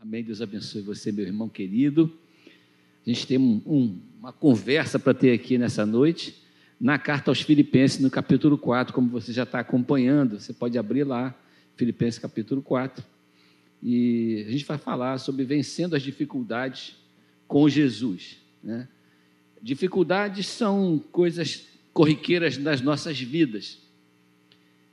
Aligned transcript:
Amém. 0.00 0.22
Deus 0.22 0.40
abençoe 0.40 0.80
você, 0.80 1.10
meu 1.10 1.26
irmão 1.26 1.48
querido. 1.48 2.12
A 3.04 3.10
gente 3.10 3.26
tem 3.26 3.36
um, 3.36 3.60
um, 3.66 3.98
uma 4.20 4.32
conversa 4.32 4.96
para 4.96 5.12
ter 5.12 5.32
aqui 5.32 5.58
nessa 5.58 5.84
noite, 5.84 6.40
na 6.80 6.96
carta 7.00 7.32
aos 7.32 7.40
Filipenses, 7.40 7.98
no 7.98 8.08
capítulo 8.08 8.56
4, 8.56 8.94
como 8.94 9.08
você 9.08 9.32
já 9.32 9.42
está 9.42 9.58
acompanhando. 9.58 10.38
Você 10.38 10.52
pode 10.52 10.78
abrir 10.78 11.02
lá, 11.02 11.36
Filipenses 11.76 12.20
capítulo 12.20 12.62
4. 12.62 13.04
E 13.82 14.44
a 14.46 14.52
gente 14.52 14.64
vai 14.64 14.78
falar 14.78 15.18
sobre 15.18 15.44
vencendo 15.44 15.96
as 15.96 16.02
dificuldades 16.02 16.94
com 17.48 17.68
Jesus. 17.68 18.36
Né? 18.62 18.86
Dificuldades 19.60 20.46
são 20.46 21.02
coisas 21.10 21.66
corriqueiras 21.92 22.56
das 22.56 22.80
nossas 22.80 23.18
vidas. 23.18 23.78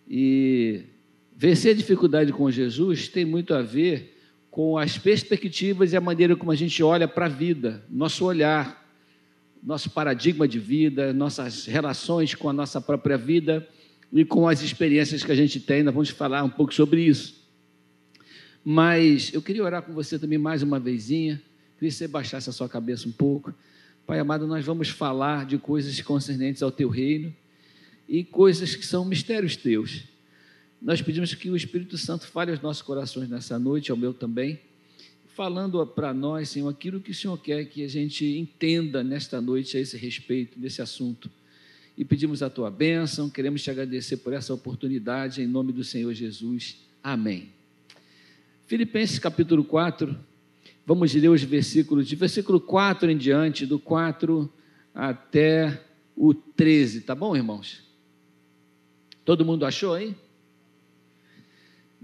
E 0.09 0.81
vencer 1.35 1.75
a 1.75 1.77
dificuldade 1.77 2.33
com 2.33 2.49
Jesus 2.49 3.07
tem 3.07 3.23
muito 3.23 3.53
a 3.53 3.61
ver 3.61 4.14
com 4.55 4.77
as 4.77 4.97
perspectivas 4.97 5.91
e 5.91 5.97
a 5.97 5.99
maneira 5.99 6.33
como 6.33 6.49
a 6.49 6.55
gente 6.55 6.81
olha 6.81 7.09
para 7.09 7.25
a 7.25 7.27
vida, 7.27 7.83
nosso 7.89 8.23
olhar, 8.23 8.89
nosso 9.61 9.89
paradigma 9.89 10.47
de 10.47 10.59
vida, 10.59 11.11
nossas 11.11 11.65
relações 11.65 12.33
com 12.33 12.47
a 12.47 12.53
nossa 12.53 12.79
própria 12.79 13.17
vida 13.17 13.67
e 14.13 14.23
com 14.23 14.47
as 14.47 14.61
experiências 14.61 15.25
que 15.25 15.31
a 15.33 15.35
gente 15.35 15.59
tem. 15.59 15.83
Nós 15.83 15.93
vamos 15.93 16.07
falar 16.07 16.41
um 16.41 16.49
pouco 16.49 16.73
sobre 16.73 17.01
isso. 17.01 17.35
Mas 18.63 19.33
eu 19.33 19.41
queria 19.41 19.61
orar 19.61 19.81
com 19.81 19.91
você 19.91 20.17
também 20.17 20.37
mais 20.37 20.63
uma 20.63 20.79
vezinha. 20.79 21.35
Queria 21.77 21.89
que 21.89 21.97
você 21.97 22.07
baixasse 22.07 22.49
a 22.49 22.53
sua 22.53 22.69
cabeça 22.69 23.09
um 23.09 23.11
pouco. 23.11 23.53
Pai 24.07 24.19
amado, 24.19 24.47
nós 24.47 24.63
vamos 24.63 24.87
falar 24.87 25.45
de 25.45 25.57
coisas 25.57 25.99
concernentes 25.99 26.63
ao 26.63 26.71
teu 26.71 26.87
reino 26.87 27.35
e 28.07 28.23
coisas 28.23 28.73
que 28.73 28.85
são 28.85 29.03
mistérios 29.03 29.57
teus. 29.57 30.05
Nós 30.85 31.01
pedimos 31.01 31.33
que 31.33 31.49
o 31.49 31.55
Espírito 31.55 31.97
Santo 31.97 32.27
fale 32.27 32.51
aos 32.51 32.61
nossos 32.61 32.83
corações 32.83 33.27
nessa 33.27 33.57
noite, 33.57 33.89
ao 33.89 33.97
meu 33.97 34.13
também, 34.13 34.59
falando 35.33 35.83
para 35.83 36.13
nós, 36.13 36.49
Senhor, 36.49 36.69
aquilo 36.69 36.99
que 36.99 37.09
o 37.09 37.15
Senhor 37.15 37.35
quer 37.39 37.65
que 37.65 37.83
a 37.83 37.87
gente 37.87 38.23
entenda 38.23 39.03
nesta 39.03 39.41
noite 39.41 39.75
a 39.77 39.79
esse 39.79 39.97
respeito, 39.97 40.59
desse 40.59 40.83
assunto. 40.83 41.27
E 41.97 42.05
pedimos 42.05 42.43
a 42.43 42.51
tua 42.51 42.69
bênção, 42.69 43.31
queremos 43.31 43.63
te 43.63 43.71
agradecer 43.71 44.17
por 44.17 44.31
essa 44.31 44.53
oportunidade, 44.53 45.41
em 45.41 45.47
nome 45.47 45.73
do 45.73 45.83
Senhor 45.83 46.13
Jesus. 46.13 46.77
Amém. 47.03 47.49
Filipenses 48.67 49.17
capítulo 49.17 49.63
4, 49.63 50.15
vamos 50.85 51.11
ler 51.15 51.29
os 51.29 51.41
versículos, 51.41 52.07
de 52.07 52.15
versículo 52.15 52.61
4 52.61 53.09
em 53.09 53.17
diante, 53.17 53.65
do 53.65 53.79
4 53.79 54.53
até 54.93 55.83
o 56.15 56.31
13, 56.31 57.01
tá 57.01 57.15
bom, 57.15 57.35
irmãos? 57.35 57.81
Todo 59.25 59.43
mundo 59.43 59.65
achou 59.65 59.95
aí? 59.95 60.15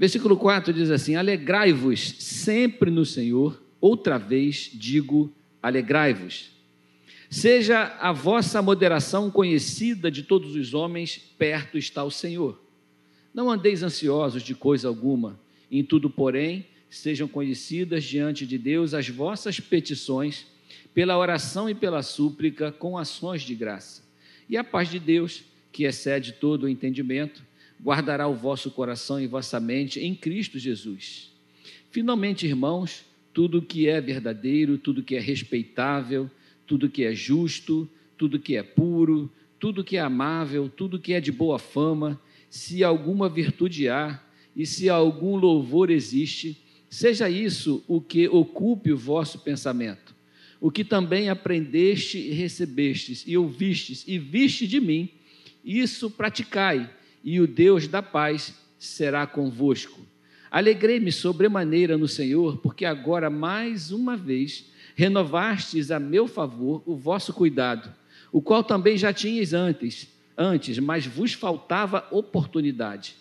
Versículo 0.01 0.35
4 0.35 0.73
diz 0.73 0.89
assim: 0.89 1.13
Alegrai-vos 1.13 2.15
sempre 2.17 2.89
no 2.89 3.05
Senhor, 3.05 3.61
outra 3.79 4.17
vez 4.17 4.71
digo, 4.73 5.31
alegrai-vos. 5.61 6.49
Seja 7.29 7.83
a 7.99 8.11
vossa 8.11 8.63
moderação 8.63 9.29
conhecida 9.29 10.09
de 10.09 10.23
todos 10.23 10.55
os 10.55 10.73
homens, 10.73 11.19
perto 11.37 11.77
está 11.77 12.03
o 12.03 12.09
Senhor. 12.09 12.59
Não 13.31 13.47
andeis 13.47 13.83
ansiosos 13.83 14.41
de 14.41 14.55
coisa 14.55 14.87
alguma, 14.87 15.39
em 15.69 15.83
tudo, 15.83 16.09
porém, 16.09 16.65
sejam 16.89 17.27
conhecidas 17.27 18.03
diante 18.03 18.43
de 18.47 18.57
Deus 18.57 18.95
as 18.95 19.07
vossas 19.07 19.59
petições, 19.59 20.47
pela 20.95 21.15
oração 21.15 21.69
e 21.69 21.75
pela 21.75 22.01
súplica, 22.01 22.71
com 22.71 22.97
ações 22.97 23.43
de 23.43 23.53
graça. 23.53 24.03
E 24.49 24.57
a 24.57 24.63
paz 24.63 24.89
de 24.89 24.97
Deus, 24.97 25.43
que 25.71 25.83
excede 25.83 26.31
todo 26.31 26.63
o 26.63 26.69
entendimento, 26.69 27.43
guardará 27.83 28.27
o 28.27 28.35
vosso 28.35 28.71
coração 28.71 29.19
e 29.19 29.27
vossa 29.27 29.59
mente 29.59 29.99
em 29.99 30.13
Cristo 30.13 30.59
Jesus. 30.59 31.31
Finalmente, 31.89 32.45
irmãos, 32.45 33.03
tudo 33.33 33.61
que 33.61 33.87
é 33.87 33.99
verdadeiro, 33.99 34.77
tudo 34.77 35.03
que 35.03 35.15
é 35.15 35.19
respeitável, 35.19 36.29
tudo 36.67 36.89
que 36.89 37.03
é 37.03 37.13
justo, 37.13 37.89
tudo 38.17 38.39
que 38.39 38.55
é 38.55 38.63
puro, 38.63 39.31
tudo 39.59 39.83
que 39.83 39.97
é 39.97 39.99
amável, 39.99 40.69
tudo 40.69 40.99
que 40.99 41.13
é 41.13 41.19
de 41.19 41.31
boa 41.31 41.57
fama, 41.57 42.21
se 42.49 42.83
alguma 42.83 43.27
virtude 43.27 43.89
há 43.89 44.21
e 44.55 44.65
se 44.65 44.89
algum 44.89 45.35
louvor 45.35 45.89
existe, 45.89 46.61
seja 46.89 47.29
isso 47.29 47.83
o 47.87 48.01
que 48.01 48.27
ocupe 48.27 48.91
o 48.91 48.97
vosso 48.97 49.39
pensamento. 49.39 50.15
O 50.59 50.69
que 50.69 50.83
também 50.83 51.29
aprendeste 51.29 52.19
e 52.19 52.31
recebestes 52.31 53.23
e 53.25 53.35
ouvistes 53.37 54.03
e 54.07 54.19
viste 54.19 54.67
de 54.67 54.79
mim, 54.79 55.09
isso 55.63 56.09
praticai 56.09 56.89
e 57.23 57.39
o 57.39 57.47
Deus 57.47 57.87
da 57.87 58.01
paz 58.01 58.53
será 58.77 59.27
convosco. 59.27 59.99
Alegrei-me 60.49 61.11
sobremaneira 61.11 61.97
no 61.97 62.07
Senhor, 62.07 62.57
porque 62.57 62.83
agora 62.83 63.29
mais 63.29 63.91
uma 63.91 64.17
vez 64.17 64.69
renovastes 64.95 65.91
a 65.91 65.99
meu 65.99 66.27
favor 66.27 66.83
o 66.85 66.95
vosso 66.95 67.33
cuidado, 67.33 67.93
o 68.31 68.41
qual 68.41 68.63
também 68.63 68.97
já 68.97 69.13
tinhas 69.13 69.53
antes, 69.53 70.09
antes, 70.37 70.77
mas 70.79 71.05
vos 71.05 71.33
faltava 71.33 72.05
oportunidade. 72.11 73.15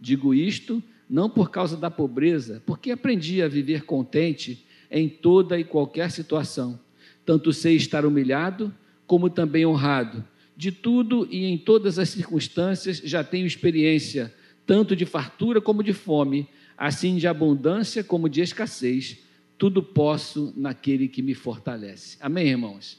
Digo 0.00 0.32
isto 0.32 0.82
não 1.08 1.28
por 1.28 1.50
causa 1.50 1.76
da 1.76 1.90
pobreza, 1.90 2.62
porque 2.64 2.92
aprendi 2.92 3.42
a 3.42 3.48
viver 3.48 3.84
contente 3.84 4.64
em 4.90 5.08
toda 5.08 5.58
e 5.58 5.64
qualquer 5.64 6.10
situação. 6.10 6.80
Tanto 7.26 7.52
sei 7.52 7.76
estar 7.76 8.06
humilhado, 8.06 8.72
como 9.06 9.28
também 9.28 9.66
honrado 9.66 10.24
de 10.60 10.70
tudo 10.70 11.26
e 11.30 11.46
em 11.46 11.56
todas 11.56 11.98
as 11.98 12.10
circunstâncias 12.10 12.98
já 12.98 13.24
tenho 13.24 13.46
experiência, 13.46 14.30
tanto 14.66 14.94
de 14.94 15.06
fartura 15.06 15.58
como 15.58 15.82
de 15.82 15.94
fome, 15.94 16.46
assim 16.76 17.16
de 17.16 17.26
abundância 17.26 18.04
como 18.04 18.28
de 18.28 18.42
escassez. 18.42 19.16
Tudo 19.56 19.82
posso 19.82 20.52
naquele 20.54 21.08
que 21.08 21.22
me 21.22 21.32
fortalece. 21.32 22.18
Amém, 22.20 22.48
irmãos? 22.48 22.98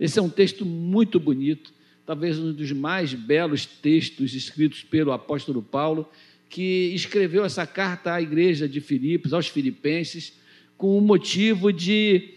Esse 0.00 0.18
é 0.18 0.22
um 0.22 0.30
texto 0.30 0.64
muito 0.64 1.20
bonito, 1.20 1.74
talvez 2.06 2.38
um 2.38 2.50
dos 2.50 2.72
mais 2.72 3.12
belos 3.12 3.66
textos 3.66 4.32
escritos 4.32 4.82
pelo 4.82 5.12
apóstolo 5.12 5.62
Paulo, 5.62 6.08
que 6.48 6.94
escreveu 6.94 7.44
essa 7.44 7.66
carta 7.66 8.14
à 8.14 8.22
igreja 8.22 8.66
de 8.66 8.80
Filipos, 8.80 9.34
aos 9.34 9.48
filipenses, 9.48 10.32
com 10.78 10.96
o 10.96 11.00
motivo 11.02 11.70
de 11.70 12.30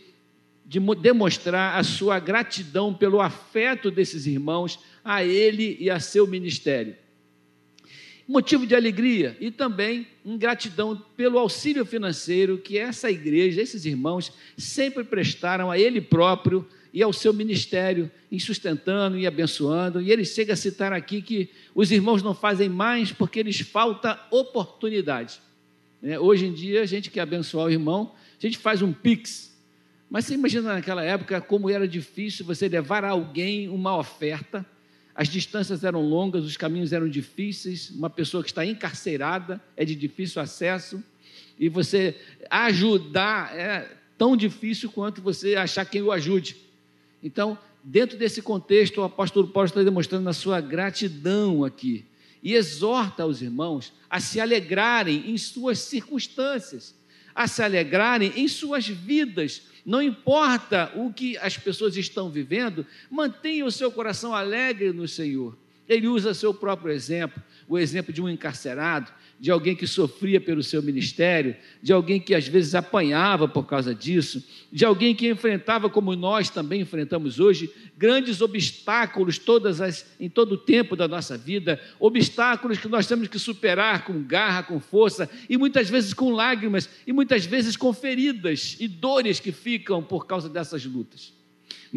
de 0.66 0.80
demonstrar 0.96 1.78
a 1.78 1.84
sua 1.84 2.20
gratidão 2.20 2.94
pelo 2.94 3.22
afeto 3.22 3.92
desses 3.92 4.26
irmãos 4.26 4.80
a 5.04 5.24
ele 5.24 5.78
e 5.80 5.90
a 5.90 6.00
seu 6.00 6.26
ministério. 6.26 6.96
Motivo 8.28 8.66
de 8.66 8.74
alegria 8.74 9.38
e 9.40 9.52
também 9.52 10.08
gratidão 10.40 11.00
pelo 11.16 11.38
auxílio 11.38 11.86
financeiro 11.86 12.58
que 12.58 12.76
essa 12.76 13.12
igreja, 13.12 13.62
esses 13.62 13.86
irmãos, 13.86 14.32
sempre 14.58 15.04
prestaram 15.04 15.70
a 15.70 15.78
ele 15.78 16.02
próprio 16.02 16.68
e 16.92 17.04
ao 17.04 17.14
seu 17.14 17.32
ministério, 17.32 18.10
em 18.32 18.40
sustentando 18.40 19.20
e 19.20 19.28
abençoando. 19.28 20.02
E 20.02 20.12
ele 20.12 20.26
chega 20.26 20.54
a 20.54 20.56
citar 20.56 20.92
aqui 20.92 21.22
que 21.22 21.50
os 21.76 21.92
irmãos 21.92 22.24
não 22.24 22.34
fazem 22.34 22.70
mais 22.70 23.12
porque 23.12 23.44
lhes 23.44 23.60
falta 23.60 24.20
oportunidade. 24.32 25.40
É, 26.02 26.20
hoje 26.20 26.48
em 26.48 26.54
dia, 26.54 26.82
a 26.82 26.86
gente 26.86 27.12
quer 27.12 27.22
abençoar 27.22 27.68
o 27.68 27.72
irmão, 27.72 28.14
a 28.40 28.42
gente 28.42 28.58
faz 28.58 28.82
um 28.82 28.92
pix, 28.92 29.55
mas 30.10 30.26
você 30.26 30.34
imagina 30.34 30.74
naquela 30.74 31.04
época 31.04 31.42
como 31.42 31.70
era 31.70 31.88
difícil 31.88 32.46
você 32.46 32.68
levar 32.68 33.04
a 33.04 33.10
alguém 33.10 33.68
uma 33.70 33.98
oferta, 33.98 34.66
as 35.16 35.30
distâncias 35.30 35.84
eram 35.84 36.02
longas, 36.02 36.44
os 36.44 36.58
caminhos 36.58 36.92
eram 36.92 37.08
difíceis, 37.08 37.90
uma 37.90 38.10
pessoa 38.10 38.44
que 38.44 38.50
está 38.50 38.66
encarcerada 38.66 39.62
é 39.78 39.86
de 39.86 39.96
difícil 39.96 40.42
acesso, 40.42 41.02
e 41.58 41.70
você 41.70 42.16
ajudar 42.50 43.56
é 43.56 43.90
tão 44.18 44.36
difícil 44.36 44.90
quanto 44.92 45.22
você 45.22 45.56
achar 45.56 45.86
quem 45.86 46.02
o 46.02 46.12
ajude. 46.12 46.58
Então, 47.24 47.58
dentro 47.84 48.18
desse 48.18 48.42
contexto, 48.42 49.00
o 49.00 49.04
apóstolo 49.04 49.48
Paulo 49.48 49.68
está 49.68 49.84
demonstrando 49.84 50.28
a 50.30 50.34
sua 50.34 50.60
gratidão 50.60 51.64
aqui. 51.64 52.06
E 52.44 52.54
exorta 52.54 53.26
os 53.26 53.42
irmãos 53.42 53.94
a 54.10 54.20
se 54.20 54.40
alegrarem 54.40 55.32
em 55.32 55.38
suas 55.38 55.80
circunstâncias, 55.80 56.94
a 57.34 57.48
se 57.48 57.64
alegrarem 57.64 58.34
em 58.36 58.48
suas 58.48 58.88
vidas, 58.88 59.64
não 59.86 60.02
importa 60.02 60.92
o 60.96 61.14
que 61.14 61.38
as 61.38 61.58
pessoas 61.58 61.96
estão 61.96 62.30
vivendo, 62.30 62.86
mantenha 63.10 63.66
o 63.66 63.72
seu 63.72 63.92
coração 63.92 64.34
alegre 64.34 64.92
no 64.92 65.08
Senhor. 65.08 65.56
Ele 65.88 66.08
usa 66.08 66.34
seu 66.34 66.54
próprio 66.54 66.92
exemplo, 66.92 67.42
o 67.68 67.78
exemplo 67.78 68.12
de 68.12 68.22
um 68.22 68.28
encarcerado, 68.28 69.12
de 69.40 69.52
alguém 69.52 69.76
que 69.76 69.86
sofria 69.86 70.40
pelo 70.40 70.64
seu 70.64 70.82
ministério, 70.82 71.56
de 71.82 71.92
alguém 71.92 72.20
que 72.20 72.34
às 72.34 72.48
vezes 72.48 72.74
apanhava 72.74 73.48
por 73.48 73.66
causa 73.66 73.94
disso, 73.94 74.44
de 74.72 74.86
alguém 74.86 75.14
que 75.14 75.30
enfrentava, 75.30 75.90
como 75.90 76.16
nós 76.16 76.50
também 76.50 76.82
enfrentamos 76.82 77.40
hoje, 77.40 77.70
grandes 77.98 78.42
obstáculos 78.42 79.38
todas 79.38 79.82
as, 79.82 80.06
em 80.20 80.30
todo 80.30 80.54
o 80.54 80.58
tempo 80.58 80.96
da 80.96 81.08
nossa 81.08 81.38
vida, 81.38 81.82
obstáculos 82.00 82.78
que 82.78 82.88
nós 82.88 83.08
temos 83.08 83.28
que 83.28 83.38
superar 83.38 84.06
com 84.06 84.24
garra, 84.24 84.64
com 84.64 84.80
força, 84.80 85.30
e 85.50 85.58
muitas 85.58 85.90
vezes 85.90 86.14
com 86.14 86.32
lágrimas, 86.32 86.90
e 87.06 87.12
muitas 87.12 87.46
vezes 87.46 87.76
com 87.76 87.94
feridas 87.94 88.78
e 88.80 88.88
dores 88.88 89.40
que 89.40 89.52
ficam 89.52 90.02
por 90.02 90.26
causa 90.26 90.50
dessas 90.50 90.86
lutas. 90.86 91.35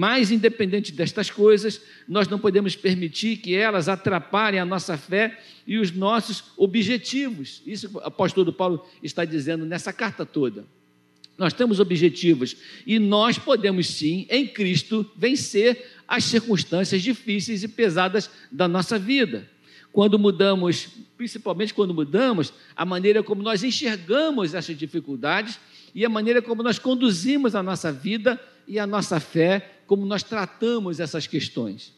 Mas, 0.00 0.30
independente 0.30 0.92
destas 0.92 1.28
coisas, 1.28 1.80
nós 2.06 2.28
não 2.28 2.38
podemos 2.38 2.76
permitir 2.76 3.38
que 3.38 3.56
elas 3.56 3.88
atrapalhem 3.88 4.60
a 4.60 4.64
nossa 4.64 4.96
fé 4.96 5.40
e 5.66 5.76
os 5.76 5.90
nossos 5.90 6.52
objetivos. 6.56 7.60
Isso 7.66 7.90
o 7.92 7.98
apóstolo 7.98 8.52
Paulo 8.52 8.86
está 9.02 9.24
dizendo 9.24 9.66
nessa 9.66 9.92
carta 9.92 10.24
toda. 10.24 10.64
Nós 11.36 11.52
temos 11.52 11.80
objetivos 11.80 12.56
e 12.86 13.00
nós 13.00 13.40
podemos 13.40 13.88
sim, 13.88 14.24
em 14.30 14.46
Cristo, 14.46 15.04
vencer 15.16 15.84
as 16.06 16.22
circunstâncias 16.22 17.02
difíceis 17.02 17.64
e 17.64 17.68
pesadas 17.68 18.30
da 18.52 18.68
nossa 18.68 19.00
vida. 19.00 19.50
Quando 19.90 20.16
mudamos, 20.16 20.90
principalmente 21.16 21.74
quando 21.74 21.92
mudamos 21.92 22.52
a 22.76 22.84
maneira 22.84 23.20
como 23.20 23.42
nós 23.42 23.64
enxergamos 23.64 24.54
essas 24.54 24.78
dificuldades 24.78 25.58
e 25.92 26.04
a 26.04 26.08
maneira 26.08 26.40
como 26.40 26.62
nós 26.62 26.78
conduzimos 26.78 27.56
a 27.56 27.64
nossa 27.64 27.90
vida 27.90 28.40
e 28.64 28.78
a 28.78 28.86
nossa 28.86 29.18
fé, 29.18 29.77
como 29.88 30.04
nós 30.04 30.22
tratamos 30.22 31.00
essas 31.00 31.26
questões. 31.26 31.94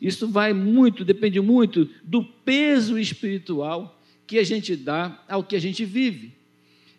Isso 0.00 0.26
vai 0.26 0.54
muito, 0.54 1.04
depende 1.04 1.38
muito 1.38 1.88
do 2.02 2.24
peso 2.24 2.98
espiritual 2.98 4.00
que 4.26 4.38
a 4.38 4.42
gente 4.42 4.74
dá 4.74 5.22
ao 5.28 5.44
que 5.44 5.54
a 5.54 5.60
gente 5.60 5.84
vive. 5.84 6.34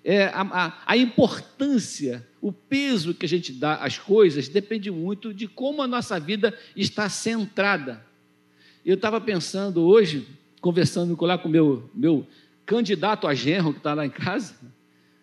É, 0.03 0.25
a, 0.25 0.41
a, 0.41 0.83
a, 0.85 0.95
importância, 0.95 2.25
o 2.39 2.53
peso 2.53 3.15
que 3.15 3.25
a 3.25 3.29
gente 3.29 3.51
dá 3.51 3.77
às 3.77 3.97
coisas 3.97 4.47
depende 4.47 4.91
muito 4.91 5.33
de 5.33 5.47
como 5.47 5.81
a 5.81 5.87
nossa 5.87 6.19
vida 6.19 6.57
está 6.75 7.09
centrada. 7.09 8.05
Eu 8.85 8.93
estava 8.93 9.19
pensando 9.19 9.81
hoje, 9.81 10.25
conversando 10.61 11.17
lá 11.25 11.37
com 11.37 11.49
o 11.49 11.51
meu, 11.51 11.89
meu 11.93 12.25
candidato 12.63 13.27
a 13.27 13.33
genro, 13.33 13.73
que 13.73 13.79
está 13.79 13.95
lá 13.95 14.05
em 14.05 14.09
casa, 14.11 14.55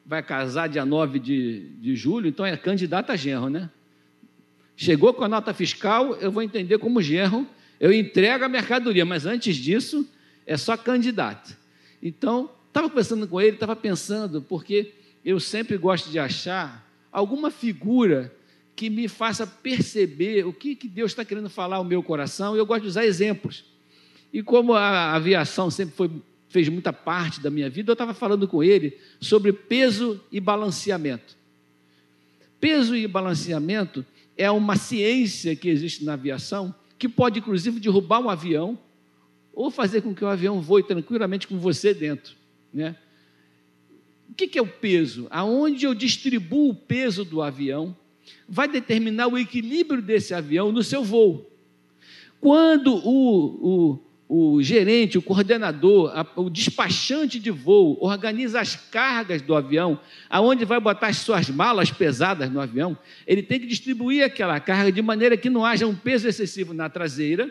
vai 0.04 0.24
casar 0.24 0.68
dia 0.68 0.84
9 0.84 1.20
de, 1.20 1.68
de 1.80 1.94
julho, 1.94 2.28
então 2.28 2.44
é 2.44 2.56
candidato 2.56 3.10
a 3.10 3.16
genro, 3.16 3.48
né? 3.48 3.70
Chegou 4.76 5.14
com 5.14 5.24
a 5.24 5.28
nota 5.28 5.54
fiscal, 5.54 6.14
eu 6.16 6.32
vou 6.32 6.42
entender 6.42 6.78
como 6.78 7.00
genro, 7.00 7.46
eu 7.78 7.92
entrego 7.92 8.44
a 8.44 8.48
mercadoria, 8.48 9.04
mas 9.04 9.26
antes 9.26 9.56
disso 9.56 10.08
é 10.46 10.56
só 10.56 10.76
candidato. 10.76 11.56
Então, 12.02 12.50
estava 12.68 12.88
conversando 12.88 13.26
com 13.26 13.40
ele, 13.40 13.56
estava 13.56 13.76
pensando, 13.76 14.42
porque 14.42 14.92
eu 15.24 15.38
sempre 15.38 15.76
gosto 15.76 16.10
de 16.10 16.18
achar 16.18 16.84
alguma 17.10 17.50
figura 17.50 18.34
que 18.76 18.90
me 18.90 19.06
faça 19.06 19.46
perceber 19.46 20.44
o 20.44 20.52
que, 20.52 20.74
que 20.74 20.88
Deus 20.88 21.12
está 21.12 21.24
querendo 21.24 21.48
falar 21.48 21.76
ao 21.76 21.84
meu 21.84 22.02
coração, 22.02 22.54
e 22.54 22.58
eu 22.58 22.66
gosto 22.66 22.82
de 22.82 22.88
usar 22.88 23.04
exemplos. 23.04 23.64
E 24.32 24.42
como 24.42 24.74
a 24.74 25.12
aviação 25.12 25.70
sempre 25.70 25.94
foi, 25.94 26.10
fez 26.48 26.68
muita 26.68 26.92
parte 26.92 27.40
da 27.40 27.50
minha 27.50 27.70
vida, 27.70 27.90
eu 27.90 27.94
estava 27.94 28.12
falando 28.12 28.48
com 28.48 28.62
ele 28.62 28.98
sobre 29.20 29.52
peso 29.52 30.20
e 30.30 30.40
balanceamento. 30.40 31.36
Peso 32.60 32.96
e 32.96 33.06
balanceamento 33.06 34.04
é 34.36 34.50
uma 34.50 34.76
ciência 34.76 35.54
que 35.54 35.68
existe 35.68 36.04
na 36.04 36.14
aviação 36.14 36.74
que 36.98 37.08
pode, 37.08 37.38
inclusive, 37.38 37.80
derrubar 37.80 38.20
um 38.20 38.30
avião 38.30 38.78
ou 39.52 39.70
fazer 39.70 40.02
com 40.02 40.14
que 40.14 40.24
o 40.24 40.28
avião 40.28 40.60
voe 40.60 40.82
tranquilamente 40.82 41.46
com 41.46 41.58
você 41.58 41.94
dentro. 41.94 42.34
Né? 42.72 42.96
O 44.28 44.34
que 44.34 44.58
é 44.58 44.62
o 44.62 44.66
peso? 44.66 45.26
Aonde 45.30 45.84
eu 45.86 45.94
distribuo 45.94 46.70
o 46.70 46.74
peso 46.74 47.24
do 47.24 47.40
avião 47.40 47.96
vai 48.48 48.66
determinar 48.66 49.28
o 49.28 49.38
equilíbrio 49.38 50.02
desse 50.02 50.34
avião 50.34 50.72
no 50.72 50.82
seu 50.82 51.04
voo. 51.04 51.50
Quando 52.40 52.94
o, 52.94 53.92
o, 53.92 54.00
o 54.36 54.60
gerente, 54.60 55.16
o 55.16 55.22
coordenador, 55.22 56.10
a, 56.12 56.26
o 56.34 56.50
despachante 56.50 57.38
de 57.38 57.52
voo 57.52 57.96
organiza 58.00 58.60
as 58.60 58.74
cargas 58.74 59.40
do 59.40 59.54
avião, 59.54 60.00
aonde 60.28 60.64
vai 60.64 60.80
botar 60.80 61.06
as 61.06 61.18
suas 61.18 61.48
malas 61.48 61.92
pesadas 61.92 62.50
no 62.50 62.60
avião, 62.60 62.98
ele 63.28 63.44
tem 63.44 63.60
que 63.60 63.66
distribuir 63.66 64.24
aquela 64.24 64.58
carga 64.58 64.90
de 64.90 65.00
maneira 65.00 65.36
que 65.36 65.48
não 65.48 65.64
haja 65.64 65.86
um 65.86 65.94
peso 65.94 66.26
excessivo 66.26 66.74
na 66.74 66.88
traseira 66.88 67.48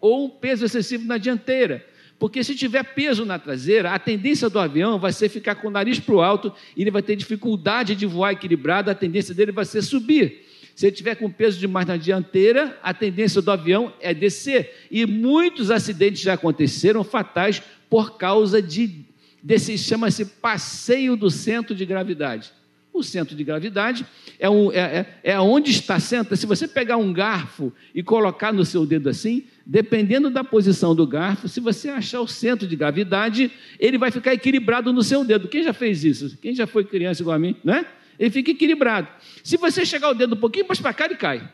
ou 0.00 0.26
um 0.26 0.30
peso 0.30 0.64
excessivo 0.64 1.04
na 1.04 1.18
dianteira. 1.18 1.84
Porque 2.16 2.44
se 2.44 2.54
tiver 2.54 2.84
peso 2.84 3.24
na 3.24 3.36
traseira, 3.36 3.90
a 3.90 3.98
tendência 3.98 4.48
do 4.48 4.60
avião 4.60 5.00
vai 5.00 5.12
ser 5.12 5.28
ficar 5.28 5.56
com 5.56 5.66
o 5.66 5.70
nariz 5.70 5.98
para 5.98 6.14
o 6.14 6.22
alto 6.22 6.54
e 6.76 6.82
ele 6.82 6.92
vai 6.92 7.02
ter 7.02 7.16
dificuldade 7.16 7.96
de 7.96 8.06
voar 8.06 8.34
equilibrado, 8.34 8.88
a 8.88 8.94
tendência 8.94 9.34
dele 9.34 9.50
vai 9.50 9.64
ser 9.64 9.82
subir. 9.82 10.46
Se 10.80 10.86
ele 10.86 10.96
tiver 10.96 11.14
com 11.14 11.30
peso 11.30 11.58
demais 11.58 11.86
na 11.86 11.98
dianteira, 11.98 12.74
a 12.82 12.94
tendência 12.94 13.42
do 13.42 13.50
avião 13.50 13.92
é 14.00 14.14
descer. 14.14 14.86
E 14.90 15.04
muitos 15.04 15.70
acidentes 15.70 16.22
já 16.22 16.32
aconteceram 16.32 17.04
fatais 17.04 17.62
por 17.90 18.16
causa 18.16 18.62
de 18.62 19.04
desse 19.42 19.76
chama-se 19.76 20.24
passeio 20.24 21.16
do 21.16 21.28
centro 21.28 21.74
de 21.74 21.84
gravidade. 21.84 22.50
O 22.94 23.02
centro 23.02 23.36
de 23.36 23.44
gravidade 23.44 24.06
é, 24.38 24.48
um, 24.48 24.72
é, 24.72 25.06
é, 25.22 25.32
é 25.32 25.38
onde 25.38 25.70
está 25.70 26.00
senta. 26.00 26.34
Se 26.34 26.46
você 26.46 26.66
pegar 26.66 26.96
um 26.96 27.12
garfo 27.12 27.70
e 27.94 28.02
colocar 28.02 28.50
no 28.50 28.64
seu 28.64 28.86
dedo 28.86 29.10
assim, 29.10 29.44
dependendo 29.66 30.30
da 30.30 30.42
posição 30.42 30.94
do 30.94 31.06
garfo, 31.06 31.46
se 31.46 31.60
você 31.60 31.90
achar 31.90 32.22
o 32.22 32.26
centro 32.26 32.66
de 32.66 32.74
gravidade, 32.74 33.50
ele 33.78 33.98
vai 33.98 34.10
ficar 34.10 34.32
equilibrado 34.32 34.94
no 34.94 35.02
seu 35.02 35.26
dedo. 35.26 35.46
Quem 35.46 35.62
já 35.62 35.74
fez 35.74 36.04
isso? 36.04 36.38
Quem 36.40 36.54
já 36.54 36.66
foi 36.66 36.84
criança 36.84 37.20
igual 37.20 37.36
a 37.36 37.38
mim, 37.38 37.54
né? 37.62 37.84
Ele 38.20 38.30
fica 38.30 38.52
equilibrado. 38.52 39.08
Se 39.42 39.56
você 39.56 39.84
chegar 39.84 40.10
o 40.10 40.14
dedo 40.14 40.36
um 40.36 40.38
pouquinho 40.38 40.68
mais 40.68 40.78
para 40.78 40.94
cá, 40.94 41.06
ele 41.06 41.16
cai. 41.16 41.50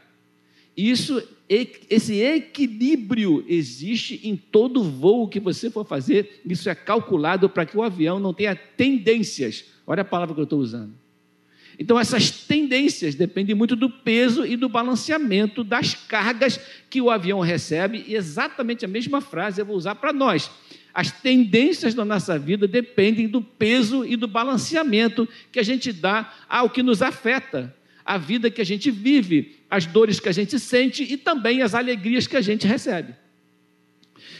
Isso, 0.77 1.23
esse 1.49 2.17
equilíbrio 2.17 3.43
existe 3.49 4.21
em 4.25 4.37
todo 4.37 4.85
voo 4.85 5.29
que 5.29 5.41
você 5.41 5.71
for 5.71 5.87
fazer. 5.87 6.43
Isso 6.45 6.69
é 6.69 6.75
calculado 6.75 7.49
para 7.49 7.65
que 7.65 7.79
o 7.79 7.83
avião 7.83 8.19
não 8.19 8.35
tenha 8.35 8.55
tendências. 8.55 9.65
Olha 9.87 10.03
a 10.03 10.05
palavra 10.05 10.35
que 10.35 10.41
eu 10.41 10.45
estou 10.45 10.59
usando 10.59 11.07
então, 11.79 11.99
essas 11.99 12.31
tendências 12.31 13.15
dependem 13.15 13.55
muito 13.55 13.77
do 13.77 13.91
peso 13.91 14.47
e 14.47 14.57
do 14.57 14.69
balanceamento 14.69 15.63
das 15.63 15.95
cargas 15.95 16.59
que 16.89 17.01
o 17.01 17.11
avião 17.11 17.41
recebe, 17.41 18.05
e 18.07 18.15
exatamente 18.15 18.85
a 18.85 18.89
mesma 18.89 19.21
frase 19.21 19.61
eu 19.61 19.67
vou 19.67 19.77
usar 19.77 19.95
para 19.97 20.13
nós. 20.13 20.51
As 20.97 21.11
tendências 21.11 21.93
da 21.93 22.07
nossa 22.07 22.39
vida 22.39 22.67
dependem 22.67 23.29
do 23.29 23.43
peso 23.43 24.03
e 24.03 24.17
do 24.17 24.27
balanceamento 24.27 25.29
que 25.53 25.61
a 25.61 25.63
gente 25.63 25.93
dá 25.93 26.33
ao 26.49 26.71
que 26.71 26.83
nos 26.83 27.03
afeta, 27.03 27.77
a 28.03 28.17
vida 28.17 28.51
que 28.51 28.63
a 28.63 28.65
gente 28.65 28.91
vive, 28.91 29.57
as 29.71 29.85
dores 29.85 30.19
que 30.19 30.31
a 30.31 30.33
gente 30.33 30.59
sente 30.59 31.03
e 31.03 31.19
também 31.19 31.61
as 31.61 31.75
alegrias 31.75 32.27
que 32.27 32.35
a 32.35 32.41
gente 32.41 32.67
recebe. 32.67 33.15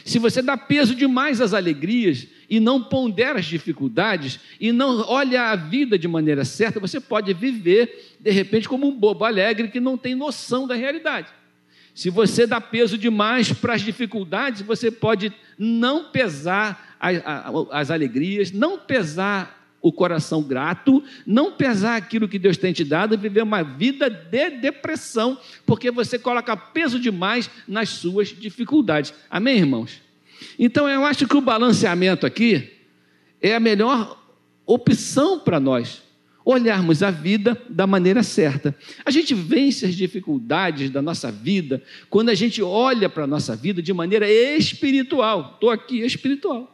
Se 0.03 0.17
você 0.17 0.41
dá 0.41 0.57
peso 0.57 0.95
demais 0.95 1.41
às 1.41 1.53
alegrias 1.53 2.25
e 2.49 2.59
não 2.59 2.81
pondera 2.81 3.37
as 3.37 3.45
dificuldades 3.45 4.39
e 4.59 4.71
não 4.71 5.07
olha 5.07 5.51
a 5.51 5.55
vida 5.55 5.95
de 5.95 6.07
maneira 6.07 6.43
certa, 6.43 6.79
você 6.79 6.99
pode 6.99 7.31
viver, 7.35 8.15
de 8.19 8.31
repente, 8.31 8.67
como 8.67 8.87
um 8.87 8.97
bobo 8.97 9.25
alegre 9.25 9.67
que 9.67 9.79
não 9.79 9.95
tem 9.95 10.15
noção 10.15 10.65
da 10.65 10.73
realidade. 10.73 11.36
Se 11.97 12.11
você 12.11 12.45
dá 12.45 12.61
peso 12.61 12.95
demais 12.95 13.51
para 13.51 13.73
as 13.73 13.81
dificuldades, 13.81 14.61
você 14.61 14.91
pode 14.91 15.33
não 15.57 16.11
pesar 16.11 16.95
as 17.71 17.89
alegrias, 17.89 18.51
não 18.51 18.77
pesar 18.77 19.67
o 19.81 19.91
coração 19.91 20.43
grato, 20.43 21.03
não 21.25 21.53
pesar 21.53 21.95
aquilo 21.95 22.27
que 22.27 22.37
Deus 22.37 22.55
tem 22.55 22.71
te 22.71 22.83
dado 22.83 23.17
viver 23.17 23.41
uma 23.41 23.63
vida 23.63 24.11
de 24.11 24.51
depressão, 24.51 25.39
porque 25.65 25.89
você 25.89 26.19
coloca 26.19 26.55
peso 26.55 26.99
demais 26.99 27.49
nas 27.67 27.89
suas 27.89 28.27
dificuldades. 28.27 29.11
Amém, 29.27 29.57
irmãos? 29.57 29.99
Então 30.59 30.87
eu 30.87 31.03
acho 31.03 31.27
que 31.27 31.35
o 31.35 31.41
balanceamento 31.41 32.27
aqui 32.27 32.73
é 33.41 33.55
a 33.55 33.59
melhor 33.59 34.23
opção 34.67 35.39
para 35.39 35.59
nós 35.59 36.03
olharmos 36.49 37.03
a 37.03 37.11
vida 37.11 37.61
da 37.69 37.85
maneira 37.85 38.23
certa. 38.23 38.73
A 39.03 39.11
gente 39.11 39.33
vence 39.33 39.85
as 39.85 39.93
dificuldades 39.93 40.89
da 40.89 41.01
nossa 41.01 41.29
vida 41.29 41.83
quando 42.09 42.29
a 42.29 42.33
gente 42.33 42.63
olha 42.63 43.09
para 43.09 43.25
a 43.25 43.27
nossa 43.27 43.53
vida 43.53 43.81
de 43.81 43.91
maneira 43.91 44.31
espiritual. 44.31 45.51
Estou 45.55 45.69
aqui 45.69 45.99
espiritual. 45.99 46.73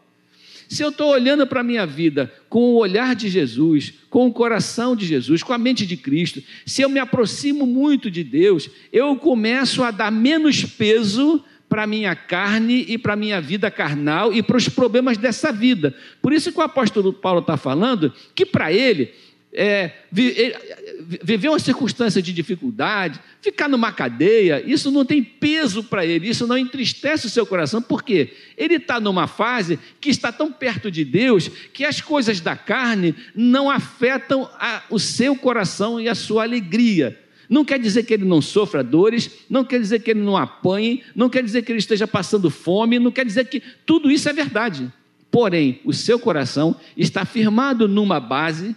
Se 0.70 0.84
eu 0.84 0.90
estou 0.90 1.10
olhando 1.10 1.48
para 1.48 1.62
a 1.62 1.64
minha 1.64 1.88
vida 1.88 2.32
com 2.48 2.60
o 2.60 2.76
olhar 2.76 3.16
de 3.16 3.28
Jesus, 3.30 3.94
com 4.12 4.28
o 4.28 4.32
coração 4.32 4.96
de 4.96 5.08
Jesus, 5.08 5.42
com 5.42 5.54
a 5.54 5.58
mente 5.58 5.88
de 5.88 5.98
Cristo, 5.98 6.44
se 6.68 6.84
eu 6.84 6.90
me 6.90 7.00
aproximo 7.00 7.66
muito 7.66 8.12
de 8.12 8.24
Deus, 8.24 8.70
eu 8.92 9.16
começo 9.16 9.84
a 9.84 9.90
dar 9.90 10.12
menos 10.12 10.64
peso 10.64 11.44
para 11.68 11.84
a 11.84 11.88
minha 11.88 12.16
carne 12.16 12.86
e 12.88 13.00
para 13.00 13.14
a 13.14 13.16
minha 13.16 13.42
vida 13.42 13.72
carnal 13.72 14.32
e 14.32 14.44
para 14.44 14.58
os 14.58 14.70
problemas 14.70 15.18
dessa 15.18 15.52
vida. 15.52 15.96
Por 16.22 16.32
isso 16.32 16.52
que 16.52 16.60
o 16.60 16.62
apóstolo 16.62 17.12
Paulo 17.12 17.40
está 17.40 17.58
falando 17.58 18.14
que 18.36 18.46
para 18.46 18.72
ele, 18.72 19.12
é, 19.54 19.92
viver 20.12 21.50
uma 21.50 21.60
circunstância 21.60 22.22
de 22.22 22.34
dificuldade, 22.34 23.20
ficar 23.42 23.70
numa 23.70 23.92
cadeia, 23.92 24.64
isso 24.66 24.90
não 24.90 25.06
tem 25.06 25.24
peso 25.24 25.84
para 25.84 26.06
ele, 26.06 26.30
isso 26.30 26.48
não 26.48 26.58
entristece 26.58 27.28
o 27.28 27.30
seu 27.30 27.46
coração, 27.46 27.82
porque 27.82 28.34
ele 28.58 28.76
está 28.76 29.00
numa 29.00 29.28
fase 29.28 29.78
que 30.02 30.10
está 30.10 30.32
tão 30.32 30.52
perto 30.52 30.90
de 30.90 31.06
Deus 31.06 31.50
que 31.72 31.86
as 31.86 32.02
coisas 32.02 32.40
da 32.40 32.56
carne 32.56 33.16
não 33.36 33.70
afetam 33.70 34.50
a, 34.60 34.84
o 34.90 35.00
seu 35.00 35.36
coração 35.36 36.00
e 36.00 36.10
a 36.10 36.16
sua 36.16 36.44
alegria. 36.44 37.20
Não 37.50 37.64
quer 37.64 37.78
dizer 37.78 38.04
que 38.04 38.14
ele 38.14 38.26
não 38.26 38.42
sofra 38.42 38.84
dores, 38.84 39.30
não 39.50 39.64
quer 39.64 39.80
dizer 39.80 40.00
que 40.00 40.12
ele 40.12 40.22
não 40.22 40.36
apanhe, 40.36 41.04
não 41.16 41.30
quer 41.30 41.44
dizer 41.44 41.62
que 41.62 41.72
ele 41.72 41.80
esteja 41.80 42.08
passando 42.08 42.50
fome, 42.50 42.98
não 42.98 43.12
quer 43.12 43.26
dizer 43.26 43.46
que 43.46 43.62
tudo 43.86 44.10
isso 44.10 44.28
é 44.28 44.34
verdade. 44.34 44.92
Porém, 45.30 45.80
o 45.84 45.94
seu 45.94 46.18
coração 46.18 46.76
está 46.96 47.26
firmado 47.26 47.88
numa 47.88 48.20
base, 48.20 48.76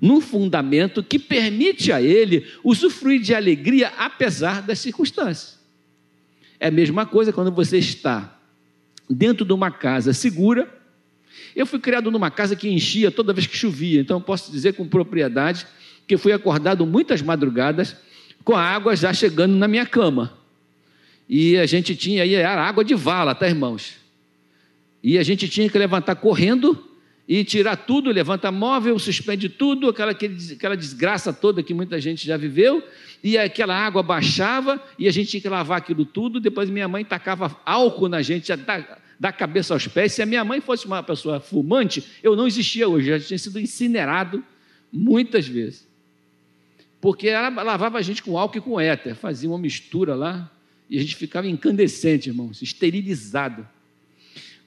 num 0.00 0.20
fundamento 0.20 1.02
que 1.02 1.18
permite 1.18 1.92
a 1.92 2.02
ele 2.02 2.46
usufruir 2.62 3.20
de 3.20 3.34
alegria 3.34 3.88
apesar 3.98 4.62
das 4.62 4.78
circunstâncias. 4.78 5.58
É 6.58 6.68
a 6.68 6.70
mesma 6.70 7.06
coisa 7.06 7.32
quando 7.32 7.50
você 7.52 7.78
está 7.78 8.38
dentro 9.08 9.44
de 9.44 9.52
uma 9.52 9.70
casa 9.70 10.12
segura. 10.12 10.72
Eu 11.54 11.66
fui 11.66 11.78
criado 11.78 12.10
numa 12.10 12.30
casa 12.30 12.56
que 12.56 12.68
enchia 12.68 13.10
toda 13.10 13.32
vez 13.32 13.46
que 13.46 13.56
chovia, 13.56 14.00
então 14.00 14.20
posso 14.20 14.50
dizer 14.50 14.74
com 14.74 14.86
propriedade 14.86 15.66
que 16.06 16.16
fui 16.16 16.32
acordado 16.32 16.86
muitas 16.86 17.20
madrugadas 17.20 17.96
com 18.44 18.54
a 18.54 18.62
água 18.62 18.94
já 18.94 19.12
chegando 19.12 19.56
na 19.56 19.66
minha 19.66 19.84
cama. 19.84 20.38
E 21.28 21.56
a 21.56 21.66
gente 21.66 21.96
tinha 21.96 22.22
aí, 22.22 22.40
água 22.42 22.84
de 22.84 22.94
vala, 22.94 23.34
tá, 23.34 23.48
irmãos? 23.48 23.94
E 25.02 25.18
a 25.18 25.22
gente 25.22 25.48
tinha 25.48 25.68
que 25.68 25.76
levantar 25.76 26.14
correndo 26.16 26.85
e 27.28 27.42
tirar 27.44 27.76
tudo, 27.76 28.10
levanta 28.10 28.52
móvel, 28.52 28.98
suspende 28.98 29.48
tudo, 29.48 29.88
aquela, 29.88 30.12
aquela 30.12 30.76
desgraça 30.76 31.32
toda 31.32 31.62
que 31.62 31.74
muita 31.74 32.00
gente 32.00 32.24
já 32.24 32.36
viveu, 32.36 32.82
e 33.22 33.36
aquela 33.36 33.74
água 33.74 34.02
baixava 34.02 34.80
e 34.98 35.08
a 35.08 35.10
gente 35.10 35.30
tinha 35.30 35.40
que 35.40 35.48
lavar 35.48 35.78
aquilo 35.78 36.04
tudo. 36.04 36.38
Depois 36.38 36.70
minha 36.70 36.86
mãe 36.86 37.04
tacava 37.04 37.58
álcool 37.64 38.08
na 38.08 38.22
gente, 38.22 38.54
da, 38.54 38.98
da 39.18 39.32
cabeça 39.32 39.74
aos 39.74 39.88
pés. 39.88 40.12
Se 40.12 40.22
a 40.22 40.26
minha 40.26 40.44
mãe 40.44 40.60
fosse 40.60 40.86
uma 40.86 41.02
pessoa 41.02 41.40
fumante, 41.40 42.04
eu 42.22 42.36
não 42.36 42.46
existia 42.46 42.88
hoje, 42.88 43.08
já 43.08 43.18
tinha 43.18 43.38
sido 43.38 43.58
incinerado 43.58 44.44
muitas 44.92 45.48
vezes. 45.48 45.86
Porque 47.00 47.28
ela 47.28 47.48
lavava 47.62 47.98
a 47.98 48.02
gente 48.02 48.22
com 48.22 48.38
álcool 48.38 48.58
e 48.58 48.60
com 48.60 48.80
éter, 48.80 49.16
fazia 49.16 49.48
uma 49.48 49.58
mistura 49.58 50.14
lá, 50.14 50.50
e 50.88 50.96
a 50.96 51.00
gente 51.00 51.16
ficava 51.16 51.48
incandescente, 51.48 52.28
irmãos, 52.28 52.62
esterilizado. 52.62 53.66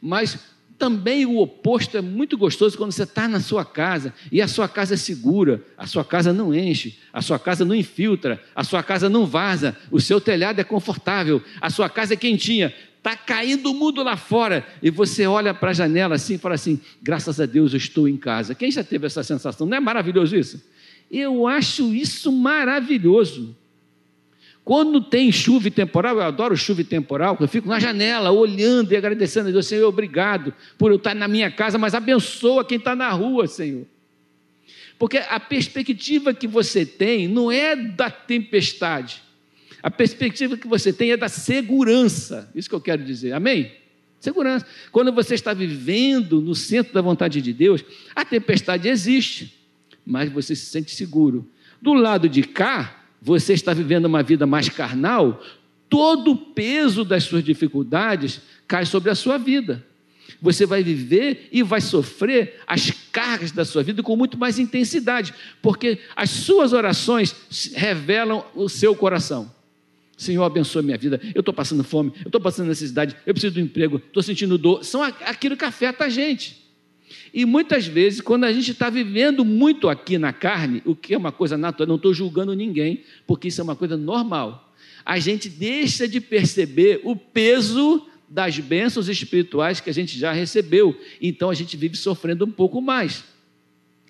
Mas 0.01 0.37
também 0.79 1.25
o 1.25 1.37
oposto 1.37 1.97
é 1.97 2.01
muito 2.01 2.37
gostoso 2.37 2.77
quando 2.77 2.93
você 2.93 3.03
está 3.03 3.27
na 3.27 3.41
sua 3.41 3.65
casa 3.65 4.13
e 4.31 4.41
a 4.41 4.47
sua 4.47 4.67
casa 4.67 4.93
é 4.93 4.97
segura, 4.97 5.61
a 5.77 5.85
sua 5.85 6.05
casa 6.05 6.31
não 6.31 6.55
enche, 6.55 6.97
a 7.11 7.21
sua 7.21 7.37
casa 7.37 7.65
não 7.65 7.75
infiltra, 7.75 8.41
a 8.55 8.63
sua 8.63 8.81
casa 8.81 9.09
não 9.09 9.25
vaza, 9.25 9.77
o 9.91 9.99
seu 9.99 10.21
telhado 10.21 10.61
é 10.61 10.63
confortável, 10.63 11.43
a 11.59 11.69
sua 11.69 11.89
casa 11.89 12.13
é 12.13 12.17
quentinha, 12.17 12.73
está 12.97 13.15
caindo 13.15 13.69
o 13.71 13.73
mundo 13.73 14.01
lá 14.01 14.15
fora 14.15 14.65
e 14.81 14.89
você 14.89 15.27
olha 15.27 15.53
para 15.53 15.71
a 15.71 15.73
janela 15.73 16.15
assim 16.15 16.35
e 16.35 16.37
fala 16.37 16.55
assim: 16.55 16.79
graças 17.01 17.39
a 17.41 17.45
Deus 17.45 17.73
eu 17.73 17.77
estou 17.77 18.07
em 18.07 18.17
casa. 18.17 18.55
Quem 18.55 18.71
já 18.71 18.83
teve 18.83 19.05
essa 19.05 19.21
sensação? 19.21 19.67
Não 19.67 19.75
é 19.75 19.79
maravilhoso 19.81 20.35
isso? 20.35 20.63
Eu 21.11 21.45
acho 21.45 21.93
isso 21.93 22.31
maravilhoso. 22.31 23.55
Quando 24.69 25.01
tem 25.01 25.31
chuva 25.31 25.71
temporal, 25.71 26.17
eu 26.17 26.21
adoro 26.21 26.55
chuva 26.55 26.83
temporal, 26.83 27.35
eu 27.39 27.47
fico 27.47 27.67
na 27.67 27.79
janela 27.79 28.29
olhando 28.29 28.91
e 28.91 28.95
agradecendo 28.95 29.49
a 29.49 29.51
Deus, 29.51 29.65
Senhor, 29.65 29.87
obrigado 29.87 30.53
por 30.77 30.91
eu 30.91 30.97
estar 30.97 31.15
na 31.15 31.27
minha 31.27 31.49
casa, 31.49 31.79
mas 31.79 31.95
abençoa 31.95 32.63
quem 32.63 32.77
está 32.77 32.95
na 32.95 33.09
rua, 33.09 33.47
Senhor. 33.47 33.87
Porque 34.99 35.17
a 35.17 35.39
perspectiva 35.39 36.35
que 36.35 36.45
você 36.45 36.85
tem 36.85 37.27
não 37.27 37.51
é 37.51 37.75
da 37.75 38.11
tempestade, 38.11 39.23
a 39.81 39.89
perspectiva 39.89 40.55
que 40.55 40.67
você 40.67 40.93
tem 40.93 41.13
é 41.13 41.17
da 41.17 41.29
segurança, 41.29 42.47
isso 42.53 42.69
que 42.69 42.75
eu 42.75 42.81
quero 42.81 43.03
dizer, 43.03 43.33
amém? 43.33 43.71
Segurança. 44.19 44.67
Quando 44.91 45.11
você 45.11 45.33
está 45.33 45.51
vivendo 45.51 46.39
no 46.41 46.53
centro 46.53 46.93
da 46.93 47.01
vontade 47.01 47.41
de 47.41 47.53
Deus, 47.53 47.83
a 48.15 48.23
tempestade 48.23 48.87
existe, 48.87 49.51
mas 50.05 50.31
você 50.31 50.55
se 50.55 50.67
sente 50.67 50.93
seguro. 50.93 51.49
Do 51.81 51.95
lado 51.95 52.29
de 52.29 52.43
cá, 52.43 52.98
você 53.21 53.53
está 53.53 53.73
vivendo 53.73 54.05
uma 54.05 54.23
vida 54.23 54.45
mais 54.45 54.69
carnal, 54.69 55.43
todo 55.89 56.31
o 56.31 56.37
peso 56.37 57.03
das 57.03 57.23
suas 57.23 57.43
dificuldades 57.43 58.41
cai 58.67 58.85
sobre 58.85 59.09
a 59.09 59.15
sua 59.15 59.37
vida. 59.37 59.85
Você 60.41 60.65
vai 60.65 60.83
viver 60.83 61.49
e 61.51 61.63
vai 61.63 61.81
sofrer 61.81 62.61
as 62.65 62.91
cargas 63.11 63.51
da 63.51 63.65
sua 63.65 63.83
vida 63.83 64.01
com 64.01 64.15
muito 64.15 64.37
mais 64.37 64.57
intensidade, 64.57 65.33
porque 65.61 65.99
as 66.15 66.29
suas 66.29 66.71
orações 66.71 67.35
revelam 67.73 68.45
o 68.55 68.69
seu 68.69 68.95
coração. 68.95 69.51
Senhor, 70.15 70.43
abençoa 70.43 70.81
minha 70.81 70.97
vida. 70.97 71.19
Eu 71.33 71.39
estou 71.39 71.53
passando 71.53 71.83
fome, 71.83 72.11
eu 72.17 72.27
estou 72.27 72.39
passando 72.39 72.67
necessidade, 72.67 73.15
eu 73.25 73.33
preciso 73.33 73.53
do 73.53 73.59
emprego, 73.59 73.97
estou 73.97 74.21
sentindo 74.21 74.57
dor. 74.57 74.83
São 74.83 75.01
aquilo 75.01 75.57
que 75.57 75.65
afeta 75.65 76.05
a 76.05 76.09
gente. 76.09 76.68
E 77.33 77.45
muitas 77.45 77.85
vezes, 77.85 78.21
quando 78.21 78.43
a 78.43 78.51
gente 78.51 78.71
está 78.71 78.89
vivendo 78.89 79.43
muito 79.45 79.89
aqui 79.89 80.17
na 80.17 80.33
carne, 80.33 80.81
o 80.85 80.95
que 80.95 81.13
é 81.13 81.17
uma 81.17 81.31
coisa 81.31 81.57
natural, 81.57 81.87
não 81.87 81.95
estou 81.95 82.13
julgando 82.13 82.53
ninguém, 82.53 83.03
porque 83.25 83.47
isso 83.47 83.61
é 83.61 83.63
uma 83.63 83.75
coisa 83.75 83.97
normal, 83.97 84.73
a 85.05 85.19
gente 85.19 85.49
deixa 85.49 86.07
de 86.07 86.21
perceber 86.21 87.01
o 87.03 87.15
peso 87.15 88.05
das 88.29 88.59
bênçãos 88.59 89.09
espirituais 89.09 89.79
que 89.79 89.89
a 89.89 89.93
gente 89.93 90.17
já 90.17 90.31
recebeu. 90.31 90.95
Então 91.19 91.49
a 91.49 91.53
gente 91.53 91.75
vive 91.75 91.97
sofrendo 91.97 92.45
um 92.45 92.51
pouco 92.51 92.79
mais. 92.79 93.23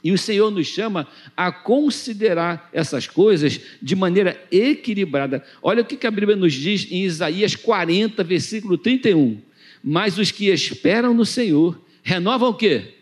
E 0.04 0.12
o 0.12 0.18
Senhor 0.18 0.50
nos 0.50 0.68
chama 0.68 1.08
a 1.36 1.52
considerar 1.52 2.70
essas 2.72 3.08
coisas 3.08 3.60
de 3.82 3.96
maneira 3.96 4.42
equilibrada. 4.52 5.44
Olha 5.62 5.82
o 5.82 5.86
que 5.86 6.08
a 6.08 6.12
Bíblia 6.12 6.36
nos 6.36 6.54
diz 6.54 6.88
em 6.90 7.04
Isaías 7.04 7.56
40, 7.56 8.24
versículo 8.24 8.78
31. 8.78 9.42
Mas 9.84 10.18
os 10.18 10.32
que 10.32 10.48
esperam 10.50 11.14
no 11.14 11.26
Senhor 11.26 11.80
renovam 12.04 12.50
o 12.50 12.54
quê? 12.54 12.96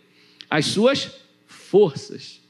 as 0.49 0.65
suas 0.65 1.11
forças. 1.45 2.41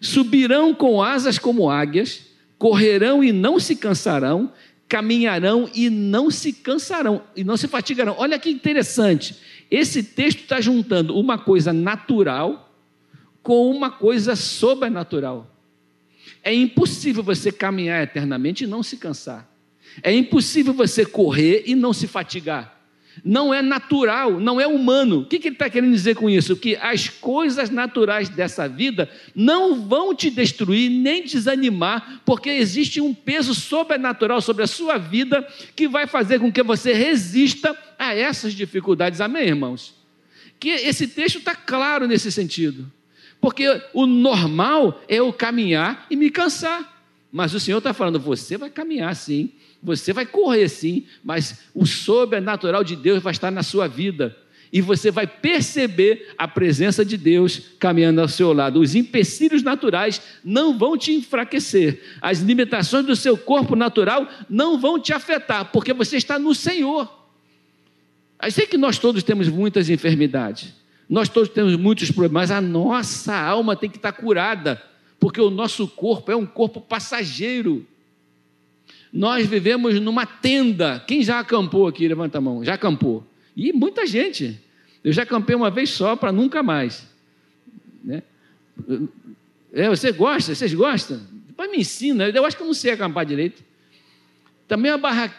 Subirão 0.00 0.74
com 0.74 1.02
asas 1.02 1.38
como 1.38 1.70
águias, 1.70 2.22
correrão 2.58 3.22
e 3.22 3.32
não 3.32 3.58
se 3.58 3.76
cansarão, 3.76 4.52
caminharão 4.88 5.70
e 5.74 5.88
não 5.88 6.30
se 6.30 6.52
cansarão, 6.52 7.22
e 7.36 7.44
não 7.44 7.56
se 7.56 7.68
fatigarão. 7.68 8.14
Olha 8.18 8.38
que 8.38 8.50
interessante. 8.50 9.36
Esse 9.70 10.02
texto 10.02 10.40
está 10.40 10.60
juntando 10.60 11.16
uma 11.16 11.38
coisa 11.38 11.72
natural 11.72 12.74
com 13.42 13.70
uma 13.70 13.90
coisa 13.90 14.34
sobrenatural. 14.34 15.46
É 16.42 16.52
impossível 16.52 17.22
você 17.22 17.52
caminhar 17.52 18.02
eternamente 18.02 18.64
e 18.64 18.66
não 18.66 18.82
se 18.82 18.96
cansar. 18.96 19.48
É 20.02 20.12
impossível 20.12 20.72
você 20.72 21.04
correr 21.04 21.64
e 21.66 21.74
não 21.74 21.92
se 21.92 22.06
fatigar 22.06 22.79
não 23.24 23.52
é 23.52 23.60
natural, 23.60 24.40
não 24.40 24.60
é 24.60 24.66
humano. 24.66 25.20
O 25.20 25.24
que, 25.26 25.36
ele 25.36 25.48
está 25.50 25.68
querendo 25.68 25.92
dizer 25.92 26.14
com 26.14 26.28
isso? 26.28 26.56
Que 26.56 26.76
as 26.76 27.08
coisas 27.08 27.70
naturais 27.70 28.28
dessa 28.28 28.68
vida 28.68 29.10
não 29.34 29.82
vão 29.82 30.14
te 30.14 30.30
destruir 30.30 30.90
nem 30.90 31.24
desanimar, 31.24 32.22
porque 32.24 32.50
existe 32.50 33.00
um 33.00 33.12
peso 33.12 33.54
sobrenatural 33.54 34.40
sobre 34.40 34.62
a 34.62 34.66
sua 34.66 34.96
vida 34.96 35.46
que 35.76 35.88
vai 35.88 36.06
fazer 36.06 36.38
com 36.38 36.50
que 36.50 36.62
você 36.62 36.92
resista 36.92 37.76
a 37.98 38.14
essas 38.14 38.54
dificuldades. 38.54 39.20
Amém, 39.20 39.48
irmãos? 39.48 39.94
Que 40.58 40.70
esse 40.70 41.06
texto 41.06 41.38
está 41.38 41.54
claro 41.54 42.06
nesse 42.06 42.30
sentido. 42.30 42.90
Porque 43.40 43.82
o 43.94 44.06
normal 44.06 45.02
é 45.08 45.16
eu 45.16 45.32
caminhar 45.32 46.06
e 46.10 46.16
me 46.16 46.30
cansar. 46.30 47.00
Mas 47.32 47.54
o 47.54 47.60
Senhor 47.60 47.78
está 47.78 47.94
falando, 47.94 48.18
você 48.18 48.58
vai 48.58 48.68
caminhar 48.68 49.14
sim 49.16 49.52
você 49.82 50.12
vai 50.12 50.26
correr 50.26 50.68
sim, 50.68 51.06
mas 51.24 51.60
o 51.74 51.86
sobrenatural 51.86 52.84
de 52.84 52.94
Deus 52.94 53.22
vai 53.22 53.32
estar 53.32 53.50
na 53.50 53.62
sua 53.62 53.88
vida. 53.88 54.36
E 54.72 54.80
você 54.80 55.10
vai 55.10 55.26
perceber 55.26 56.32
a 56.38 56.46
presença 56.46 57.04
de 57.04 57.16
Deus 57.16 57.60
caminhando 57.78 58.20
ao 58.20 58.28
seu 58.28 58.52
lado. 58.52 58.80
Os 58.80 58.94
empecilhos 58.94 59.62
naturais 59.62 60.22
não 60.44 60.78
vão 60.78 60.96
te 60.96 61.12
enfraquecer. 61.12 62.00
As 62.20 62.38
limitações 62.38 63.04
do 63.04 63.16
seu 63.16 63.36
corpo 63.36 63.74
natural 63.74 64.28
não 64.48 64.78
vão 64.78 65.00
te 65.00 65.12
afetar, 65.12 65.72
porque 65.72 65.92
você 65.92 66.16
está 66.16 66.38
no 66.38 66.54
Senhor. 66.54 67.20
Eu 68.40 68.50
sei 68.50 68.66
que 68.66 68.78
nós 68.78 68.98
todos 68.98 69.22
temos 69.22 69.48
muitas 69.48 69.90
enfermidades, 69.90 70.72
nós 71.08 71.28
todos 71.28 71.50
temos 71.50 71.76
muitos 71.76 72.10
problemas, 72.10 72.48
mas 72.48 72.50
a 72.50 72.60
nossa 72.60 73.36
alma 73.36 73.74
tem 73.76 73.90
que 73.90 73.96
estar 73.96 74.12
curada, 74.12 74.80
porque 75.18 75.40
o 75.40 75.50
nosso 75.50 75.86
corpo 75.88 76.30
é 76.30 76.36
um 76.36 76.46
corpo 76.46 76.80
passageiro. 76.80 77.86
Nós 79.12 79.46
vivemos 79.46 80.00
numa 80.00 80.24
tenda. 80.24 81.02
Quem 81.06 81.22
já 81.22 81.40
acampou 81.40 81.86
aqui? 81.88 82.06
Levanta 82.06 82.38
a 82.38 82.40
mão. 82.40 82.64
Já 82.64 82.74
acampou. 82.74 83.26
E 83.56 83.72
muita 83.72 84.06
gente. 84.06 84.58
Eu 85.02 85.12
já 85.12 85.22
acampei 85.22 85.56
uma 85.56 85.70
vez 85.70 85.90
só 85.90 86.14
para 86.14 86.30
nunca 86.30 86.62
mais. 86.62 87.08
Né? 88.04 88.22
É, 89.72 89.88
você 89.88 90.12
gosta? 90.12 90.54
Vocês 90.54 90.72
gostam? 90.72 91.20
Depois 91.48 91.70
me 91.70 91.78
ensina. 91.78 92.28
Eu 92.28 92.46
acho 92.46 92.56
que 92.56 92.62
eu 92.62 92.66
não 92.66 92.74
sei 92.74 92.92
acampar 92.92 93.26
direito. 93.26 93.62
Também 94.68 94.92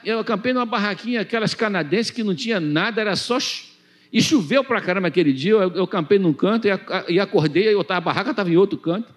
eu 0.04 0.20
acampei 0.20 0.52
numa 0.52 0.66
barraquinha, 0.66 1.22
aquelas 1.22 1.54
canadenses 1.54 2.12
que 2.12 2.22
não 2.22 2.36
tinha 2.36 2.60
nada, 2.60 3.00
era 3.00 3.16
só. 3.16 3.38
E 4.12 4.22
choveu 4.22 4.62
para 4.62 4.82
caramba 4.82 5.08
aquele 5.08 5.32
dia. 5.32 5.54
Eu, 5.54 5.72
eu 5.72 5.84
acampei 5.86 6.20
num 6.20 6.34
canto 6.34 6.68
e, 7.08 7.20
acordei, 7.20 7.74
tava, 7.86 7.98
a 7.98 8.02
barraca 8.02 8.32
estava 8.32 8.50
em 8.50 8.58
outro 8.58 8.78
canto. 8.78 9.08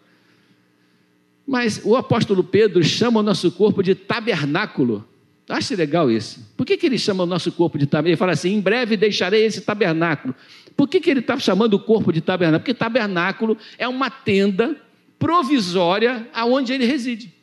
Mas 1.47 1.81
o 1.85 1.97
apóstolo 1.97 2.43
Pedro 2.43 2.83
chama 2.83 3.21
o 3.21 3.23
nosso 3.23 3.51
corpo 3.53 3.83
de 3.83 3.95
tabernáculo. 3.95 5.07
Acho 5.49 5.77
legal 5.77 6.11
isso. 6.11 6.41
Por 6.57 6.65
que, 6.65 6.77
que 6.77 6.87
ele 6.87 6.99
chama 6.99 7.25
o 7.25 7.27
nosso 7.27 7.53
corpo 7.53 7.77
de 7.77 7.87
tabernáculo? 7.87 8.11
Ele 8.11 8.17
fala 8.17 8.33
assim: 8.33 8.55
em 8.55 8.61
breve 8.61 8.97
deixarei 8.97 9.45
esse 9.45 9.61
tabernáculo. 9.61 10.35
Por 10.77 10.89
que, 10.89 11.01
que 11.01 11.11
ele 11.11 11.21
está 11.21 11.39
chamando 11.39 11.75
o 11.75 11.79
corpo 11.79 12.13
de 12.13 12.21
tabernáculo? 12.21 12.61
Porque 12.61 12.75
tabernáculo 12.75 13.59
é 13.79 13.87
uma 13.87 14.09
tenda 14.09 14.77
provisória 15.19 16.27
aonde 16.33 16.73
ele 16.73 16.87
reside. 16.87 17.34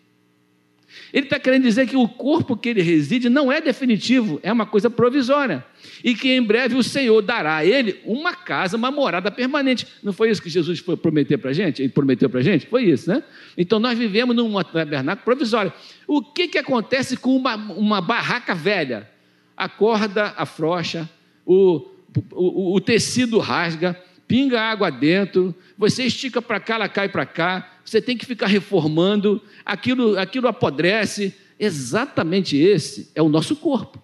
Ele 1.13 1.25
está 1.25 1.39
querendo 1.39 1.63
dizer 1.63 1.88
que 1.88 1.98
o 1.98 2.08
corpo 2.08 2.56
que 2.56 2.70
ele 2.70 2.82
reside 2.82 3.30
não 3.30 3.51
é 3.51 3.60
definitivo, 3.60 4.39
é 4.41 4.51
uma 4.51 4.65
coisa 4.65 4.89
provisória. 4.89 5.65
E 6.03 6.15
que 6.15 6.32
em 6.32 6.41
breve 6.41 6.75
o 6.75 6.84
Senhor 6.84 7.22
dará 7.22 7.58
a 7.58 7.65
ele 7.65 8.00
uma 8.06 8.34
casa, 8.34 8.77
uma 8.77 8.89
morada 8.91 9.30
permanente. 9.30 9.86
Não 10.01 10.13
foi 10.13 10.30
isso 10.30 10.41
que 10.41 10.50
Jesus 10.50 10.80
foi 10.80 10.96
prometer 10.96 11.38
para 11.38 11.50
a 11.50 11.53
gente? 11.53 11.82
Ele 11.82 11.89
prometeu 11.89 12.30
para 12.30 12.39
a 12.39 12.44
gente? 12.44 12.65
Foi 12.68 12.84
isso, 12.84 13.10
né? 13.10 13.24
Então 13.58 13.80
nós 13.80 13.98
vivemos 13.98 14.36
num 14.36 14.51
tabernáculo 14.63 15.25
provisório. 15.25 15.74
O 16.08 16.22
que, 16.22 16.48
que 16.48 16.58
acontece 16.58 17.18
com 17.18 17.36
uma, 17.36 17.56
uma 17.56 18.00
barraca 18.00 18.56
velha? 18.56 19.10
A 19.58 19.68
corda 19.68 20.34
afrouxa, 20.38 21.10
o, 21.46 21.88
o, 22.32 22.75
o 22.75 22.82
tecido 22.82 23.38
rasga, 23.38 24.00
pinga 24.32 24.62
água 24.62 24.90
dentro, 24.90 25.54
você 25.78 26.06
estica 26.06 26.42
para 26.42 26.58
cá, 26.58 26.76
ela 26.76 26.88
cai 26.88 27.10
para 27.10 27.26
cá, 27.26 27.70
você 27.84 28.02
tem 28.02 28.16
que 28.16 28.26
ficar 28.26 28.48
reformando, 28.48 29.42
aquilo, 29.66 30.18
aquilo 30.18 30.48
apodrece. 30.48 31.36
Exatamente 31.60 32.56
esse 32.56 33.12
é 33.14 33.22
o 33.22 33.28
nosso 33.28 33.58
corpo. 33.58 34.02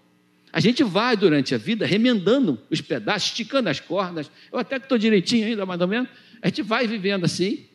A 0.51 0.59
gente 0.59 0.83
vai 0.83 1.15
durante 1.15 1.55
a 1.55 1.57
vida 1.57 1.85
remendando 1.85 2.59
os 2.69 2.81
pedaços, 2.81 3.29
esticando 3.29 3.69
as 3.69 3.79
cordas. 3.79 4.29
Eu 4.51 4.59
até 4.59 4.77
que 4.77 4.85
estou 4.85 4.97
direitinho 4.97 5.47
ainda, 5.47 5.65
mais 5.65 5.79
ou 5.79 5.87
menos. 5.87 6.09
A 6.41 6.49
gente 6.49 6.61
vai 6.61 6.85
vivendo 6.85 7.23
assim. 7.23 7.65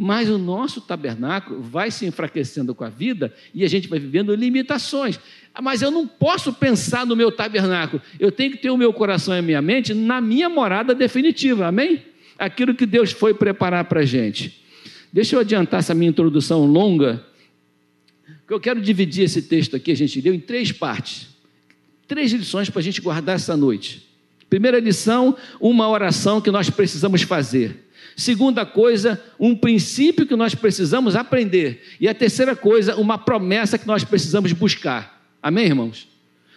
Mas 0.00 0.30
o 0.30 0.38
nosso 0.38 0.80
tabernáculo 0.80 1.60
vai 1.60 1.90
se 1.90 2.06
enfraquecendo 2.06 2.72
com 2.72 2.84
a 2.84 2.88
vida 2.88 3.34
e 3.52 3.64
a 3.64 3.68
gente 3.68 3.88
vai 3.88 3.98
vivendo 3.98 4.32
limitações. 4.32 5.18
Mas 5.60 5.82
eu 5.82 5.90
não 5.90 6.06
posso 6.06 6.52
pensar 6.52 7.04
no 7.04 7.16
meu 7.16 7.32
tabernáculo. 7.32 8.00
Eu 8.20 8.30
tenho 8.30 8.52
que 8.52 8.58
ter 8.58 8.70
o 8.70 8.76
meu 8.76 8.92
coração 8.92 9.34
e 9.34 9.38
a 9.38 9.42
minha 9.42 9.60
mente 9.60 9.92
na 9.92 10.20
minha 10.20 10.48
morada 10.48 10.94
definitiva. 10.94 11.66
Amém? 11.66 12.04
Aquilo 12.38 12.76
que 12.76 12.86
Deus 12.86 13.10
foi 13.10 13.34
preparar 13.34 13.86
para 13.86 14.00
a 14.00 14.04
gente. 14.04 14.62
Deixa 15.12 15.34
eu 15.34 15.40
adiantar 15.40 15.80
essa 15.80 15.94
minha 15.94 16.10
introdução 16.10 16.64
longa, 16.64 17.24
que 18.46 18.54
eu 18.54 18.60
quero 18.60 18.80
dividir 18.80 19.24
esse 19.24 19.42
texto 19.42 19.74
aqui, 19.74 19.90
a 19.90 19.96
gente 19.96 20.20
leu, 20.20 20.32
em 20.32 20.40
três 20.40 20.70
partes. 20.70 21.28
Três 22.06 22.32
lições 22.32 22.70
para 22.70 22.80
a 22.80 22.82
gente 22.82 23.00
guardar 23.00 23.34
essa 23.34 23.56
noite. 23.56 24.08
Primeira 24.48 24.78
lição, 24.78 25.36
uma 25.60 25.88
oração 25.88 26.40
que 26.40 26.50
nós 26.50 26.70
precisamos 26.70 27.22
fazer. 27.22 27.87
Segunda 28.18 28.66
coisa, 28.66 29.22
um 29.38 29.54
princípio 29.54 30.26
que 30.26 30.34
nós 30.34 30.52
precisamos 30.52 31.14
aprender. 31.14 31.84
E 32.00 32.08
a 32.08 32.12
terceira 32.12 32.56
coisa, 32.56 32.96
uma 32.96 33.16
promessa 33.16 33.78
que 33.78 33.86
nós 33.86 34.02
precisamos 34.02 34.52
buscar. 34.52 35.22
Amém, 35.40 35.66
irmãos? 35.66 36.08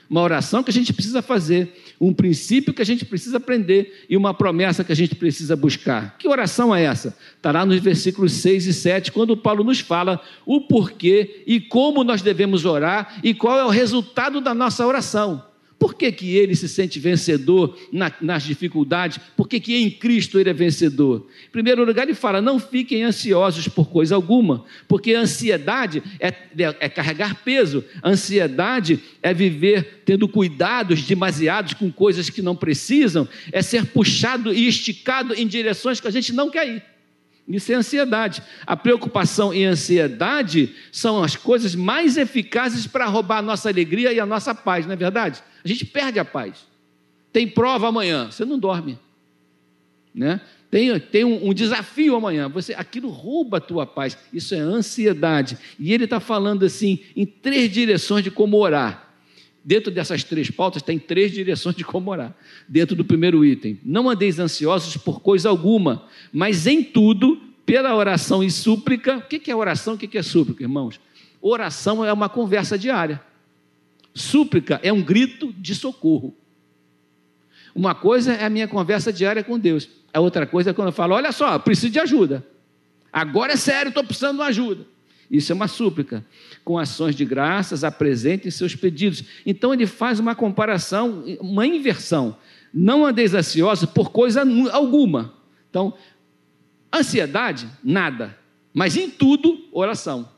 Uma 0.10 0.22
oração 0.22 0.64
que 0.64 0.72
a 0.72 0.74
gente 0.74 0.92
precisa 0.92 1.22
fazer, 1.22 1.72
um 2.02 2.16
princípio 2.16 2.74
que 2.74 2.82
a 2.82 2.86
gente 2.86 3.06
precisa 3.06 3.38
aprender 3.38 4.06
e 4.10 4.18
uma 4.18 4.34
promessa 4.34 4.84
que 4.84 4.92
a 4.92 4.96
gente 4.96 5.14
precisa 5.14 5.56
buscar. 5.56 6.18
Que 6.18 6.28
oração 6.28 6.76
é 6.76 6.82
essa? 6.84 7.16
Está 7.38 7.52
lá 7.52 7.64
nos 7.64 7.80
versículos 7.80 8.32
6 8.34 8.66
e 8.66 8.74
7, 8.74 9.12
quando 9.12 9.38
Paulo 9.38 9.64
nos 9.64 9.82
fala 9.82 10.20
o 10.48 10.62
porquê 10.62 11.44
e 11.46 11.62
como 11.62 12.04
nós 12.04 12.24
devemos 12.24 12.66
orar 12.66 13.20
e 13.24 13.36
qual 13.36 13.60
é 13.60 13.64
o 13.64 13.70
resultado 13.70 14.42
da 14.42 14.56
nossa 14.56 14.84
oração. 14.88 15.51
Por 15.82 15.96
que, 15.96 16.12
que 16.12 16.38
ele 16.38 16.56
se 16.56 16.70
sente 16.70 17.00
vencedor 17.00 17.76
na, 17.92 18.12
nas 18.22 18.44
dificuldades? 18.44 19.20
Por 19.36 19.48
que, 19.48 19.60
que 19.60 19.76
em 19.76 19.90
Cristo 19.90 20.40
ele 20.40 20.52
é 20.52 20.54
vencedor? 20.54 21.28
Em 21.48 21.50
primeiro 21.50 21.84
lugar, 21.84 22.04
ele 22.04 22.14
fala: 22.14 22.40
não 22.40 22.60
fiquem 22.60 23.02
ansiosos 23.02 23.68
por 23.68 23.90
coisa 23.90 24.14
alguma, 24.14 24.64
porque 24.88 25.16
ansiedade 25.16 26.04
é, 26.20 26.28
é, 26.28 26.76
é 26.82 26.88
carregar 26.88 27.44
peso, 27.44 27.84
ansiedade 28.04 29.00
é 29.24 29.34
viver 29.34 30.04
tendo 30.06 30.28
cuidados 30.28 31.02
demasiados 31.02 31.74
com 31.74 31.92
coisas 31.92 32.30
que 32.30 32.44
não 32.44 32.56
precisam, 32.56 33.28
é 33.52 33.64
ser 33.64 33.88
puxado 33.88 34.54
e 34.54 34.68
esticado 34.68 35.34
em 35.34 35.48
direções 35.48 36.00
que 36.00 36.08
a 36.08 36.12
gente 36.12 36.32
não 36.32 36.52
quer 36.52 36.76
ir. 36.76 36.84
Isso 37.48 37.72
é 37.72 37.76
ansiedade. 37.76 38.44
A 38.68 38.78
preocupação 38.78 39.52
e 39.52 39.66
a 39.66 39.72
ansiedade 39.72 40.76
são 40.92 41.24
as 41.24 41.36
coisas 41.36 41.74
mais 41.74 42.18
eficazes 42.18 42.86
para 42.86 43.08
roubar 43.08 43.40
a 43.40 43.42
nossa 43.42 43.68
alegria 43.68 44.14
e 44.14 44.20
a 44.20 44.28
nossa 44.28 44.54
paz, 44.54 44.86
não 44.86 44.94
é 44.94 44.96
verdade? 44.96 45.42
A 45.64 45.68
gente 45.68 45.86
perde 45.86 46.20
a 46.20 46.26
paz. 46.26 46.66
Tem 47.32 47.48
prova 47.48 47.88
amanhã, 47.88 48.30
você 48.30 48.44
não 48.44 48.60
dorme. 48.60 49.00
Né? 50.14 50.42
Tem, 50.70 51.00
tem 51.00 51.26
um, 51.26 51.50
um 51.50 51.54
desafio 51.54 52.16
amanhã, 52.16 52.48
você 52.48 52.74
aquilo 52.74 53.10
rouba 53.10 53.58
a 53.58 53.62
tua 53.62 53.86
paz. 53.86 54.18
Isso 54.34 54.56
é 54.56 54.60
ansiedade. 54.60 55.58
E 55.80 55.94
ele 55.94 56.06
está 56.06 56.20
falando 56.20 56.66
assim 56.66 57.00
em 57.16 57.26
três 57.26 57.72
direções 57.72 58.24
de 58.24 58.32
como 58.32 58.58
orar. 58.58 59.10
Dentro 59.64 59.92
dessas 59.92 60.24
três 60.24 60.50
pautas 60.50 60.82
tem 60.82 60.98
três 60.98 61.32
direções 61.32 61.76
de 61.76 61.84
como 61.84 62.10
orar. 62.10 62.36
Dentro 62.68 62.96
do 62.96 63.06
primeiro 63.06 63.46
item, 63.46 63.80
não 63.84 64.10
andeis 64.10 64.40
ansiosos 64.40 64.98
por 64.98 65.22
coisa 65.22 65.50
alguma, 65.50 66.08
mas 66.34 66.66
em 66.66 66.84
tudo, 66.84 67.40
pela 67.66 67.96
oração 67.96 68.44
e 68.44 68.50
súplica. 68.50 69.18
O 69.18 69.22
que 69.22 69.52
é 69.52 69.56
oração? 69.56 69.94
O 69.94 69.98
que 69.98 70.18
é 70.18 70.24
súplica, 70.24 70.64
irmãos? 70.64 71.00
Oração 71.42 72.04
é 72.04 72.12
uma 72.12 72.28
conversa 72.28 72.78
diária. 72.78 73.22
Súplica 74.14 74.80
é 74.84 74.92
um 74.92 75.02
grito 75.02 75.54
de 75.54 75.74
socorro. 75.74 76.36
Uma 77.74 77.96
coisa 77.96 78.34
é 78.34 78.46
a 78.46 78.50
minha 78.50 78.68
conversa 78.68 79.14
diária 79.14 79.44
com 79.44 79.58
Deus. 79.58 79.90
A 80.14 80.20
outra 80.20 80.46
coisa 80.46 80.72
é 80.72 80.74
quando 80.74 80.90
eu 80.90 80.94
falo: 80.94 81.16
olha 81.16 81.32
só, 81.32 81.58
preciso 81.58 81.94
de 81.94 82.00
ajuda. 82.00 82.46
Agora 83.12 83.54
é 83.54 83.56
sério, 83.56 83.90
estou 83.90 84.04
precisando 84.04 84.38
de 84.38 84.44
ajuda. 84.44 84.86
Isso 85.30 85.52
é 85.52 85.56
uma 85.56 85.68
súplica. 85.68 86.26
Com 86.64 86.78
ações 86.78 87.16
de 87.16 87.24
graças, 87.24 87.84
apresentem 87.86 88.52
seus 88.52 88.76
pedidos. 88.76 89.24
Então 89.46 89.74
ele 89.74 89.88
faz 89.88 90.20
uma 90.20 90.36
comparação, 90.36 91.24
uma 91.40 91.66
inversão. 91.66 92.38
Não 92.74 93.06
andeis 93.06 93.34
ansiosos 93.34 93.90
por 93.90 94.12
coisa 94.12 94.44
alguma. 94.72 95.34
Então, 95.70 95.94
ansiedade, 96.94 97.68
nada. 97.82 98.38
Mas 98.74 98.98
em 98.98 99.10
tudo, 99.10 99.68
oração. 99.72 100.30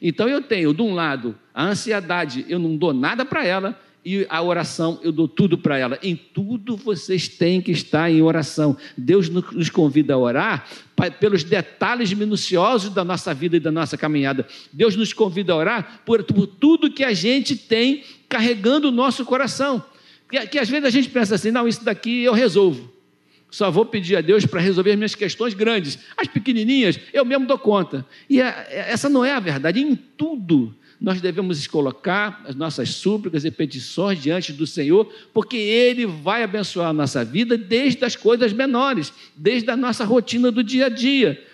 Então 0.00 0.28
eu 0.28 0.42
tenho, 0.42 0.74
de 0.74 0.82
um 0.82 0.94
lado, 0.94 1.38
a 1.56 1.64
ansiedade, 1.64 2.44
eu 2.50 2.58
não 2.58 2.76
dou 2.76 2.92
nada 2.92 3.24
para 3.24 3.42
ela, 3.42 3.80
e 4.04 4.26
a 4.28 4.42
oração, 4.42 5.00
eu 5.02 5.10
dou 5.10 5.26
tudo 5.26 5.56
para 5.56 5.78
ela. 5.78 5.98
Em 6.02 6.14
tudo 6.14 6.76
vocês 6.76 7.26
têm 7.26 7.62
que 7.62 7.72
estar 7.72 8.08
em 8.08 8.20
oração. 8.20 8.76
Deus 8.96 9.28
nos 9.28 9.68
convida 9.68 10.14
a 10.14 10.18
orar 10.18 10.68
pelos 11.18 11.42
detalhes 11.42 12.12
minuciosos 12.12 12.90
da 12.90 13.02
nossa 13.02 13.34
vida 13.34 13.56
e 13.56 13.60
da 13.60 13.72
nossa 13.72 13.96
caminhada. 13.96 14.46
Deus 14.72 14.94
nos 14.94 15.12
convida 15.12 15.54
a 15.54 15.56
orar 15.56 16.02
por, 16.04 16.22
por 16.22 16.46
tudo 16.46 16.92
que 16.92 17.02
a 17.02 17.12
gente 17.12 17.56
tem 17.56 18.04
carregando 18.28 18.88
o 18.88 18.92
nosso 18.92 19.24
coração. 19.24 19.82
Que, 20.30 20.46
que 20.46 20.58
às 20.58 20.68
vezes 20.68 20.84
a 20.84 20.90
gente 20.90 21.08
pensa 21.08 21.34
assim: 21.34 21.50
não, 21.50 21.66
isso 21.66 21.84
daqui 21.84 22.22
eu 22.22 22.34
resolvo. 22.34 22.92
Só 23.50 23.70
vou 23.72 23.86
pedir 23.86 24.14
a 24.14 24.20
Deus 24.20 24.44
para 24.46 24.60
resolver 24.60 24.90
as 24.90 24.96
minhas 24.96 25.14
questões 25.16 25.54
grandes. 25.54 25.98
As 26.16 26.28
pequenininhas, 26.28 27.00
eu 27.12 27.24
mesmo 27.24 27.46
dou 27.46 27.58
conta. 27.58 28.06
E 28.30 28.40
a, 28.40 28.66
essa 28.68 29.08
não 29.08 29.24
é 29.24 29.32
a 29.32 29.40
verdade. 29.40 29.80
Em 29.80 29.96
tudo 29.96 30.72
nós 31.00 31.20
devemos 31.20 31.66
colocar 31.66 32.42
as 32.46 32.54
nossas 32.54 32.90
súplicas 32.90 33.44
e 33.44 33.50
petições 33.50 34.20
diante 34.20 34.52
do 34.52 34.66
Senhor, 34.66 35.12
porque 35.32 35.56
Ele 35.56 36.06
vai 36.06 36.42
abençoar 36.42 36.88
a 36.88 36.92
nossa 36.92 37.24
vida 37.24 37.58
desde 37.58 38.04
as 38.04 38.16
coisas 38.16 38.52
menores, 38.52 39.12
desde 39.36 39.70
a 39.70 39.76
nossa 39.76 40.04
rotina 40.04 40.50
do 40.50 40.64
dia 40.64 40.86
a 40.86 40.88
dia. 40.88 41.44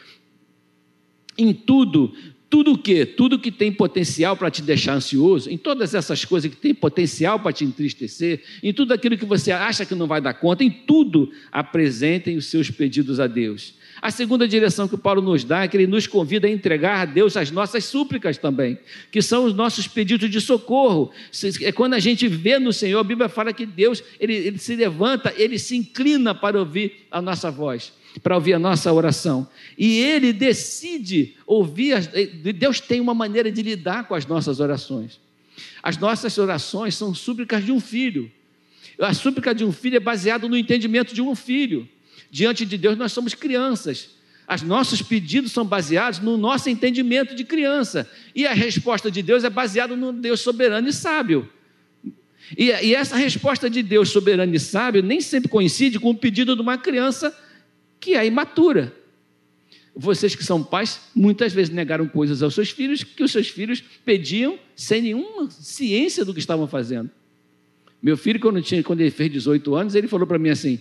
Em 1.36 1.52
tudo, 1.52 2.14
tudo 2.52 2.72
o 2.72 2.78
que? 2.78 3.06
Tudo 3.06 3.38
que 3.38 3.50
tem 3.50 3.72
potencial 3.72 4.36
para 4.36 4.50
te 4.50 4.60
deixar 4.60 4.92
ansioso, 4.92 5.48
em 5.48 5.56
todas 5.56 5.94
essas 5.94 6.22
coisas 6.22 6.50
que 6.50 6.56
tem 6.58 6.74
potencial 6.74 7.40
para 7.40 7.50
te 7.50 7.64
entristecer, 7.64 8.42
em 8.62 8.74
tudo 8.74 8.92
aquilo 8.92 9.16
que 9.16 9.24
você 9.24 9.50
acha 9.50 9.86
que 9.86 9.94
não 9.94 10.06
vai 10.06 10.20
dar 10.20 10.34
conta, 10.34 10.62
em 10.62 10.68
tudo 10.68 11.32
apresentem 11.50 12.36
os 12.36 12.44
seus 12.44 12.70
pedidos 12.70 13.18
a 13.18 13.26
Deus. 13.26 13.72
A 14.02 14.10
segunda 14.10 14.46
direção 14.46 14.86
que 14.86 14.98
Paulo 14.98 15.22
nos 15.22 15.44
dá 15.44 15.62
é 15.62 15.68
que 15.68 15.78
ele 15.78 15.86
nos 15.86 16.06
convida 16.06 16.46
a 16.46 16.50
entregar 16.50 17.00
a 17.00 17.04
Deus 17.06 17.38
as 17.38 17.50
nossas 17.50 17.86
súplicas 17.86 18.36
também, 18.36 18.78
que 19.10 19.22
são 19.22 19.46
os 19.46 19.54
nossos 19.54 19.88
pedidos 19.88 20.28
de 20.28 20.40
socorro. 20.40 21.10
É 21.62 21.72
quando 21.72 21.94
a 21.94 22.00
gente 22.00 22.28
vê 22.28 22.58
no 22.58 22.70
Senhor, 22.70 23.00
a 23.00 23.04
Bíblia 23.04 23.30
fala 23.30 23.54
que 23.54 23.64
Deus 23.64 24.04
ele, 24.20 24.34
ele 24.34 24.58
se 24.58 24.76
levanta, 24.76 25.32
ele 25.38 25.58
se 25.58 25.74
inclina 25.74 26.34
para 26.34 26.58
ouvir 26.58 27.06
a 27.10 27.22
nossa 27.22 27.50
voz, 27.50 27.94
para 28.20 28.34
ouvir 28.34 28.54
a 28.54 28.58
nossa 28.58 28.92
oração. 28.92 29.48
E 29.76 29.98
ele 29.98 30.32
decide 30.32 31.36
ouvir. 31.46 31.94
As, 31.94 32.06
Deus 32.06 32.80
tem 32.80 33.00
uma 33.00 33.14
maneira 33.14 33.50
de 33.50 33.62
lidar 33.62 34.06
com 34.06 34.14
as 34.14 34.26
nossas 34.26 34.60
orações. 34.60 35.20
As 35.82 35.96
nossas 35.96 36.36
orações 36.38 36.94
são 36.94 37.14
súplicas 37.14 37.64
de 37.64 37.72
um 37.72 37.80
filho. 37.80 38.30
A 38.98 39.14
súplica 39.14 39.54
de 39.54 39.64
um 39.64 39.72
filho 39.72 39.96
é 39.96 40.00
baseada 40.00 40.48
no 40.48 40.56
entendimento 40.56 41.14
de 41.14 41.22
um 41.22 41.34
filho. 41.34 41.88
Diante 42.30 42.64
de 42.64 42.78
Deus, 42.78 42.96
nós 42.96 43.12
somos 43.12 43.34
crianças. 43.34 44.10
Os 44.52 44.62
nossos 44.62 45.00
pedidos 45.00 45.52
são 45.52 45.64
baseados 45.64 46.18
no 46.18 46.36
nosso 46.36 46.68
entendimento 46.68 47.34
de 47.34 47.44
criança. 47.44 48.08
E 48.34 48.46
a 48.46 48.52
resposta 48.52 49.10
de 49.10 49.22
Deus 49.22 49.44
é 49.44 49.50
baseada 49.50 49.96
no 49.96 50.12
Deus 50.12 50.40
soberano 50.40 50.88
e 50.88 50.92
sábio. 50.92 51.48
E, 52.56 52.66
e, 52.66 52.94
essa 52.94 53.16
resposta 53.16 53.70
de 53.70 53.82
Deus 53.82 54.10
soberano 54.10 54.54
e 54.54 54.60
sábio 54.60 55.02
nem 55.02 55.20
sempre 55.20 55.48
coincide 55.48 55.98
com 55.98 56.10
o 56.10 56.14
pedido 56.14 56.54
de 56.54 56.60
uma 56.60 56.76
criança 56.76 57.34
que 58.02 58.14
é 58.16 58.26
imatura. 58.26 58.92
Vocês 59.94 60.34
que 60.34 60.42
são 60.42 60.62
pais, 60.62 61.00
muitas 61.14 61.52
vezes 61.52 61.72
negaram 61.72 62.08
coisas 62.08 62.42
aos 62.42 62.54
seus 62.54 62.70
filhos 62.70 63.04
que 63.04 63.22
os 63.22 63.30
seus 63.30 63.48
filhos 63.48 63.82
pediam 64.04 64.58
sem 64.74 65.02
nenhuma 65.02 65.48
ciência 65.50 66.24
do 66.24 66.34
que 66.34 66.40
estavam 66.40 66.66
fazendo. 66.66 67.08
Meu 68.02 68.16
filho, 68.16 68.40
quando, 68.40 68.60
tinha, 68.60 68.82
quando 68.82 69.00
ele 69.00 69.12
fez 69.12 69.30
18 69.30 69.74
anos, 69.76 69.94
ele 69.94 70.08
falou 70.08 70.26
para 70.26 70.38
mim 70.38 70.48
assim: 70.48 70.80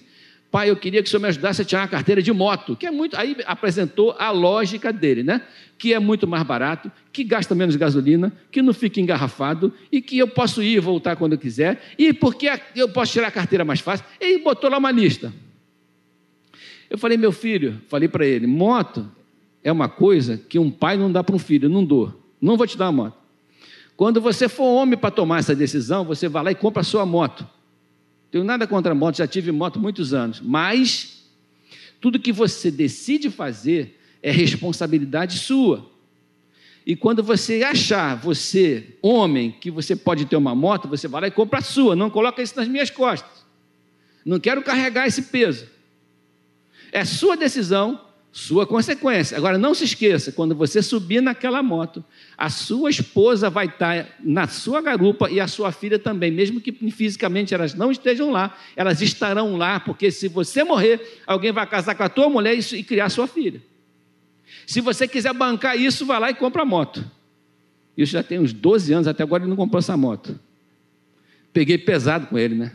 Pai, 0.50 0.72
eu 0.72 0.76
queria 0.76 1.04
que 1.04 1.08
o 1.08 1.12
senhor 1.12 1.22
me 1.22 1.28
ajudasse 1.28 1.62
a 1.62 1.66
tirar 1.66 1.82
uma 1.82 1.88
carteira 1.90 2.24
de 2.24 2.32
moto, 2.32 2.76
que 2.76 2.88
é 2.88 2.92
muito. 2.92 3.16
Aí 3.16 3.38
apresentou 3.46 4.16
a 4.18 4.32
lógica 4.32 4.92
dele, 4.92 5.22
né? 5.22 5.42
Que 5.78 5.94
é 5.94 6.00
muito 6.00 6.26
mais 6.26 6.44
barato, 6.44 6.92
que 7.14 7.24
gasta 7.24 7.54
menos 7.54 7.76
gasolina, 7.76 8.34
que 8.50 8.62
não 8.64 8.74
fica 8.74 9.00
engarrafado 9.00 9.72
e 9.92 10.02
que 10.02 10.18
eu 10.18 10.28
posso 10.28 10.64
ir 10.64 10.78
e 10.78 10.80
voltar 10.80 11.16
quando 11.16 11.34
eu 11.34 11.38
quiser, 11.38 11.94
e 11.98 12.12
porque 12.12 12.50
eu 12.76 12.90
posso 12.90 13.12
tirar 13.12 13.28
a 13.28 13.32
carteira 13.32 13.64
mais 13.64 13.82
fácil. 13.82 14.06
Ele 14.20 14.40
botou 14.40 14.70
lá 14.70 14.80
uma 14.80 14.92
lista. 14.92 15.32
Eu 16.92 16.98
falei, 16.98 17.18
meu 17.18 17.32
filho, 17.32 17.80
falei 17.88 18.10
para 18.10 18.26
ele: 18.26 18.46
moto 18.46 19.10
é 19.64 19.72
uma 19.72 19.88
coisa 19.88 20.38
que 20.38 20.60
um 20.60 20.70
pai 20.70 20.98
não 20.98 21.10
dá 21.10 21.24
para 21.24 21.34
um 21.34 21.40
filho, 21.40 21.70
não 21.70 21.86
dou. 21.86 22.22
Não 22.42 22.58
vou 22.58 22.68
te 22.68 22.78
dar 22.78 22.90
uma 22.90 23.06
moto. 23.06 23.18
Quando 23.96 24.20
você 24.20 24.50
for 24.50 24.66
homem 24.66 25.00
para 25.00 25.10
tomar 25.10 25.40
essa 25.40 25.56
decisão, 25.56 26.04
você 26.04 26.28
vai 26.28 26.44
lá 26.44 26.52
e 26.52 26.56
compra 26.56 26.82
a 26.82 26.84
sua 26.84 27.06
moto. 27.06 27.48
Tenho 28.30 28.44
nada 28.44 28.68
contra 28.68 28.94
moto, 28.94 29.18
já 29.18 29.26
tive 29.26 29.54
moto 29.54 29.80
muitos 29.80 30.14
anos, 30.14 30.42
mas 30.42 31.24
Tudo 32.02 32.20
que 32.20 32.34
você 32.34 32.72
decide 32.72 33.30
fazer 33.30 34.00
é 34.24 34.32
responsabilidade 34.32 35.38
sua. 35.38 35.90
E 36.84 36.96
quando 36.96 37.22
você 37.22 37.62
achar, 37.62 38.16
você, 38.16 38.98
homem, 39.04 39.52
que 39.52 39.70
você 39.70 39.96
pode 39.96 40.26
ter 40.26 40.36
uma 40.36 40.56
moto, 40.56 40.88
você 40.88 41.08
vai 41.08 41.22
lá 41.22 41.28
e 41.28 41.32
compra 41.32 41.60
a 41.60 41.62
sua, 41.62 41.96
não 41.96 42.10
coloca 42.10 42.42
isso 42.42 42.56
nas 42.58 42.68
minhas 42.68 42.90
costas. 42.90 43.46
Não 44.26 44.40
quero 44.40 44.64
carregar 44.64 45.06
esse 45.06 45.22
peso. 45.22 45.68
É 46.92 47.06
sua 47.06 47.38
decisão, 47.38 48.02
sua 48.32 48.66
consequência. 48.66 49.38
Agora, 49.38 49.58
não 49.58 49.74
se 49.74 49.84
esqueça: 49.84 50.32
quando 50.32 50.56
você 50.56 50.82
subir 50.82 51.22
naquela 51.22 51.62
moto, 51.62 52.04
a 52.38 52.50
sua 52.50 52.90
esposa 52.90 53.50
vai 53.50 53.68
estar 53.68 54.08
na 54.24 54.48
sua 54.48 54.82
garupa 54.82 55.30
e 55.30 55.40
a 55.40 55.48
sua 55.48 55.72
filha 55.72 56.00
também, 56.00 56.32
mesmo 56.32 56.62
que 56.62 56.72
fisicamente 56.92 57.54
elas 57.54 57.74
não 57.74 57.92
estejam 57.92 58.32
lá, 58.32 58.58
elas 58.76 59.02
estarão 59.02 59.58
lá, 59.58 59.80
porque 59.80 60.12
se 60.12 60.28
você 60.28 60.64
morrer, 60.64 61.22
alguém 61.28 61.52
vai 61.52 61.68
casar 61.68 61.96
com 61.96 62.04
a 62.04 62.10
tua 62.10 62.30
mulher 62.30 62.58
e 62.58 62.84
criar 62.84 63.10
sua 63.10 63.28
filha. 63.28 63.62
Se 64.66 64.80
você 64.80 65.08
quiser 65.08 65.34
bancar 65.34 65.78
isso, 65.78 66.06
vai 66.06 66.20
lá 66.20 66.30
e 66.30 66.34
compra 66.34 66.62
a 66.62 66.66
moto. 66.66 67.04
Isso 67.98 68.14
já 68.14 68.24
tem 68.24 68.40
uns 68.40 68.54
12 68.54 68.94
anos, 68.94 69.08
até 69.08 69.24
agora 69.24 69.44
ele 69.44 69.50
não 69.50 69.58
comprou 69.58 69.80
essa 69.80 69.98
moto. 69.98 70.40
Peguei 71.52 71.78
pesado 71.78 72.28
com 72.28 72.38
ele, 72.38 72.56
né? 72.56 72.72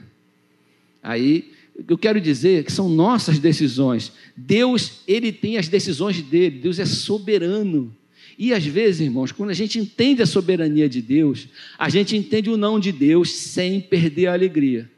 Aí, 1.02 1.54
eu 1.88 1.98
quero 1.98 2.20
dizer 2.20 2.64
que 2.64 2.72
são 2.72 2.88
nossas 2.88 3.38
decisões. 3.38 4.12
Deus, 4.36 5.00
ele 5.06 5.30
tem 5.30 5.58
as 5.58 5.68
decisões 5.68 6.22
dele. 6.22 6.58
Deus 6.58 6.78
é 6.78 6.86
soberano. 6.86 7.94
E 8.38 8.52
às 8.52 8.64
vezes, 8.64 9.00
irmãos, 9.00 9.32
quando 9.32 9.50
a 9.50 9.54
gente 9.54 9.78
entende 9.78 10.22
a 10.22 10.26
soberania 10.26 10.88
de 10.88 11.00
Deus, 11.00 11.48
a 11.78 11.88
gente 11.88 12.16
entende 12.16 12.50
o 12.50 12.56
não 12.56 12.78
de 12.78 12.92
Deus 12.92 13.32
sem 13.32 13.80
perder 13.80 14.26
a 14.26 14.32
alegria. 14.32 14.90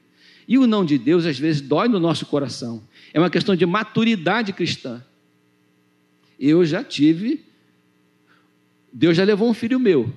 E 0.47 0.57
o 0.59 0.67
não 0.67 0.85
de 0.85 0.99
Deus, 0.99 1.27
às 1.27 1.39
vezes, 1.39 1.61
dói 1.61 1.89
no 1.89 2.01
nosso 2.01 2.27
coração. 2.27 2.83
É 3.13 3.19
uma 3.19 3.31
questão 3.31 3.55
de 3.55 3.67
maturidade 3.67 4.53
cristã. 4.53 5.05
Eu 6.39 6.65
já 6.65 6.83
tive, 6.83 7.45
Deus 8.93 9.17
já 9.17 9.25
levou 9.25 9.49
um 9.49 9.55
filho 9.55 9.79
meu. 9.79 10.13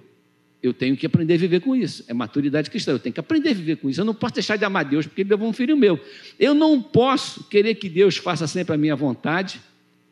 Eu 0.61 0.73
tenho 0.73 0.95
que 0.95 1.05
aprender 1.05 1.33
a 1.33 1.37
viver 1.37 1.59
com 1.61 1.75
isso. 1.75 2.03
É 2.07 2.13
maturidade 2.13 2.69
cristã. 2.69 2.91
Eu 2.91 2.99
tenho 2.99 3.13
que 3.13 3.19
aprender 3.19 3.49
a 3.49 3.53
viver 3.53 3.77
com 3.77 3.89
isso. 3.89 3.99
Eu 3.99 4.05
não 4.05 4.13
posso 4.13 4.35
deixar 4.35 4.57
de 4.57 4.65
amar 4.65 4.85
Deus 4.85 5.07
porque 5.07 5.21
Ele 5.21 5.29
levou 5.29 5.49
um 5.49 5.53
filho 5.53 5.75
meu. 5.75 5.99
Eu 6.39 6.53
não 6.53 6.81
posso 6.81 7.43
querer 7.45 7.75
que 7.75 7.89
Deus 7.89 8.17
faça 8.17 8.45
sempre 8.45 8.75
a 8.75 8.77
minha 8.77 8.95
vontade, 8.95 9.59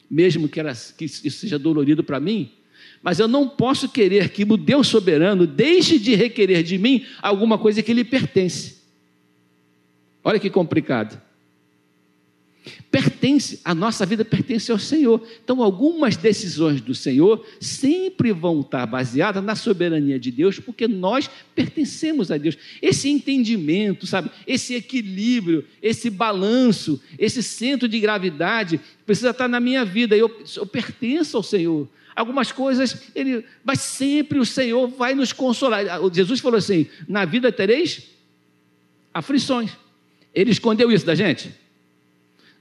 mesmo 0.10 0.50
que, 0.50 0.60
ela, 0.60 0.74
que 0.98 1.06
isso 1.06 1.32
seja 1.32 1.60
dolorido 1.60 2.04
para 2.04 2.20
mim. 2.20 2.52
Mas 3.02 3.20
eu 3.20 3.28
não 3.28 3.48
posso 3.48 3.90
querer 3.90 4.30
que 4.30 4.44
o 4.44 4.58
Deus 4.58 4.88
soberano 4.88 5.46
deixe 5.46 6.00
de 6.00 6.16
requerer 6.16 6.64
de 6.64 6.78
mim 6.78 7.06
alguma 7.22 7.58
coisa 7.58 7.84
que 7.84 7.94
lhe 7.94 8.04
pertence. 8.04 8.80
Olha 10.24 10.40
que 10.40 10.50
complicado 10.50 11.29
pertence, 12.91 13.60
a 13.63 13.74
nossa 13.74 14.06
vida 14.06 14.26
pertence 14.26 14.72
ao 14.72 14.80
Senhor. 14.80 15.26
Então, 15.43 15.62
algumas 15.62 16.17
decisões 16.17 16.82
do 16.82 16.93
Senhor 16.93 17.45
sempre 17.60 18.32
vão 18.32 18.62
estar 18.62 18.86
baseadas 18.86 19.43
na 19.43 19.56
soberania 19.56 20.19
de 20.19 20.32
Deus, 20.32 20.60
porque 20.60 20.88
nós 20.88 21.30
pertencemos 21.56 22.32
a 22.32 22.38
Deus. 22.38 22.58
Esse 22.82 23.10
entendimento, 23.10 24.06
sabe, 24.06 24.30
esse 24.45 24.76
equilíbrio, 24.76 25.65
esse 25.82 26.10
balanço, 26.10 27.02
esse 27.17 27.41
centro 27.41 27.88
de 27.88 28.00
gravidade 28.00 28.80
precisa 29.06 29.30
estar 29.32 29.48
na 29.48 29.60
minha 29.60 29.86
vida. 29.86 30.15
Eu, 30.15 30.43
eu 30.56 30.65
pertenço 30.65 31.38
ao 31.38 31.43
Senhor. 31.43 31.88
Algumas 32.15 32.52
coisas, 32.52 33.04
ele, 33.15 33.45
mas 33.63 33.80
sempre 33.80 34.39
o 34.39 34.45
Senhor 34.45 34.88
vai 34.88 35.15
nos 35.15 35.32
consolar. 35.32 35.86
Jesus 36.13 36.39
falou 36.39 36.58
assim: 36.58 36.88
na 37.08 37.24
vida 37.24 37.52
tereis 37.52 38.10
aflições. 39.13 39.72
Ele 40.34 40.52
escondeu 40.52 40.91
isso 40.91 41.06
da 41.06 41.15
gente? 41.15 41.52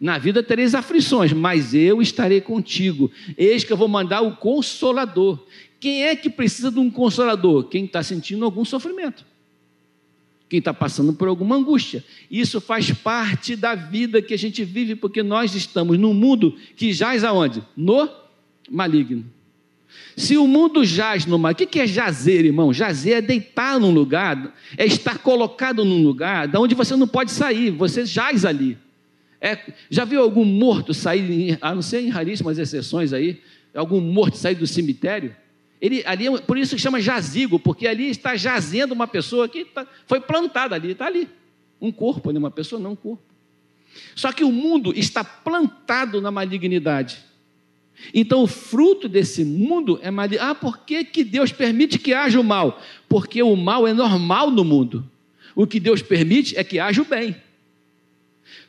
Na 0.01 0.17
vida 0.17 0.43
tereis 0.43 0.75
aflições, 0.75 1.33
mas 1.33 1.75
eu 1.75 2.01
estarei 2.01 2.41
contigo. 2.41 3.11
Eis 3.37 3.65
que 3.65 3.73
eu 3.73 3.77
vou 3.77 3.89
mandar 3.89 4.21
o 4.21 4.37
consolador. 4.37 5.45
Quem 5.81 6.05
é 6.05 6.15
que 6.15 6.31
precisa 6.31 6.71
de 6.71 6.79
um 6.79 6.91
consolador? 6.91 7.65
Quem 7.65 7.85
está 7.85 8.03
sentindo 8.03 8.45
algum 8.45 8.65
sofrimento. 8.65 9.27
Quem 10.49 10.61
está 10.61 10.73
passando 10.73 11.13
por 11.13 11.29
alguma 11.29 11.57
angústia. 11.57 12.05
Isso 12.31 12.61
faz 12.61 12.91
parte 12.93 13.57
da 13.57 13.75
vida 13.75 14.23
que 14.23 14.33
a 14.33 14.39
gente 14.39 14.65
vive, 14.65 14.95
porque 14.95 15.23
nós 15.23 15.55
estamos 15.55 15.99
num 15.99 16.15
mundo 16.15 16.57
que 16.77 16.93
jaz 16.93 17.25
aonde? 17.25 17.63
No 17.77 18.09
maligno. 18.71 19.25
Se 20.17 20.37
o 20.37 20.47
mundo 20.47 20.85
jaz 20.85 21.27
no 21.27 21.39
maligno, 21.39 21.67
o 21.67 21.69
que 21.69 21.81
é 21.81 21.87
jazer, 21.87 22.45
irmão? 22.45 22.73
Jazer 22.73 23.17
é 23.17 23.21
deitar 23.21 23.79
num 23.79 23.93
lugar, 23.93 24.55
é 24.77 24.87
estar 24.87 25.19
colocado 25.19 25.85
num 25.85 26.03
lugar 26.03 26.49
da 26.49 26.61
onde 26.61 26.75
você 26.75 26.97
não 26.97 27.07
pode 27.07 27.31
sair, 27.31 27.71
você 27.71 28.07
jaz 28.07 28.45
ali. 28.45 28.79
É, 29.41 29.57
já 29.89 30.05
viu 30.05 30.21
algum 30.21 30.45
morto 30.45 30.93
sair, 30.93 31.59
a 31.61 31.75
não 31.75 31.83
ser 31.83 32.01
em 32.01 32.09
raríssimas 32.09 32.59
exceções 32.59 33.13
aí, 33.13 33.41
algum 33.75 34.01
morto 34.01 34.37
sair 34.37 34.57
do 34.57 34.67
cemitério? 34.67 35.35
Ele, 35.81 36.03
ali, 36.05 36.27
é 36.27 36.39
por 36.39 36.59
isso 36.59 36.75
que 36.75 36.83
chama 36.83 37.01
jazigo, 37.01 37.59
porque 37.59 37.87
ali 37.87 38.11
está 38.11 38.35
jazendo 38.35 38.93
uma 38.93 39.07
pessoa 39.07 39.49
que 39.49 39.65
tá, 39.65 39.87
foi 40.07 40.21
plantada 40.21 40.75
ali, 40.75 40.91
está 40.91 41.07
ali. 41.07 41.29
Um 41.81 41.93
corpo, 41.93 42.33
né? 42.33 42.39
uma 42.39 42.51
pessoa, 42.51 42.81
não 42.81 42.93
um 42.93 42.97
corpo. 42.97 43.23
Só 44.17 44.33
que 44.33 44.43
o 44.43 44.51
mundo 44.51 44.93
está 44.97 45.23
plantado 45.23 46.21
na 46.21 46.33
malignidade. 46.33 47.19
Então, 48.13 48.43
o 48.43 48.47
fruto 48.47 49.09
desse 49.09 49.45
mundo 49.45 49.99
é 50.03 50.11
maligno. 50.11 50.45
Ah, 50.45 50.55
por 50.55 50.79
que, 50.79 51.05
que 51.05 51.23
Deus 51.23 51.53
permite 51.53 51.99
que 51.99 52.13
haja 52.13 52.41
o 52.41 52.45
mal? 52.45 52.81
Porque 53.09 53.41
o 53.43 53.55
mal 53.55 53.87
é 53.87 53.95
normal 53.95 54.51
no 54.51 54.65
mundo. 54.65 55.09
O 55.55 55.67
que 55.67 55.79
Deus 55.79 56.03
permite 56.03 56.57
é 56.57 56.65
que 56.65 56.81
haja 56.81 57.03
o 57.03 57.05
bem 57.05 57.37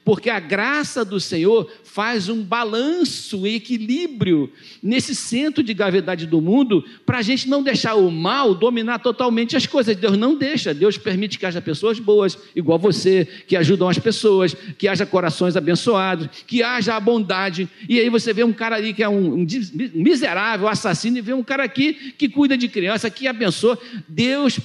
porque 0.03 0.29
a 0.29 0.39
graça 0.39 1.05
do 1.05 1.19
Senhor 1.19 1.71
faz 1.83 2.29
um 2.29 2.41
balanço, 2.41 3.41
um 3.41 3.47
equilíbrio 3.47 4.51
nesse 4.81 5.13
centro 5.13 5.61
de 5.61 5.73
gravidade 5.73 6.25
do 6.25 6.41
mundo, 6.41 6.83
para 7.05 7.19
a 7.19 7.21
gente 7.21 7.47
não 7.47 7.61
deixar 7.61 7.95
o 7.95 8.09
mal 8.09 8.55
dominar 8.55 8.99
totalmente 8.99 9.55
as 9.55 9.67
coisas. 9.67 9.95
Deus 9.95 10.17
não 10.17 10.35
deixa, 10.35 10.73
Deus 10.73 10.97
permite 10.97 11.37
que 11.37 11.45
haja 11.45 11.61
pessoas 11.61 11.99
boas, 11.99 12.37
igual 12.55 12.79
você, 12.79 13.27
que 13.47 13.55
ajudam 13.55 13.89
as 13.89 13.99
pessoas, 13.99 14.55
que 14.77 14.87
haja 14.87 15.05
corações 15.05 15.55
abençoados, 15.55 16.29
que 16.47 16.63
haja 16.63 16.95
a 16.95 16.99
bondade. 16.99 17.69
E 17.87 17.99
aí 17.99 18.09
você 18.09 18.33
vê 18.33 18.43
um 18.43 18.53
cara 18.53 18.77
ali 18.77 18.93
que 18.93 19.03
é 19.03 19.09
um, 19.09 19.33
um 19.33 19.47
miserável, 19.93 20.67
assassino, 20.67 21.17
e 21.17 21.21
vê 21.21 21.33
um 21.33 21.43
cara 21.43 21.63
aqui 21.63 22.13
que 22.17 22.27
cuida 22.29 22.57
de 22.57 22.67
criança, 22.67 23.09
que 23.09 23.27
abençoa. 23.27 23.77
Deus 24.07 24.59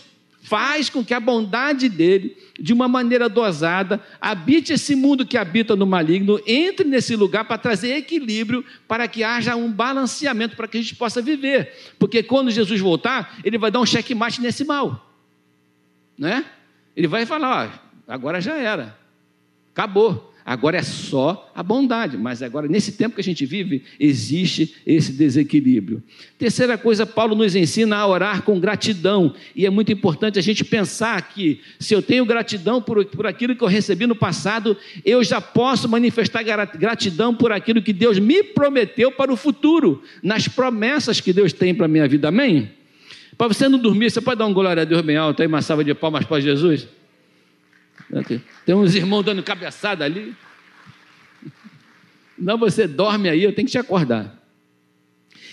faz 0.44 0.90
com 0.90 1.02
que 1.02 1.14
a 1.14 1.18
bondade 1.18 1.88
dele, 1.88 2.37
de 2.61 2.74
uma 2.74 2.87
maneira 2.87 3.30
dosada, 3.30 3.98
habite 4.20 4.74
esse 4.74 4.94
mundo 4.94 5.24
que 5.24 5.38
habita 5.38 5.74
no 5.74 5.87
maligno, 5.87 6.38
entre 6.46 6.87
nesse 6.87 7.16
lugar 7.16 7.46
para 7.46 7.57
trazer 7.57 7.96
equilíbrio, 7.96 8.62
para 8.87 9.09
que 9.09 9.24
haja 9.24 9.57
um 9.57 9.72
balanceamento, 9.72 10.54
para 10.54 10.68
que 10.68 10.76
a 10.76 10.83
gente 10.83 10.94
possa 10.96 11.22
viver. 11.22 11.72
Porque 11.98 12.22
quando 12.22 12.50
Jesus 12.50 12.78
voltar, 12.78 13.38
ele 13.42 13.57
vai 13.57 13.70
dar 13.70 13.80
um 13.80 13.87
checkmate 13.87 14.42
nesse 14.42 14.66
mal. 14.66 15.11
Né? 16.16 16.44
Ele 16.94 17.09
vai 17.09 17.24
falar: 17.24 17.72
ó, 18.07 18.12
agora 18.12 18.38
já 18.38 18.54
era, 18.54 18.98
acabou. 19.72 20.34
Agora 20.46 20.76
é 20.76 20.83
só 20.83 21.50
a 21.54 21.62
bondade, 21.62 22.18
mas 22.18 22.42
agora, 22.42 22.68
nesse 22.68 22.92
tempo 22.92 23.14
que 23.14 23.20
a 23.22 23.24
gente 23.24 23.46
vive, 23.46 23.83
existe 23.98 24.74
esse 24.87 25.11
desequilíbrio. 25.11 26.02
Terceira 26.37 26.76
coisa, 26.76 27.07
Paulo 27.07 27.35
nos 27.35 27.57
ensina 27.57 27.96
a 27.96 28.07
orar 28.07 28.42
com 28.42 28.61
gratidão, 28.61 29.35
e 29.57 29.64
é 29.64 29.70
muito 29.70 29.90
importante 29.90 30.38
a 30.38 30.42
gente 30.42 30.62
pensar 30.62 31.30
que, 31.30 31.61
se 31.78 31.94
eu 31.94 32.02
tenho 32.02 32.26
gratidão 32.26 32.83
por, 32.83 33.02
por 33.07 33.26
aquilo 33.26 33.57
que 33.57 33.64
eu 33.64 33.68
recebi 33.68 34.07
no 34.07 34.14
passado, 34.14 34.76
eu 35.02 35.24
já 35.24 35.40
posso 35.40 35.88
manifestar 35.88 36.42
gratidão 36.42 37.35
por 37.35 37.50
aquilo 37.50 37.80
que 37.80 37.92
Deus 37.94 38.18
me 38.18 38.42
prometeu 38.42 39.11
para 39.11 39.33
o 39.33 39.37
futuro, 39.37 40.02
nas 40.22 40.46
promessas 40.46 41.22
que 41.22 41.33
Deus 41.33 41.54
tem 41.54 41.74
para 41.74 41.87
a 41.87 41.88
minha 41.88 42.07
vida, 42.07 42.28
amém? 42.28 42.70
Para 43.38 43.48
você 43.48 43.66
não 43.66 43.78
dormir, 43.78 44.11
você 44.11 44.20
pode 44.20 44.38
dar 44.38 44.46
um 44.46 44.52
glória 44.52 44.83
a 44.83 44.85
Deus 44.85 45.00
bem 45.00 45.16
alto 45.16 45.40
aí, 45.40 45.48
uma 45.48 45.62
salva 45.62 45.83
de 45.83 45.94
palmas 45.94 46.26
para 46.26 46.38
Jesus? 46.38 46.87
Tem 48.64 48.75
uns 48.75 48.95
irmãos 48.95 49.23
dando 49.23 49.43
cabeçada 49.43 50.05
ali. 50.05 50.35
Não, 52.38 52.59
você 52.59 52.87
dorme 52.87 53.29
aí, 53.29 53.43
eu 53.43 53.55
tenho 53.55 53.67
que 53.67 53.73
te 53.73 53.79
acordar. 53.79 54.43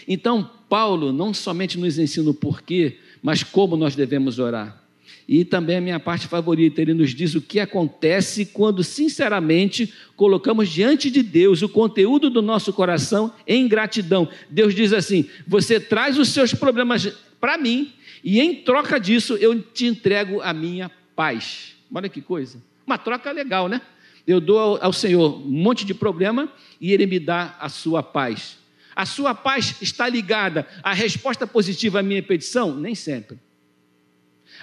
Então, 0.07 0.49
Paulo 0.67 1.11
não 1.11 1.33
somente 1.33 1.77
nos 1.77 1.97
ensina 1.97 2.29
o 2.29 2.33
porquê, 2.33 2.97
mas 3.21 3.43
como 3.43 3.75
nós 3.75 3.95
devemos 3.95 4.39
orar. 4.39 4.81
E 5.27 5.45
também 5.45 5.77
a 5.77 5.81
minha 5.81 5.99
parte 5.99 6.27
favorita, 6.27 6.81
ele 6.81 6.93
nos 6.93 7.13
diz 7.13 7.35
o 7.35 7.41
que 7.41 7.59
acontece 7.59 8.45
quando, 8.47 8.83
sinceramente, 8.83 9.93
colocamos 10.15 10.69
diante 10.69 11.09
de 11.09 11.23
Deus 11.23 11.61
o 11.61 11.69
conteúdo 11.69 12.29
do 12.29 12.41
nosso 12.41 12.73
coração 12.73 13.31
em 13.47 13.67
gratidão. 13.67 14.27
Deus 14.49 14.73
diz 14.73 14.91
assim: 14.91 15.29
Você 15.47 15.79
traz 15.79 16.17
os 16.17 16.29
seus 16.29 16.53
problemas 16.53 17.07
para 17.39 17.57
mim, 17.57 17.93
e 18.23 18.39
em 18.41 18.55
troca 18.55 18.99
disso 18.99 19.35
eu 19.37 19.61
te 19.61 19.85
entrego 19.85 20.41
a 20.41 20.53
minha 20.53 20.91
paz. 21.15 21.75
Olha 21.93 22.09
que 22.09 22.21
coisa. 22.21 22.61
Uma 22.85 22.97
troca 22.97 23.31
legal, 23.31 23.67
né? 23.67 23.81
Eu 24.25 24.39
dou 24.39 24.77
ao, 24.81 24.93
Senhor 24.93 25.37
um 25.37 25.49
monte 25.49 25.83
de 25.83 25.93
problema 25.93 26.51
e 26.79 26.93
Ele 26.93 27.05
me 27.05 27.19
dá 27.19 27.57
a 27.59 27.69
sua 27.69 28.03
paz. 28.03 28.57
A 28.95 29.05
sua 29.05 29.33
paz 29.33 29.75
está 29.81 30.07
ligada 30.07 30.67
à 30.83 30.93
resposta 30.93 31.47
positiva 31.47 31.99
à 31.99 32.03
minha 32.03 32.21
petição? 32.21 32.75
Nem 32.75 32.93
sempre. 32.93 33.39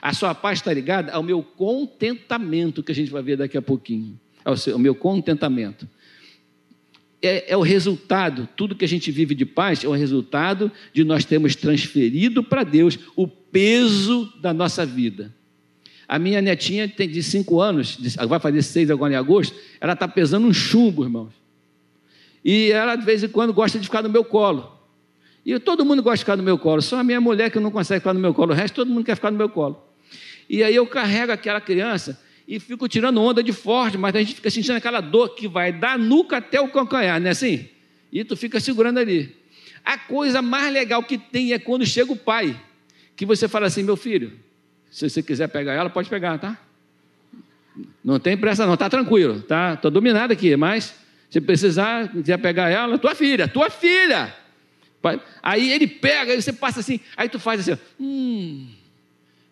A 0.00 0.12
sua 0.12 0.34
paz 0.34 0.58
está 0.58 0.72
ligada 0.72 1.12
ao 1.12 1.22
meu 1.22 1.42
contentamento, 1.42 2.82
que 2.82 2.92
a 2.92 2.94
gente 2.94 3.10
vai 3.10 3.22
ver 3.22 3.36
daqui 3.36 3.56
a 3.56 3.62
pouquinho. 3.62 4.18
Ao, 4.44 4.56
seu, 4.56 4.74
ao 4.74 4.78
meu 4.78 4.94
contentamento. 4.94 5.88
é, 7.20 7.52
é, 7.52 7.56
o 7.56 7.62
resultado, 7.62 8.48
tudo 8.56 8.76
que 8.76 8.84
a 8.84 8.88
gente 8.88 9.10
vive 9.10 9.34
de 9.34 9.44
paz 9.44 9.82
é 9.82 9.88
o 9.88 9.92
resultado 9.92 10.70
de 10.92 11.02
nós 11.02 11.24
termos 11.24 11.56
transferido 11.56 12.42
para 12.44 12.62
Deus 12.62 12.98
o 13.16 13.26
peso 13.26 14.32
da 14.40 14.54
nossa 14.54 14.86
vida. 14.86 15.34
A 16.08 16.18
minha 16.18 16.40
netinha 16.40 16.88
tem 16.88 17.06
de 17.06 17.22
cinco 17.22 17.60
anos, 17.60 17.98
vai 18.26 18.40
fazer 18.40 18.62
seis 18.62 18.90
agora 18.90 19.12
em 19.12 19.16
agosto, 19.16 19.54
ela 19.78 19.92
está 19.92 20.08
pesando 20.08 20.46
um 20.46 20.54
chumbo, 20.54 21.04
irmãos. 21.04 21.34
E 22.42 22.72
ela, 22.72 22.96
de 22.96 23.04
vez 23.04 23.22
em 23.22 23.28
quando, 23.28 23.52
gosta 23.52 23.78
de 23.78 23.84
ficar 23.84 24.02
no 24.02 24.08
meu 24.08 24.24
colo. 24.24 24.72
E 25.44 25.58
todo 25.58 25.84
mundo 25.84 26.02
gosta 26.02 26.16
de 26.16 26.22
ficar 26.22 26.36
no 26.36 26.42
meu 26.42 26.56
colo, 26.58 26.80
só 26.80 26.98
a 26.98 27.04
minha 27.04 27.20
mulher 27.20 27.50
que 27.50 27.60
não 27.60 27.70
consegue 27.70 28.00
ficar 28.00 28.14
no 28.14 28.20
meu 28.20 28.32
colo, 28.32 28.52
o 28.52 28.54
resto 28.54 28.74
todo 28.76 28.90
mundo 28.90 29.04
quer 29.04 29.16
ficar 29.16 29.30
no 29.30 29.36
meu 29.36 29.50
colo. 29.50 29.82
E 30.48 30.62
aí 30.62 30.74
eu 30.74 30.86
carrego 30.86 31.30
aquela 31.30 31.60
criança 31.60 32.18
e 32.46 32.58
fico 32.58 32.88
tirando 32.88 33.20
onda 33.20 33.42
de 33.42 33.52
forte, 33.52 33.98
mas 33.98 34.14
a 34.14 34.18
gente 34.20 34.34
fica 34.34 34.48
sentindo 34.48 34.76
aquela 34.76 35.02
dor 35.02 35.34
que 35.34 35.46
vai 35.46 35.70
da 35.70 35.98
nuca 35.98 36.38
até 36.38 36.58
o 36.58 36.68
calcanhar, 36.68 37.20
não 37.20 37.28
é 37.28 37.30
assim? 37.30 37.68
E 38.10 38.24
tu 38.24 38.34
fica 38.34 38.58
segurando 38.58 38.98
ali. 38.98 39.36
A 39.84 39.98
coisa 39.98 40.40
mais 40.40 40.72
legal 40.72 41.02
que 41.02 41.18
tem 41.18 41.52
é 41.52 41.58
quando 41.58 41.84
chega 41.84 42.10
o 42.10 42.16
pai, 42.16 42.58
que 43.14 43.26
você 43.26 43.46
fala 43.46 43.66
assim, 43.66 43.82
meu 43.82 43.96
filho, 43.96 44.32
se 44.90 45.08
você 45.08 45.22
quiser 45.22 45.48
pegar 45.48 45.72
ela, 45.72 45.90
pode 45.90 46.08
pegar, 46.08 46.38
tá? 46.38 46.58
Não 48.04 48.18
tem 48.18 48.36
pressa 48.36 48.66
não, 48.66 48.76
tá 48.76 48.88
tranquilo, 48.88 49.40
tá? 49.42 49.76
Tô 49.76 49.90
dominado 49.90 50.32
aqui, 50.32 50.56
mas 50.56 50.94
se 51.30 51.40
precisar, 51.40 52.08
quiser 52.08 52.38
pegar 52.38 52.70
ela, 52.70 52.98
tua 52.98 53.14
filha, 53.14 53.46
tua 53.46 53.70
filha. 53.70 54.34
Aí 55.42 55.70
ele 55.70 55.86
pega, 55.86 56.32
aí 56.32 56.42
você 56.42 56.52
passa 56.52 56.80
assim, 56.80 57.00
aí 57.16 57.28
tu 57.28 57.38
faz 57.38 57.60
assim, 57.60 57.80
hum, 58.00 58.68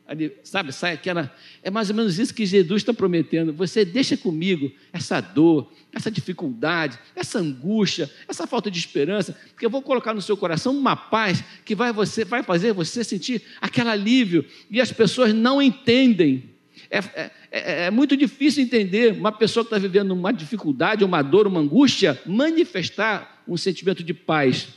Ali, 0.08 0.32
sabe, 0.44 0.72
sai 0.72 0.92
aquela. 0.92 1.34
É 1.64 1.70
mais 1.70 1.90
ou 1.90 1.96
menos 1.96 2.16
isso 2.16 2.32
que 2.32 2.46
Jesus 2.46 2.82
está 2.82 2.94
prometendo. 2.94 3.52
Você 3.54 3.84
deixa 3.84 4.16
comigo 4.16 4.70
essa 4.92 5.20
dor, 5.20 5.72
essa 5.92 6.10
dificuldade, 6.10 6.96
essa 7.14 7.40
angústia, 7.40 8.08
essa 8.28 8.46
falta 8.46 8.70
de 8.70 8.78
esperança, 8.78 9.36
porque 9.50 9.66
eu 9.66 9.70
vou 9.70 9.82
colocar 9.82 10.14
no 10.14 10.22
seu 10.22 10.36
coração 10.36 10.76
uma 10.76 10.94
paz 10.94 11.42
que 11.64 11.74
vai, 11.74 11.92
você, 11.92 12.24
vai 12.24 12.44
fazer 12.44 12.72
você 12.72 13.02
sentir 13.02 13.42
aquele 13.60 13.88
alívio. 13.88 14.44
E 14.70 14.80
as 14.80 14.92
pessoas 14.92 15.34
não 15.34 15.60
entendem. 15.60 16.50
É, 16.88 16.98
é, 16.98 17.30
é, 17.50 17.86
é 17.86 17.90
muito 17.90 18.16
difícil 18.16 18.62
entender 18.62 19.12
uma 19.12 19.32
pessoa 19.32 19.64
que 19.64 19.74
está 19.74 19.78
vivendo 19.78 20.12
uma 20.12 20.32
dificuldade, 20.32 21.04
uma 21.04 21.20
dor, 21.20 21.48
uma 21.48 21.58
angústia, 21.58 22.20
manifestar 22.24 23.42
um 23.48 23.56
sentimento 23.56 24.04
de 24.04 24.14
paz. 24.14 24.68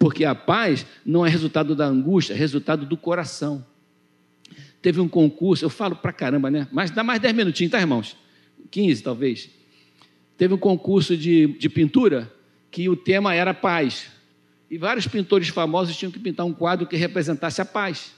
Porque 0.00 0.24
a 0.24 0.34
paz 0.34 0.84
não 1.06 1.24
é 1.24 1.28
resultado 1.28 1.76
da 1.76 1.86
angústia, 1.86 2.34
é 2.34 2.36
resultado 2.36 2.84
do 2.84 2.96
coração. 2.96 3.64
Teve 4.88 5.02
um 5.02 5.08
concurso, 5.08 5.66
eu 5.66 5.68
falo 5.68 5.94
pra 5.94 6.14
caramba, 6.14 6.50
né? 6.50 6.66
Mas 6.72 6.90
dá 6.90 7.04
mais 7.04 7.20
10 7.20 7.34
minutinhos, 7.34 7.70
tá, 7.70 7.78
irmãos? 7.78 8.16
15, 8.70 9.02
talvez. 9.02 9.50
Teve 10.38 10.54
um 10.54 10.56
concurso 10.56 11.14
de, 11.14 11.48
de 11.58 11.68
pintura 11.68 12.32
que 12.70 12.88
o 12.88 12.96
tema 12.96 13.34
era 13.34 13.52
paz. 13.52 14.10
E 14.70 14.78
vários 14.78 15.06
pintores 15.06 15.48
famosos 15.48 15.94
tinham 15.94 16.10
que 16.10 16.18
pintar 16.18 16.46
um 16.46 16.54
quadro 16.54 16.86
que 16.86 16.96
representasse 16.96 17.60
a 17.60 17.66
paz. 17.66 18.14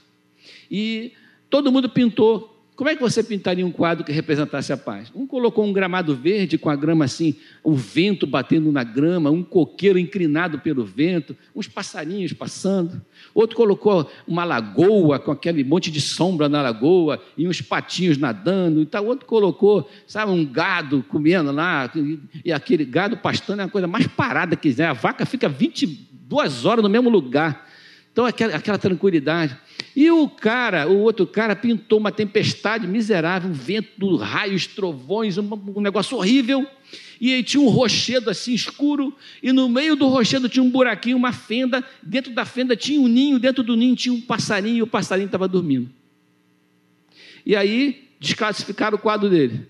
E 0.70 1.12
todo 1.50 1.72
mundo 1.72 1.88
pintou 1.88 2.59
como 2.80 2.88
é 2.88 2.96
que 2.96 3.02
você 3.02 3.22
pintaria 3.22 3.66
um 3.66 3.70
quadro 3.70 4.02
que 4.02 4.10
representasse 4.10 4.72
a 4.72 4.76
paz? 4.76 5.12
Um 5.14 5.26
colocou 5.26 5.66
um 5.66 5.70
gramado 5.70 6.16
verde 6.16 6.56
com 6.56 6.70
a 6.70 6.74
grama 6.74 7.04
assim, 7.04 7.36
o 7.62 7.74
vento 7.74 8.26
batendo 8.26 8.72
na 8.72 8.82
grama, 8.82 9.28
um 9.28 9.42
coqueiro 9.42 9.98
inclinado 9.98 10.60
pelo 10.60 10.82
vento, 10.82 11.36
uns 11.54 11.68
passarinhos 11.68 12.32
passando. 12.32 13.02
Outro 13.34 13.54
colocou 13.54 14.10
uma 14.26 14.44
lagoa 14.44 15.18
com 15.18 15.30
aquele 15.30 15.62
monte 15.62 15.90
de 15.90 16.00
sombra 16.00 16.48
na 16.48 16.62
lagoa 16.62 17.22
e 17.36 17.46
uns 17.46 17.60
patinhos 17.60 18.16
nadando. 18.16 18.80
E 18.80 18.86
tal. 18.86 19.04
Outro 19.04 19.26
colocou, 19.26 19.86
sabe, 20.06 20.32
um 20.32 20.42
gado 20.42 21.04
comendo 21.06 21.52
lá, 21.52 21.92
e 22.42 22.50
aquele 22.50 22.86
gado 22.86 23.14
pastando 23.18 23.60
é 23.60 23.64
a 23.64 23.68
coisa 23.68 23.86
mais 23.86 24.06
parada 24.06 24.56
que 24.56 24.62
quiser. 24.62 24.86
A 24.86 24.94
vaca 24.94 25.26
fica 25.26 25.50
22 25.50 26.64
horas 26.64 26.82
no 26.82 26.88
mesmo 26.88 27.10
lugar. 27.10 27.68
Então, 28.12 28.26
aquela, 28.26 28.56
aquela 28.56 28.78
tranquilidade. 28.78 29.56
E 29.94 30.10
o 30.10 30.28
cara, 30.28 30.88
o 30.88 30.98
outro 30.98 31.26
cara, 31.26 31.54
pintou 31.54 31.98
uma 31.98 32.10
tempestade 32.10 32.86
miserável, 32.86 33.50
um 33.50 33.52
vento, 33.52 34.16
raios, 34.16 34.66
trovões, 34.66 35.38
um, 35.38 35.48
um 35.76 35.80
negócio 35.80 36.16
horrível. 36.16 36.66
E 37.20 37.34
aí 37.34 37.42
tinha 37.42 37.60
um 37.60 37.68
rochedo 37.68 38.30
assim 38.30 38.54
escuro, 38.54 39.14
e 39.42 39.52
no 39.52 39.68
meio 39.68 39.94
do 39.94 40.08
rochedo 40.08 40.48
tinha 40.48 40.62
um 40.62 40.70
buraquinho, 40.70 41.16
uma 41.16 41.32
fenda. 41.32 41.84
Dentro 42.02 42.32
da 42.32 42.44
fenda 42.44 42.74
tinha 42.74 43.00
um 43.00 43.06
ninho, 43.06 43.38
dentro 43.38 43.62
do 43.62 43.76
ninho 43.76 43.94
tinha 43.94 44.12
um 44.12 44.20
passarinho, 44.20 44.78
e 44.78 44.82
o 44.82 44.86
passarinho 44.86 45.26
estava 45.26 45.46
dormindo. 45.46 45.90
E 47.44 47.54
aí 47.54 48.08
desclassificaram 48.18 48.96
o 48.96 49.00
quadro 49.00 49.28
dele. 49.28 49.66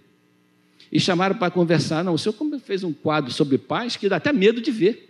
E 0.91 0.99
chamaram 0.99 1.37
para 1.37 1.51
conversar. 1.51 2.03
Não, 2.03 2.15
o 2.15 2.19
senhor 2.19 2.35
fez 2.65 2.83
um 2.83 2.93
quadro 2.93 3.33
sobre 3.33 3.59
paz 3.59 3.97
que 3.97 4.09
dá 4.09 4.17
até 4.17 4.33
medo 4.33 4.61
de 4.61 4.71
ver. 4.71 5.10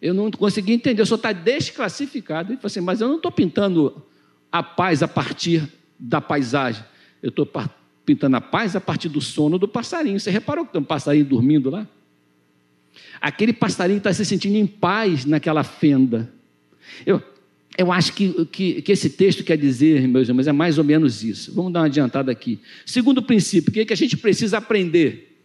Eu 0.00 0.14
não 0.14 0.30
consegui 0.30 0.72
entender, 0.72 1.02
o 1.02 1.06
senhor 1.06 1.16
está 1.16 1.32
desclassificado. 1.32 2.52
Ele 2.52 2.56
falou 2.56 2.66
assim, 2.66 2.80
mas 2.80 3.00
eu 3.00 3.08
não 3.08 3.16
estou 3.16 3.32
pintando 3.32 4.02
a 4.50 4.62
paz 4.62 5.02
a 5.02 5.08
partir 5.08 5.68
da 5.98 6.20
paisagem. 6.20 6.84
Eu 7.22 7.30
estou 7.30 7.50
pintando 8.06 8.36
a 8.36 8.40
paz 8.40 8.76
a 8.76 8.80
partir 8.80 9.08
do 9.08 9.20
sono 9.20 9.58
do 9.58 9.66
passarinho. 9.66 10.18
Você 10.18 10.30
reparou 10.30 10.64
que 10.64 10.72
tem 10.72 10.80
um 10.80 10.84
passarinho 10.84 11.24
dormindo 11.24 11.68
lá? 11.68 11.86
Aquele 13.20 13.52
passarinho 13.52 13.98
está 13.98 14.12
se 14.12 14.24
sentindo 14.24 14.56
em 14.56 14.66
paz 14.66 15.24
naquela 15.24 15.64
fenda. 15.64 16.32
Eu, 17.04 17.22
eu 17.76 17.92
acho 17.92 18.12
que, 18.12 18.44
que, 18.46 18.82
que, 18.82 18.92
esse 18.92 19.10
texto 19.10 19.42
quer 19.42 19.58
dizer, 19.58 20.06
meus 20.06 20.28
irmãos, 20.28 20.46
é 20.46 20.52
mais 20.52 20.78
ou 20.78 20.84
menos 20.84 21.22
isso. 21.22 21.52
Vamos 21.54 21.72
dar 21.72 21.80
uma 21.80 21.86
adiantada 21.86 22.30
aqui. 22.30 22.60
Segundo 22.86 23.22
princípio, 23.22 23.70
o 23.70 23.72
que, 23.72 23.80
é 23.80 23.84
que 23.84 23.92
a 23.92 23.96
gente 23.96 24.16
precisa 24.16 24.58
aprender? 24.58 25.36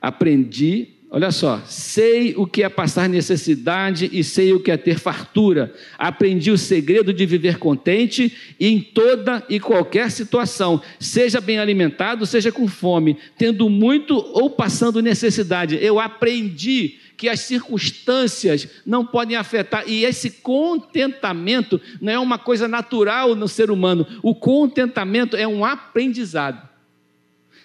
Aprendi 0.00 0.88
Olha 1.12 1.32
só, 1.32 1.60
sei 1.66 2.36
o 2.36 2.46
que 2.46 2.62
é 2.62 2.68
passar 2.68 3.08
necessidade 3.08 4.08
e 4.12 4.22
sei 4.22 4.52
o 4.52 4.60
que 4.60 4.70
é 4.70 4.76
ter 4.76 4.96
fartura. 4.96 5.74
Aprendi 5.98 6.52
o 6.52 6.56
segredo 6.56 7.12
de 7.12 7.26
viver 7.26 7.58
contente 7.58 8.32
em 8.60 8.80
toda 8.80 9.44
e 9.48 9.58
qualquer 9.58 10.08
situação, 10.12 10.80
seja 11.00 11.40
bem 11.40 11.58
alimentado, 11.58 12.24
seja 12.24 12.52
com 12.52 12.68
fome, 12.68 13.16
tendo 13.36 13.68
muito 13.68 14.14
ou 14.14 14.50
passando 14.50 15.02
necessidade. 15.02 15.76
Eu 15.82 15.98
aprendi 15.98 17.00
que 17.16 17.28
as 17.28 17.40
circunstâncias 17.40 18.68
não 18.86 19.04
podem 19.04 19.36
afetar, 19.36 19.82
e 19.88 20.04
esse 20.04 20.30
contentamento 20.30 21.80
não 22.00 22.12
é 22.12 22.18
uma 22.20 22.38
coisa 22.38 22.68
natural 22.68 23.34
no 23.34 23.48
ser 23.48 23.68
humano, 23.68 24.06
o 24.22 24.32
contentamento 24.32 25.36
é 25.36 25.46
um 25.46 25.64
aprendizado. 25.64 26.69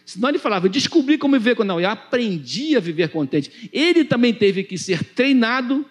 Senão 0.05 0.29
ele 0.29 0.37
falava, 0.37 0.69
descobri 0.69 1.17
como 1.17 1.37
viver 1.37 1.55
contente. 1.55 1.67
Não, 1.67 1.81
eu 1.81 1.89
aprendi 1.89 2.77
a 2.77 2.79
viver 2.79 3.09
contente. 3.09 3.69
Ele 3.73 4.05
também 4.05 4.33
teve 4.33 4.63
que 4.63 4.77
ser 4.77 5.03
treinado 5.03 5.85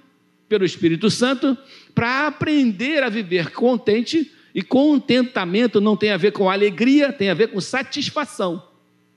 pelo 0.49 0.65
Espírito 0.65 1.11
Santo 1.11 1.59
para 1.95 2.29
aprender 2.29 3.03
a 3.03 3.09
viver 3.09 3.51
contente. 3.51 4.31
E 4.55 4.63
contentamento 4.63 5.81
não 5.81 5.97
tem 5.97 6.13
a 6.13 6.17
ver 6.17 6.31
com 6.31 6.49
alegria, 6.49 7.13
tem 7.13 7.29
a 7.29 7.35
ver 7.35 7.49
com 7.49 7.61
satisfação. 7.61 8.63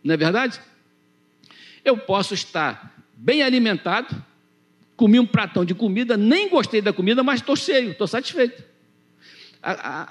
Não 0.03 0.15
é 0.15 0.17
verdade? 0.17 0.59
Eu 1.85 1.95
posso 1.95 2.33
estar 2.33 2.95
bem 3.15 3.43
alimentado, 3.43 4.15
comi 4.95 5.19
um 5.19 5.27
pratão 5.27 5.63
de 5.63 5.75
comida, 5.75 6.17
nem 6.17 6.49
gostei 6.49 6.81
da 6.81 6.91
comida, 6.91 7.23
mas 7.23 7.39
estou 7.39 7.55
cheio, 7.55 7.91
estou 7.91 8.07
satisfeito 8.07 8.63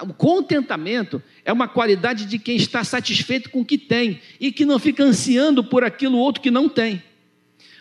o 0.02 0.12
contentamento 0.12 1.22
é 1.44 1.52
uma 1.52 1.66
qualidade 1.66 2.26
de 2.26 2.38
quem 2.38 2.56
está 2.56 2.84
satisfeito 2.84 3.50
com 3.50 3.60
o 3.60 3.64
que 3.64 3.78
tem 3.78 4.20
e 4.38 4.52
que 4.52 4.66
não 4.66 4.78
fica 4.78 5.02
ansiando 5.02 5.64
por 5.64 5.82
aquilo 5.82 6.18
outro 6.18 6.42
que 6.42 6.50
não 6.50 6.68
tem. 6.68 7.02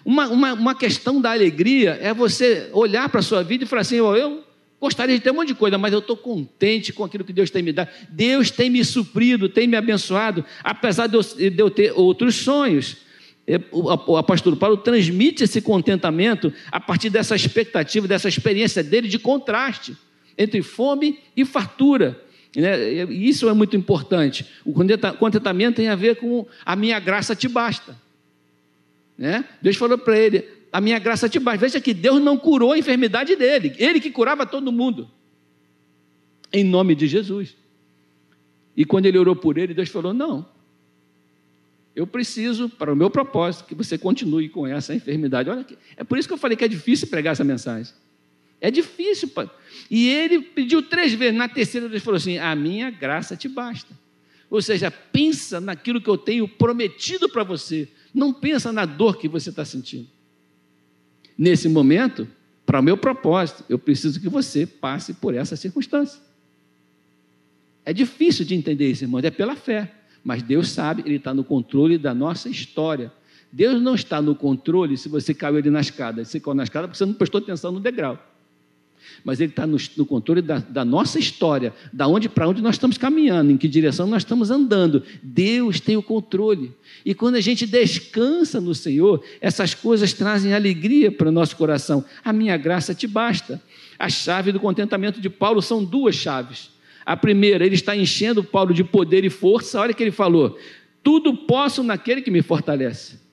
Uma, 0.06 0.28
uma, 0.28 0.54
uma 0.54 0.76
questão 0.76 1.20
da 1.20 1.32
alegria 1.32 1.98
é 2.02 2.14
você 2.14 2.70
olhar 2.72 3.10
para 3.10 3.20
a 3.20 3.24
sua 3.24 3.44
vida 3.44 3.64
e 3.64 3.68
falar 3.68 3.82
assim: 3.82 4.00
oh, 4.00 4.16
eu 4.16 4.44
gostaria 4.80 5.16
de 5.18 5.22
ter 5.22 5.32
um 5.32 5.36
monte 5.36 5.50
de 5.50 5.56
coisa, 5.56 5.78
mas 5.78 5.92
eu 5.92 6.00
estou 6.00 6.16
contente 6.16 6.94
com 6.94 7.04
aquilo 7.04 7.26
que 7.26 7.34
Deus 7.34 7.50
tem 7.50 7.64
me 7.64 7.74
dado. 7.74 7.90
Deus 8.10 8.52
tem 8.52 8.70
me 8.70 8.86
suprido, 8.86 9.50
tem 9.50 9.68
me 9.68 9.76
abençoado, 9.76 10.46
apesar 10.64 11.08
de 11.08 11.18
eu, 11.18 11.24
de 11.24 11.60
eu 11.60 11.70
ter 11.70 11.92
outros 11.94 12.36
sonhos. 12.36 12.98
É, 13.48 13.60
o 13.72 14.18
apóstolo 14.18 14.56
Paulo 14.56 14.78
transmite 14.78 15.44
esse 15.44 15.62
contentamento 15.62 16.52
a 16.72 16.80
partir 16.80 17.12
dessa 17.12 17.36
expectativa, 17.36 18.08
dessa 18.08 18.28
experiência 18.28 18.84
dele 18.84 19.08
de 19.08 19.20
contraste 19.20 19.96
entre 20.38 20.62
fome 20.62 21.20
e 21.36 21.46
fartura. 21.46 22.22
Né? 22.56 23.04
Isso 23.06 23.50
é 23.50 23.54
muito 23.54 23.76
importante. 23.76 24.46
O 24.64 24.74
contentamento 24.74 25.76
tem 25.76 25.90
a 25.90 25.96
ver 25.96 26.16
com 26.16 26.46
a 26.66 26.76
minha 26.76 27.00
graça 27.00 27.36
te 27.36 27.48
basta. 27.48 27.96
Né? 29.18 29.46
Deus 29.62 29.76
falou 29.76 29.98
para 29.98 30.18
ele: 30.18 30.46
a 30.72 30.80
minha 30.80 31.00
graça 31.00 31.28
te 31.30 31.40
basta. 31.40 31.60
Veja 31.60 31.82
que 31.82 31.94
Deus 31.94 32.22
não 32.22 32.38
curou 32.38 32.74
a 32.74 32.78
enfermidade 32.78 33.36
dele, 33.36 33.74
ele 33.78 34.00
que 34.00 34.12
curava 34.12 34.46
todo 34.46 34.72
mundo, 34.72 35.10
em 36.52 36.64
nome 36.64 36.96
de 36.96 37.08
Jesus. 37.08 37.56
E 38.76 38.84
quando 38.84 39.06
ele 39.06 39.18
orou 39.18 39.36
por 39.36 39.58
ele, 39.58 39.74
Deus 39.74 39.90
falou: 39.90 40.14
não, 40.14 40.46
eu 41.96 42.06
preciso, 42.06 42.68
para 42.68 42.92
o 42.92 42.96
meu 42.96 43.10
propósito, 43.10 43.66
que 43.66 43.74
você 43.74 43.98
continue 43.98 44.50
com 44.50 44.68
essa 44.68 44.94
enfermidade. 44.94 45.50
Olha, 45.50 45.66
é 45.96 46.04
por 46.04 46.18
isso 46.18 46.28
que 46.28 46.34
eu 46.34 46.38
falei 46.38 46.58
que 46.58 46.66
é 46.66 46.68
difícil 46.68 47.08
pregar 47.08 47.32
essa 47.32 47.44
mensagem. 47.44 47.94
É 48.66 48.72
difícil. 48.72 49.28
Pai. 49.28 49.48
E 49.92 50.10
ele 50.10 50.42
pediu 50.42 50.82
três 50.82 51.14
vezes. 51.14 51.38
Na 51.38 51.48
terceira, 51.48 51.86
ele 51.86 52.00
falou 52.00 52.18
assim: 52.18 52.40
A 52.40 52.56
minha 52.56 52.90
graça 52.90 53.38
te 53.38 53.48
basta. 53.48 53.96
Ou 54.50 54.60
seja, 54.60 54.90
pensa 54.90 55.62
naquilo 55.62 56.02
que 56.02 56.10
eu 56.10 56.18
tenho 56.18 56.48
prometido 56.48 57.30
para 57.30 57.44
você. 57.44 57.88
Não 58.12 58.34
pensa 58.34 58.72
na 58.72 58.84
dor 58.86 59.18
que 59.18 59.28
você 59.28 59.52
está 59.52 59.64
sentindo. 59.64 60.08
Nesse 61.38 61.70
momento, 61.70 62.28
para 62.66 62.80
o 62.80 62.84
meu 62.84 62.98
propósito, 62.98 63.64
eu 63.70 63.78
preciso 63.78 64.20
que 64.20 64.30
você 64.30 64.66
passe 64.66 65.14
por 65.14 65.36
essa 65.36 65.56
circunstância. 65.56 66.20
É 67.86 67.94
difícil 67.94 68.46
de 68.46 68.56
entender 68.56 68.90
isso, 68.90 69.04
irmão, 69.04 69.22
é 69.24 69.30
pela 69.30 69.56
fé. 69.56 69.94
Mas 70.24 70.42
Deus 70.42 70.70
sabe, 70.70 71.04
Ele 71.06 71.18
está 71.18 71.36
no 71.36 71.44
controle 71.44 72.00
da 72.00 72.16
nossa 72.16 72.50
história. 72.50 73.12
Deus 73.52 73.80
não 73.80 73.94
está 73.94 74.20
no 74.24 74.34
controle 74.34 74.98
se 74.98 75.08
você 75.08 75.36
caiu 75.36 75.58
ali 75.58 75.70
na 75.70 75.82
escada. 75.82 76.26
Você 76.26 76.40
caiu 76.40 76.56
na 76.56 76.64
escada 76.64 76.88
porque 76.88 76.98
você 76.98 77.06
não 77.06 77.14
prestou 77.14 77.40
atenção 77.40 77.72
no 77.72 77.80
degrau. 77.80 78.35
Mas 79.24 79.40
Ele 79.40 79.52
está 79.52 79.66
no, 79.66 79.78
no 79.98 80.06
controle 80.06 80.42
da, 80.42 80.60
da, 80.60 80.86
nossa 80.86 81.20
história, 81.20 81.74
da 81.92 82.08
onde 82.08 82.30
para 82.30 82.48
onde 82.48 82.62
nós 82.62 82.76
estamos 82.76 82.98
caminhando, 82.98 83.52
em 83.52 83.58
que 83.58 83.68
direção 83.68 84.08
nós 84.08 84.22
estamos 84.22 84.52
andando. 84.52 85.04
Deus 85.22 85.80
tem 85.80 85.98
o 85.98 86.04
controle. 86.04 86.72
E 87.06 87.14
quando 87.14 87.36
a 87.36 87.42
gente 87.42 87.66
descansa 87.66 88.62
no 88.62 88.76
Senhor, 88.76 89.24
essas 89.42 89.74
coisas 89.74 90.14
trazem 90.14 90.54
alegria 90.54 91.12
para 91.12 91.30
o 91.30 91.32
nosso 91.32 91.56
coração. 91.56 92.04
A 92.24 92.32
minha 92.32 92.58
graça 92.58 92.94
te 92.94 93.08
basta. 93.08 93.62
A 93.98 94.10
chave 94.10 94.52
do 94.52 94.60
contentamento 94.60 95.20
de 95.22 95.30
Paulo 95.30 95.62
são 95.62 95.84
duas 95.84 96.16
chaves. 96.16 96.70
A 97.06 97.16
primeira, 97.16 97.66
ele 97.66 97.76
está 97.76 97.96
enchendo 97.96 98.44
Paulo 98.44 98.74
de 98.74 98.84
poder 98.84 99.24
e 99.24 99.30
força. 99.30 99.80
Olha 99.80 99.94
que 99.94 100.02
ele 100.02 100.12
falou: 100.12 100.58
tudo 101.04 101.36
posso 101.36 101.84
naquele 101.84 102.22
que 102.22 102.32
me 102.32 102.42
fortalece. 102.42 103.25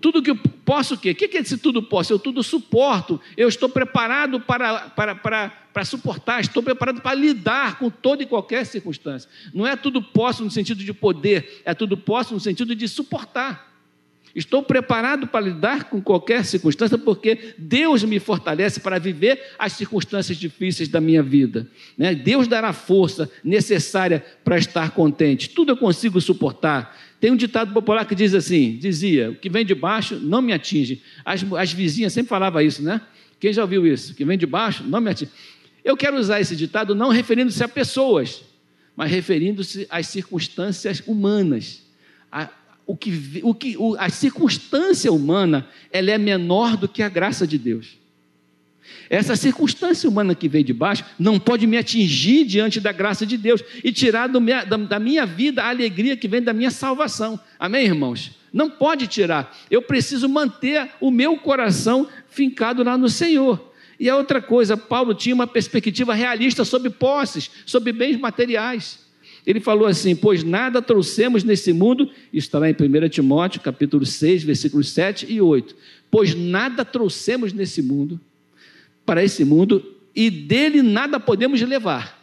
Tudo 0.00 0.22
que 0.22 0.30
eu 0.30 0.36
posso 0.64 0.94
o 0.94 0.98
quê? 0.98 1.10
O 1.10 1.14
que 1.14 1.36
é 1.36 1.40
esse 1.40 1.58
tudo 1.58 1.82
posso? 1.82 2.12
Eu 2.12 2.18
tudo 2.18 2.42
suporto. 2.42 3.20
Eu 3.36 3.48
estou 3.48 3.68
preparado 3.68 4.40
para, 4.40 4.88
para, 4.90 5.14
para, 5.14 5.48
para 5.48 5.84
suportar, 5.84 6.40
estou 6.40 6.62
preparado 6.62 7.00
para 7.00 7.14
lidar 7.14 7.78
com 7.78 7.90
toda 7.90 8.22
e 8.22 8.26
qualquer 8.26 8.64
circunstância. 8.64 9.28
Não 9.52 9.66
é 9.66 9.76
tudo 9.76 10.02
posso 10.02 10.44
no 10.44 10.50
sentido 10.50 10.82
de 10.82 10.92
poder, 10.92 11.62
é 11.64 11.74
tudo 11.74 11.96
posso 11.96 12.34
no 12.34 12.40
sentido 12.40 12.74
de 12.74 12.88
suportar. 12.88 13.72
Estou 14.34 14.62
preparado 14.62 15.26
para 15.26 15.44
lidar 15.44 15.84
com 15.84 16.00
qualquer 16.00 16.44
circunstância, 16.44 16.96
porque 16.96 17.54
Deus 17.58 18.02
me 18.02 18.18
fortalece 18.18 18.80
para 18.80 18.98
viver 18.98 19.38
as 19.58 19.74
circunstâncias 19.74 20.38
difíceis 20.38 20.88
da 20.88 21.00
minha 21.00 21.22
vida. 21.22 21.68
Né? 21.98 22.14
Deus 22.14 22.48
dará 22.48 22.72
força 22.72 23.30
necessária 23.44 24.24
para 24.42 24.56
estar 24.56 24.92
contente. 24.92 25.50
Tudo 25.50 25.72
eu 25.72 25.76
consigo 25.76 26.20
suportar. 26.20 26.96
Tem 27.22 27.30
um 27.30 27.36
ditado 27.36 27.72
popular 27.72 28.04
que 28.04 28.16
diz 28.16 28.34
assim: 28.34 28.76
dizia, 28.76 29.30
o 29.30 29.36
que 29.36 29.48
vem 29.48 29.64
de 29.64 29.76
baixo 29.76 30.18
não 30.18 30.42
me 30.42 30.52
atinge. 30.52 31.00
As, 31.24 31.40
as 31.52 31.72
vizinhas 31.72 32.12
sempre 32.12 32.28
falavam 32.30 32.60
isso, 32.60 32.82
né? 32.82 33.00
Quem 33.38 33.52
já 33.52 33.62
ouviu 33.62 33.86
isso? 33.86 34.10
O 34.10 34.16
que 34.16 34.24
vem 34.24 34.36
de 34.36 34.44
baixo 34.44 34.82
não 34.82 35.00
me 35.00 35.08
atinge. 35.08 35.30
Eu 35.84 35.96
quero 35.96 36.16
usar 36.16 36.40
esse 36.40 36.56
ditado 36.56 36.96
não 36.96 37.10
referindo-se 37.10 37.62
a 37.62 37.68
pessoas, 37.68 38.42
mas 38.96 39.08
referindo-se 39.08 39.86
às 39.88 40.08
circunstâncias 40.08 41.00
humanas. 41.06 41.84
A, 42.30 42.48
o 42.84 42.96
que, 42.96 43.40
o 43.44 43.54
que, 43.54 43.76
o, 43.76 43.94
a 44.00 44.08
circunstância 44.08 45.12
humana 45.12 45.68
ela 45.92 46.10
é 46.10 46.18
menor 46.18 46.76
do 46.76 46.88
que 46.88 47.04
a 47.04 47.08
graça 47.08 47.46
de 47.46 47.56
Deus. 47.56 47.98
Essa 49.08 49.36
circunstância 49.36 50.08
humana 50.08 50.34
que 50.34 50.48
veio 50.48 50.64
de 50.64 50.72
baixo 50.72 51.04
não 51.18 51.38
pode 51.38 51.66
me 51.66 51.76
atingir 51.76 52.44
diante 52.44 52.80
da 52.80 52.92
graça 52.92 53.26
de 53.26 53.36
Deus 53.36 53.62
e 53.82 53.92
tirar 53.92 54.28
minha, 54.28 54.64
da, 54.64 54.76
da 54.76 54.98
minha 54.98 55.26
vida 55.26 55.62
a 55.62 55.68
alegria 55.68 56.16
que 56.16 56.28
vem 56.28 56.42
da 56.42 56.52
minha 56.52 56.70
salvação. 56.70 57.38
Amém, 57.58 57.84
irmãos? 57.84 58.32
Não 58.52 58.68
pode 58.68 59.06
tirar. 59.06 59.56
Eu 59.70 59.82
preciso 59.82 60.28
manter 60.28 60.90
o 61.00 61.10
meu 61.10 61.36
coração 61.36 62.06
fincado 62.28 62.82
lá 62.82 62.98
no 62.98 63.08
Senhor. 63.08 63.72
E 63.98 64.08
a 64.08 64.16
outra 64.16 64.42
coisa, 64.42 64.76
Paulo 64.76 65.14
tinha 65.14 65.34
uma 65.34 65.46
perspectiva 65.46 66.12
realista 66.12 66.64
sobre 66.64 66.90
posses, 66.90 67.50
sobre 67.64 67.92
bens 67.92 68.18
materiais. 68.18 68.98
Ele 69.46 69.60
falou 69.60 69.86
assim: 69.86 70.14
Pois 70.14 70.42
nada 70.42 70.80
trouxemos 70.80 71.44
nesse 71.44 71.72
mundo, 71.72 72.10
isso 72.32 72.46
está 72.46 72.58
lá 72.58 72.68
em 72.68 72.72
1 72.74 73.08
Timóteo, 73.08 73.60
capítulo 73.60 74.04
6, 74.04 74.42
versículos 74.44 74.90
7 74.90 75.26
e 75.28 75.40
8. 75.40 75.74
Pois 76.10 76.34
nada 76.34 76.84
trouxemos 76.84 77.52
nesse 77.52 77.80
mundo, 77.80 78.20
para 79.04 79.22
esse 79.22 79.44
mundo, 79.44 79.84
e 80.14 80.30
dele 80.30 80.82
nada 80.82 81.18
podemos 81.18 81.60
levar. 81.62 82.20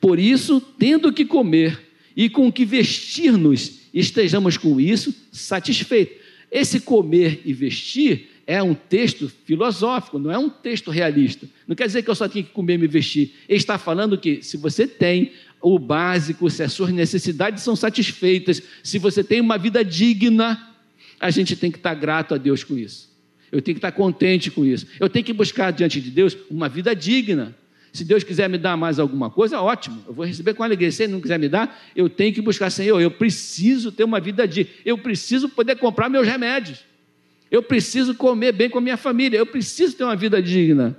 Por 0.00 0.18
isso, 0.18 0.60
tendo 0.60 1.12
que 1.12 1.24
comer 1.24 1.80
e 2.16 2.28
com 2.28 2.50
que 2.50 2.64
vestir-nos, 2.64 3.80
estejamos 3.92 4.56
com 4.56 4.80
isso 4.80 5.14
satisfeitos. 5.32 6.16
Esse 6.50 6.80
comer 6.80 7.42
e 7.44 7.52
vestir 7.52 8.30
é 8.46 8.62
um 8.62 8.74
texto 8.74 9.28
filosófico, 9.44 10.18
não 10.18 10.30
é 10.30 10.38
um 10.38 10.48
texto 10.48 10.90
realista. 10.90 11.48
Não 11.66 11.74
quer 11.74 11.86
dizer 11.86 12.02
que 12.02 12.10
eu 12.10 12.14
só 12.14 12.28
tenho 12.28 12.44
que 12.44 12.52
comer 12.52 12.74
e 12.74 12.78
me 12.78 12.86
vestir. 12.86 13.34
Ele 13.48 13.58
está 13.58 13.76
falando 13.76 14.16
que 14.16 14.40
se 14.42 14.56
você 14.56 14.86
tem 14.86 15.32
o 15.60 15.78
básico, 15.78 16.48
se 16.48 16.62
as 16.62 16.72
suas 16.72 16.92
necessidades 16.92 17.62
são 17.64 17.74
satisfeitas, 17.74 18.62
se 18.84 18.98
você 18.98 19.24
tem 19.24 19.40
uma 19.40 19.58
vida 19.58 19.84
digna, 19.84 20.74
a 21.18 21.30
gente 21.30 21.56
tem 21.56 21.70
que 21.72 21.78
estar 21.78 21.94
grato 21.94 22.34
a 22.34 22.38
Deus 22.38 22.62
com 22.62 22.78
isso. 22.78 23.15
Eu 23.50 23.62
tenho 23.62 23.74
que 23.74 23.78
estar 23.78 23.92
contente 23.92 24.50
com 24.50 24.64
isso. 24.64 24.86
Eu 24.98 25.08
tenho 25.08 25.24
que 25.24 25.32
buscar 25.32 25.70
diante 25.70 26.00
de 26.00 26.10
Deus 26.10 26.36
uma 26.50 26.68
vida 26.68 26.94
digna. 26.94 27.54
Se 27.92 28.04
Deus 28.04 28.22
quiser 28.22 28.48
me 28.48 28.58
dar 28.58 28.76
mais 28.76 28.98
alguma 28.98 29.30
coisa, 29.30 29.60
ótimo, 29.60 30.02
eu 30.06 30.12
vou 30.12 30.26
receber 30.26 30.52
com 30.54 30.62
alegria. 30.62 30.92
Se 30.92 31.04
Ele 31.04 31.12
não 31.12 31.20
quiser 31.20 31.38
me 31.38 31.48
dar, 31.48 31.80
eu 31.94 32.10
tenho 32.10 32.32
que 32.34 32.42
buscar, 32.42 32.68
Senhor, 32.70 33.00
eu 33.00 33.10
preciso 33.10 33.90
ter 33.90 34.04
uma 34.04 34.20
vida 34.20 34.46
digna. 34.46 34.70
Eu 34.84 34.98
preciso 34.98 35.48
poder 35.48 35.76
comprar 35.76 36.10
meus 36.10 36.26
remédios. 36.26 36.80
Eu 37.50 37.62
preciso 37.62 38.14
comer 38.14 38.52
bem 38.52 38.68
com 38.68 38.78
a 38.78 38.80
minha 38.82 38.96
família. 38.96 39.38
Eu 39.38 39.46
preciso 39.46 39.96
ter 39.96 40.04
uma 40.04 40.16
vida 40.16 40.42
digna. 40.42 40.96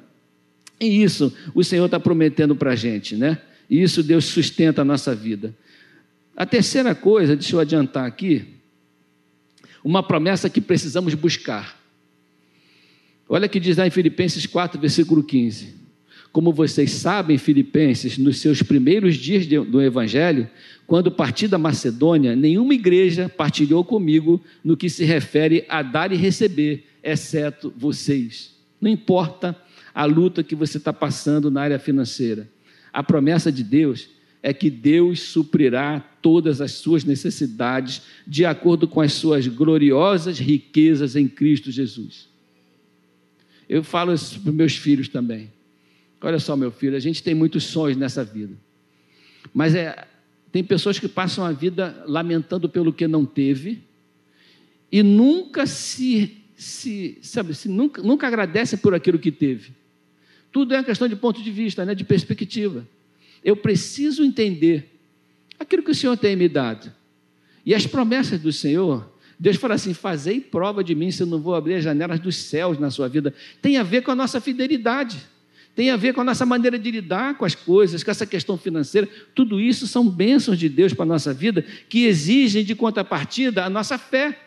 E 0.80 1.04
isso 1.04 1.36
o 1.54 1.64
Senhor 1.64 1.86
está 1.86 2.00
prometendo 2.00 2.56
para 2.56 2.72
a 2.72 2.76
gente, 2.76 3.16
né? 3.16 3.40
E 3.70 3.82
isso 3.82 4.02
Deus 4.02 4.26
sustenta 4.26 4.82
a 4.82 4.86
nossa 4.86 5.14
vida. 5.14 5.56
A 6.36 6.46
terceira 6.46 6.96
coisa, 6.96 7.36
deixa 7.36 7.56
eu 7.56 7.60
adiantar 7.60 8.06
aqui, 8.06 8.46
uma 9.84 10.04
promessa 10.04 10.50
que 10.50 10.62
precisamos 10.62 11.14
buscar. 11.14 11.77
Olha 13.30 13.48
que 13.48 13.60
diz 13.60 13.78
lá 13.78 13.86
em 13.86 13.92
Filipenses 13.92 14.46
4, 14.46 14.80
versículo 14.80 15.24
15. 15.24 15.76
Como 16.32 16.52
vocês 16.52 16.92
sabem, 16.92 17.38
Filipenses, 17.38 18.18
nos 18.18 18.40
seus 18.40 18.62
primeiros 18.62 19.16
dias 19.16 19.46
do 19.48 19.82
Evangelho, 19.82 20.50
quando 20.86 21.12
parti 21.12 21.48
da 21.48 21.58
Macedônia, 21.58 22.36
nenhuma 22.36 22.74
igreja 22.74 23.28
partilhou 23.28 23.84
comigo 23.84 24.42
no 24.64 24.78
que 24.78 24.90
se 24.90 25.04
refere 25.04 25.66
a 25.68 25.82
dar 25.82 26.12
e 26.12 26.16
receber, 26.16 26.86
exceto 27.04 27.74
vocês. 27.76 28.56
Não 28.80 28.90
importa 28.90 29.56
a 29.94 30.06
luta 30.06 30.44
que 30.44 30.56
você 30.56 30.78
está 30.78 30.94
passando 30.94 31.50
na 31.50 31.62
área 31.62 31.80
financeira 31.80 32.48
a 32.98 33.04
promessa 33.04 33.52
de 33.52 33.64
Deus 33.64 34.10
é 34.42 34.52
que 34.52 34.72
Deus 34.72 35.20
suprirá 35.20 36.00
todas 36.20 36.62
as 36.62 36.72
suas 36.72 37.04
necessidades 37.04 38.02
de 38.26 38.44
acordo 38.44 38.88
com 38.88 39.00
as 39.00 39.14
suas 39.14 39.48
gloriosas 39.48 40.40
riquezas 40.40 41.16
em 41.16 41.28
Cristo 41.28 41.70
Jesus. 41.70 42.28
Eu 43.70 43.84
falo 43.84 44.14
isso 44.14 44.40
para 44.40 44.52
meus 44.52 44.76
filhos 44.76 45.08
também. 45.08 45.52
Olha 46.22 46.40
só, 46.40 46.56
meu 46.56 46.72
filho, 46.72 46.96
a 46.96 47.00
gente 47.00 47.22
tem 47.22 47.36
muitos 47.36 47.64
sonhos 47.66 47.98
nessa 47.98 48.24
vida. 48.24 48.56
Mas 49.54 49.76
é, 49.76 50.08
tem 50.52 50.64
pessoas 50.64 50.98
que 51.00 51.08
passam 51.08 51.46
a 51.46 51.52
vida 51.52 52.04
lamentando 52.08 52.68
pelo 52.68 52.92
que 52.92 53.08
não 53.08 53.26
teve 53.26 53.84
e 54.92 55.04
nunca 55.04 55.66
se, 55.66 56.38
se 56.56 57.18
sabe, 57.22 57.54
se 57.54 57.68
nunca, 57.70 58.02
nunca 58.02 58.28
agradece 58.28 58.78
por 58.78 58.94
aquilo 58.94 59.20
que 59.20 59.32
teve. 59.32 59.72
Tudo 60.52 60.74
é 60.74 60.78
uma 60.78 60.84
questão 60.84 61.08
de 61.08 61.16
ponto 61.16 61.44
de 61.44 61.52
vista, 61.52 61.86
né, 61.86 61.94
de 61.94 62.04
perspectiva. 62.04 62.88
Eu 63.44 63.56
preciso 63.56 64.24
entender 64.24 64.98
aquilo 65.60 65.84
que 65.84 65.92
o 65.92 65.96
Senhor 65.96 66.18
tem 66.18 66.36
me 66.36 66.48
dado. 66.48 66.92
E 67.66 67.76
as 67.76 67.86
promessas 67.86 68.40
do 68.40 68.52
Senhor, 68.52 69.08
Deus 69.40 69.58
fala 69.58 69.76
assim: 69.76 69.94
fazei 69.94 70.40
prova 70.40 70.84
de 70.84 70.96
mim 70.96 71.12
se 71.12 71.24
eu 71.24 71.28
não 71.28 71.40
vou 71.40 71.56
abrir 71.56 71.76
as 71.76 71.84
janelas 71.84 72.20
dos 72.20 72.36
céus 72.36 72.80
na 72.80 72.90
sua 72.90 73.08
vida. 73.08 73.34
Tem 73.62 73.78
a 73.78 73.84
ver 73.84 74.02
com 74.02 74.12
a 74.12 74.16
nossa 74.16 74.42
fidelidade, 74.42 75.18
tem 75.76 75.92
a 75.92 75.96
ver 75.96 76.14
com 76.14 76.22
a 76.22 76.24
nossa 76.24 76.46
maneira 76.46 76.80
de 76.80 76.90
lidar 76.90 77.38
com 77.38 77.46
as 77.46 77.54
coisas, 77.54 78.04
com 78.04 78.10
essa 78.10 78.26
questão 78.26 78.58
financeira. 78.58 79.08
Tudo 79.36 79.60
isso 79.60 79.86
são 79.86 80.08
bênçãos 80.10 80.58
de 80.58 80.68
Deus 80.68 80.94
para 80.94 81.04
a 81.04 81.08
nossa 81.08 81.34
vida 81.34 81.64
que 81.88 82.06
exigem 82.06 82.64
de 82.64 82.74
contrapartida 82.74 83.64
a 83.64 83.70
nossa 83.70 83.98
fé. 83.98 84.40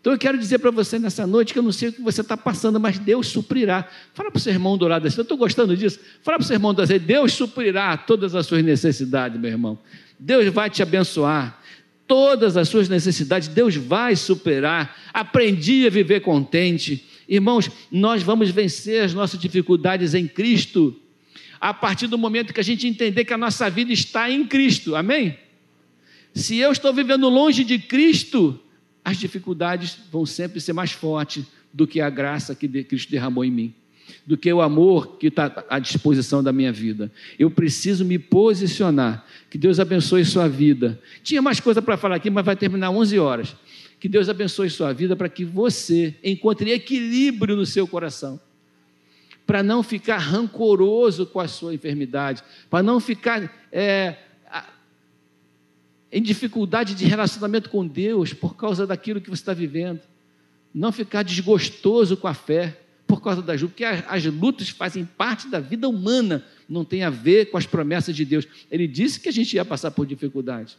Então 0.00 0.12
eu 0.12 0.18
quero 0.18 0.38
dizer 0.38 0.58
para 0.60 0.70
você 0.70 0.98
nessa 0.98 1.26
noite 1.26 1.52
que 1.52 1.58
eu 1.58 1.62
não 1.62 1.72
sei 1.72 1.88
o 1.88 1.92
que 1.92 2.00
você 2.00 2.20
está 2.20 2.36
passando, 2.36 2.78
mas 2.78 2.98
Deus 2.98 3.26
suprirá. 3.26 3.86
Fala 4.14 4.30
para 4.30 4.38
o 4.38 4.40
seu 4.40 4.52
irmão 4.52 4.78
do 4.78 4.86
lado 4.86 5.06
assim, 5.06 5.18
eu 5.18 5.22
estou 5.22 5.36
gostando 5.36 5.76
disso. 5.76 5.98
Fala 6.22 6.38
para 6.38 6.44
o 6.44 6.46
seu 6.46 6.54
irmão 6.54 6.72
do 6.72 6.78
lado 6.78 6.90
assim, 6.90 7.04
Deus 7.04 7.32
suprirá 7.34 7.96
todas 7.96 8.34
as 8.34 8.46
suas 8.46 8.64
necessidades, 8.64 9.38
meu 9.38 9.50
irmão. 9.50 9.78
Deus 10.18 10.46
vai 10.52 10.70
te 10.70 10.82
abençoar. 10.82 11.60
Todas 12.08 12.56
as 12.56 12.68
suas 12.68 12.88
necessidades, 12.88 13.46
Deus 13.48 13.76
vai 13.76 14.16
superar. 14.16 14.98
Aprendi 15.12 15.86
a 15.86 15.90
viver 15.90 16.20
contente. 16.20 17.04
Irmãos, 17.28 17.70
nós 17.92 18.22
vamos 18.22 18.50
vencer 18.50 19.04
as 19.04 19.12
nossas 19.12 19.38
dificuldades 19.38 20.14
em 20.14 20.26
Cristo, 20.26 20.98
a 21.60 21.74
partir 21.74 22.06
do 22.06 22.16
momento 22.16 22.54
que 22.54 22.60
a 22.60 22.64
gente 22.64 22.88
entender 22.88 23.24
que 23.26 23.34
a 23.34 23.38
nossa 23.38 23.68
vida 23.68 23.92
está 23.92 24.30
em 24.30 24.46
Cristo, 24.46 24.96
amém? 24.96 25.38
Se 26.34 26.56
eu 26.56 26.72
estou 26.72 26.94
vivendo 26.94 27.28
longe 27.28 27.62
de 27.64 27.78
Cristo, 27.78 28.58
as 29.04 29.18
dificuldades 29.18 29.98
vão 30.10 30.24
sempre 30.24 30.60
ser 30.60 30.72
mais 30.72 30.92
fortes 30.92 31.44
do 31.72 31.86
que 31.86 32.00
a 32.00 32.08
graça 32.08 32.54
que 32.54 32.68
Cristo 32.84 33.10
derramou 33.10 33.44
em 33.44 33.50
mim, 33.50 33.74
do 34.26 34.36
que 34.36 34.52
o 34.52 34.60
amor 34.60 35.16
que 35.18 35.28
está 35.28 35.64
à 35.68 35.78
disposição 35.78 36.42
da 36.42 36.52
minha 36.52 36.72
vida. 36.72 37.10
Eu 37.38 37.50
preciso 37.50 38.04
me 38.04 38.18
posicionar. 38.18 39.24
Que 39.50 39.56
Deus 39.56 39.80
abençoe 39.80 40.24
sua 40.24 40.48
vida. 40.48 41.00
Tinha 41.22 41.40
mais 41.40 41.60
coisa 41.60 41.80
para 41.80 41.96
falar 41.96 42.16
aqui, 42.16 42.30
mas 42.30 42.44
vai 42.44 42.56
terminar 42.56 42.90
11 42.90 43.18
horas. 43.18 43.56
Que 43.98 44.08
Deus 44.08 44.28
abençoe 44.28 44.70
sua 44.70 44.92
vida 44.92 45.16
para 45.16 45.28
que 45.28 45.44
você 45.44 46.14
encontre 46.22 46.70
equilíbrio 46.70 47.56
no 47.56 47.66
seu 47.66 47.86
coração. 47.86 48.40
Para 49.46 49.62
não 49.62 49.82
ficar 49.82 50.18
rancoroso 50.18 51.26
com 51.26 51.40
a 51.40 51.48
sua 51.48 51.74
enfermidade, 51.74 52.42
para 52.68 52.82
não 52.82 53.00
ficar 53.00 53.50
é, 53.72 54.16
em 56.10 56.22
dificuldade 56.22 56.94
de 56.94 57.04
relacionamento 57.04 57.68
com 57.70 57.86
Deus 57.86 58.32
por 58.32 58.56
causa 58.56 58.86
daquilo 58.86 59.20
que 59.20 59.30
você 59.30 59.42
está 59.42 59.52
vivendo. 59.52 60.00
Não 60.72 60.92
ficar 60.92 61.22
desgostoso 61.22 62.16
com 62.16 62.28
a 62.28 62.34
fé 62.34 62.78
por 63.08 63.22
causa 63.22 63.40
das 63.40 63.62
lutas, 63.62 63.70
porque 63.70 63.84
as 63.84 64.24
lutas 64.26 64.68
fazem 64.68 65.04
parte 65.04 65.48
da 65.48 65.58
vida 65.58 65.88
humana, 65.88 66.44
não 66.68 66.84
tem 66.84 67.02
a 67.02 67.08
ver 67.08 67.46
com 67.46 67.56
as 67.56 67.64
promessas 67.64 68.14
de 68.14 68.22
Deus. 68.22 68.46
Ele 68.70 68.86
disse 68.86 69.18
que 69.18 69.30
a 69.30 69.32
gente 69.32 69.54
ia 69.54 69.64
passar 69.64 69.90
por 69.90 70.06
dificuldade. 70.06 70.76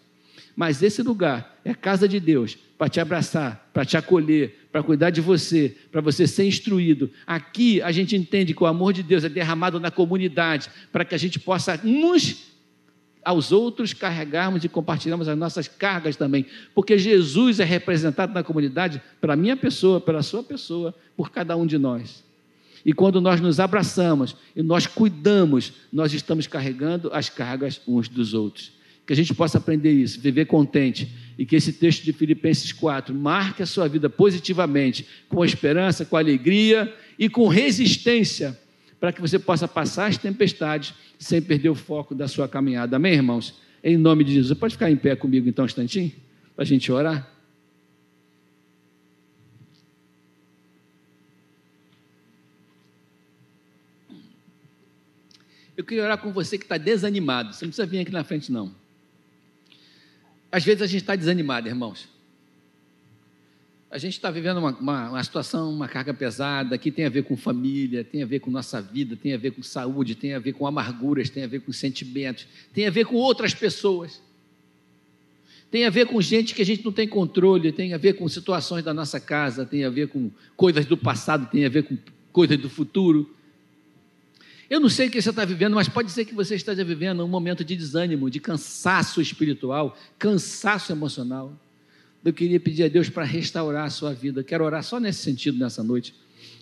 Mas 0.56 0.84
esse 0.84 1.02
lugar 1.02 1.60
é 1.66 1.74
casa 1.74 2.08
de 2.08 2.20
Deus 2.20 2.56
para 2.78 2.88
te 2.88 3.00
abraçar, 3.00 3.70
para 3.74 3.84
te 3.84 3.98
acolher, 3.98 4.68
para 4.72 4.84
cuidar 4.84 5.10
de 5.10 5.22
você, 5.22 5.76
para 5.92 6.02
você 6.02 6.28
ser 6.28 6.46
instruído. 6.46 7.10
Aqui 7.26 7.82
a 7.82 7.92
gente 7.92 8.16
entende 8.16 8.54
que 8.54 8.64
o 8.64 8.68
amor 8.68 8.94
de 8.94 9.02
Deus 9.02 9.24
é 9.24 9.30
derramado 9.30 9.80
na 9.80 9.90
comunidade 9.90 10.70
para 10.92 11.04
que 11.04 11.16
a 11.16 11.18
gente 11.18 11.40
possa 11.40 11.80
uns 11.84 12.46
aos 13.24 13.52
outros 13.52 13.94
carregarmos 13.94 14.64
e 14.64 14.70
compartilharmos 14.70 15.28
as 15.28 15.38
nossas 15.38 15.68
cargas 15.68 16.16
também, 16.16 16.46
porque 16.74 16.98
Jesus 16.98 17.60
é 17.60 17.64
representado 17.64 18.34
na 18.34 18.44
comunidade 18.44 19.02
pela 19.20 19.36
minha 19.36 19.58
pessoa, 19.58 20.00
pela 20.00 20.24
sua 20.24 20.44
pessoa, 20.44 20.96
por 21.16 21.30
cada 21.30 21.56
um 21.56 21.66
de 21.66 21.78
nós. 21.78 22.24
E 22.86 22.94
quando 22.94 23.20
nós 23.20 23.42
nos 23.42 23.60
abraçamos 23.60 24.36
e 24.56 24.64
nós 24.64 24.88
cuidamos, 24.88 25.74
nós 25.92 26.14
estamos 26.14 26.48
carregando 26.48 27.10
as 27.14 27.30
cargas 27.30 27.82
uns 27.88 28.08
dos 28.08 28.34
outros. 28.34 28.72
Que 29.06 29.14
a 29.14 29.16
gente 29.16 29.34
possa 29.34 29.58
aprender 29.58 29.92
isso, 29.92 30.20
viver 30.22 30.46
contente 30.46 31.10
e 31.38 31.46
que 31.46 31.56
esse 31.56 31.74
texto 31.74 32.04
de 32.04 32.14
Filipenses 32.14 32.72
4 32.72 33.14
marque 33.14 33.64
a 33.64 33.66
sua 33.66 33.88
vida 33.90 34.10
positivamente, 34.10 35.06
com 35.28 35.44
esperança, 35.44 36.06
com 36.06 36.16
alegria 36.16 36.94
e 37.18 37.28
com 37.28 37.48
resistência 37.48 38.58
para 39.00 39.14
que 39.14 39.22
você 39.22 39.40
possa 39.40 39.68
passar 39.68 40.08
as 40.08 40.18
tempestades 40.18 40.94
sem 41.18 41.42
perder 41.42 41.70
o 41.70 41.76
foco 41.76 42.14
da 42.14 42.28
sua 42.28 42.48
caminhada. 42.48 42.98
Amém, 42.98 43.14
irmãos? 43.14 43.56
Em 43.84 43.98
nome 43.98 44.24
de 44.24 44.34
Jesus. 44.34 44.50
Você 44.50 44.56
pode 44.56 44.74
ficar 44.74 44.92
em 44.92 44.98
pé 44.98 45.16
comigo 45.16 45.48
então 45.48 45.64
um 45.64 45.66
instantinho? 45.66 46.12
Para 46.56 46.64
a 46.64 46.68
gente 46.68 46.92
orar? 46.92 47.28
Eu 55.78 55.86
queria 55.86 56.04
orar 56.04 56.18
com 56.18 56.34
você 56.34 56.58
que 56.58 56.66
está 56.66 56.78
desanimado. 56.78 57.54
Você 57.54 57.64
não 57.64 57.70
precisa 57.70 57.88
vir 57.88 58.00
aqui 58.00 58.12
na 58.12 58.26
frente, 58.26 58.52
não. 58.52 58.76
Às 60.52 60.66
vezes 60.66 60.82
a 60.82 60.88
gente 60.88 61.02
está 61.02 61.16
desanimado, 61.16 61.70
irmãos. 61.70 62.19
A 63.92 63.98
gente 63.98 64.14
está 64.14 64.30
vivendo 64.30 64.58
uma, 64.58 64.72
uma, 64.72 65.10
uma, 65.10 65.24
situação, 65.24 65.74
uma 65.74 65.88
carga 65.88 66.14
pesada, 66.14 66.78
que 66.78 66.92
tem 66.92 67.06
a 67.06 67.10
ver 67.10 67.24
com 67.24 67.36
família, 67.36 68.04
tem 68.04 68.22
a 68.22 68.26
ver 68.26 68.40
com 68.40 68.52
nossa 68.52 68.80
vida, 68.80 69.16
tem 69.16 69.34
a 69.34 69.38
ver 69.38 69.52
com 69.52 69.64
saúde, 69.64 70.14
tem 70.14 70.36
a 70.36 70.40
ver 70.40 70.54
com 70.54 70.68
amarguras, 70.68 71.30
tem 71.30 71.44
a 71.44 71.48
ver 71.48 71.62
com 71.62 71.74
sentimentos, 71.74 72.46
tem 72.72 72.86
a 72.86 72.92
ver 72.92 73.06
com 73.06 73.16
outras 73.16 73.54
pessoas. 73.56 74.22
Tem 75.72 75.86
a 75.86 75.90
ver 75.90 76.06
com 76.06 76.22
gente 76.22 76.54
que 76.54 76.62
a 76.62 76.66
gente 76.66 76.86
não 76.86 76.92
tem 76.92 77.08
controle, 77.08 77.72
tem 77.72 77.94
a 77.94 77.98
ver 77.98 78.14
com 78.14 78.28
situações 78.30 78.84
da 78.84 78.94
nossa 78.94 79.20
casa, 79.20 79.66
tem 79.66 79.84
a 79.84 79.90
ver 79.90 80.08
com 80.08 80.30
coisas 80.56 80.86
do 80.86 80.96
passado, 80.96 81.50
tem 81.50 81.66
a 81.66 81.70
ver 81.70 81.84
com 81.84 81.98
coisas 82.32 82.60
do 82.60 82.70
futuro. 82.70 83.36
Eu 84.70 84.80
não 84.80 84.90
sei 84.90 85.08
o 85.08 85.12
que 85.12 85.20
você 85.20 85.32
está 85.32 85.46
vivendo, 85.46 85.74
mas 85.74 85.90
pode 85.90 86.12
ser 86.12 86.26
que 86.26 86.34
você 86.34 86.56
esteja 86.56 86.84
vivendo 86.84 87.24
um 87.24 87.28
momento 87.28 87.64
de 87.64 87.76
desânimo, 87.76 88.30
de 88.30 88.40
cansaço 88.40 89.20
espiritual, 89.20 89.98
cansaço 90.20 90.92
emocional 90.92 91.60
eu 92.24 92.34
queria 92.34 92.60
pedir 92.60 92.84
a 92.84 92.88
Deus 92.88 93.10
para 93.10 93.24
restaurar 93.24 93.86
a 93.86 93.90
sua 93.90 94.14
vida. 94.14 94.44
Quero 94.44 94.64
orar 94.64 94.84
só 94.84 95.00
nesse 95.00 95.20
sentido 95.20 95.58
nessa 95.58 95.84
noite. 95.84 96.14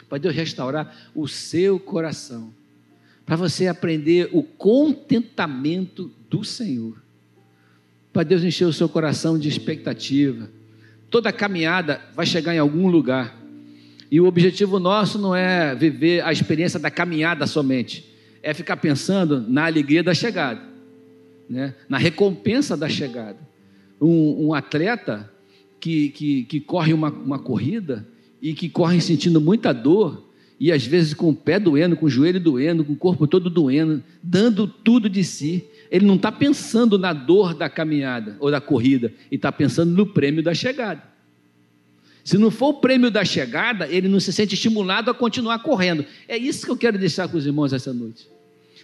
Para 0.08 0.18
Deus 0.18 0.36
restaurar 0.36 1.10
o 1.16 1.28
seu 1.28 1.80
coração. 1.80 2.54
Para 3.26 3.36
você 3.36 3.68
aprender 3.68 4.30
o 4.32 4.44
contentamento 4.44 6.12
do 6.30 6.44
Senhor. 6.44 7.02
Para 8.14 8.24
Deus 8.24 8.44
encher 8.44 8.66
o 8.66 8.74
seu 8.74 8.88
coração 8.88 9.38
de 9.38 9.50
expectativa. 9.50 10.50
Toda 11.10 11.32
caminhada 11.32 12.02
vai 12.16 12.26
chegar 12.26 12.54
em 12.54 12.60
algum 12.60 12.88
lugar. 12.88 13.38
E 14.10 14.22
o 14.22 14.26
objetivo 14.26 14.80
nosso 14.80 15.20
não 15.20 15.36
é 15.36 15.76
viver 15.76 16.24
a 16.24 16.32
experiência 16.32 16.80
da 16.80 16.90
caminhada 16.90 17.46
somente, 17.46 18.10
é 18.42 18.54
ficar 18.54 18.78
pensando 18.78 19.42
na 19.42 19.66
alegria 19.66 20.02
da 20.02 20.14
chegada, 20.14 20.62
né? 21.50 21.76
na 21.90 21.98
recompensa 21.98 22.78
da 22.78 22.88
chegada. 22.88 23.38
Um, 24.00 24.48
um 24.48 24.54
atleta, 24.54 25.30
que, 25.80 26.10
que, 26.10 26.44
que 26.44 26.60
corre 26.60 26.94
uma, 26.94 27.10
uma 27.10 27.40
corrida 27.40 28.08
e 28.42 28.54
que 28.54 28.70
correm 28.70 29.00
sentindo 29.00 29.42
muita 29.42 29.74
dor, 29.74 30.26
e 30.60 30.72
às 30.72 30.86
vezes 30.86 31.14
com 31.14 31.30
o 31.30 31.36
pé 31.36 31.60
doendo, 31.60 31.96
com 31.96 32.06
o 32.06 32.10
joelho 32.10 32.40
doendo, 32.40 32.84
com 32.84 32.94
o 32.94 32.98
corpo 32.98 33.28
todo 33.28 33.50
doendo, 33.50 34.04
dando 34.22 34.68
tudo 34.68 35.10
de 35.10 35.24
si. 35.24 35.64
Ele 35.90 36.06
não 36.06 36.16
está 36.16 36.32
pensando 36.32 36.98
na 36.98 37.14
dor 37.14 37.54
da 37.54 37.70
caminhada 37.70 38.36
ou 38.40 38.52
da 38.52 38.60
corrida, 38.60 39.14
e 39.32 39.36
está 39.36 39.52
pensando 39.52 39.96
no 39.96 40.06
prêmio 40.06 40.44
da 40.44 40.54
chegada. 40.54 41.04
Se 42.24 42.38
não 42.38 42.52
for 42.52 42.70
o 42.70 42.74
prêmio 42.74 43.10
da 43.10 43.24
chegada, 43.24 43.88
ele 43.88 44.10
não 44.10 44.20
se 44.20 44.34
sente 44.34 44.54
estimulado 44.54 45.10
a 45.10 45.14
continuar 45.14 45.60
correndo. 45.60 46.06
É 46.28 46.38
isso 46.38 46.66
que 46.66 46.72
eu 46.72 46.76
quero 46.76 46.98
deixar 46.98 47.30
com 47.30 47.38
os 47.38 47.46
irmãos 47.46 47.72
essa 47.72 47.94
noite. 47.94 48.28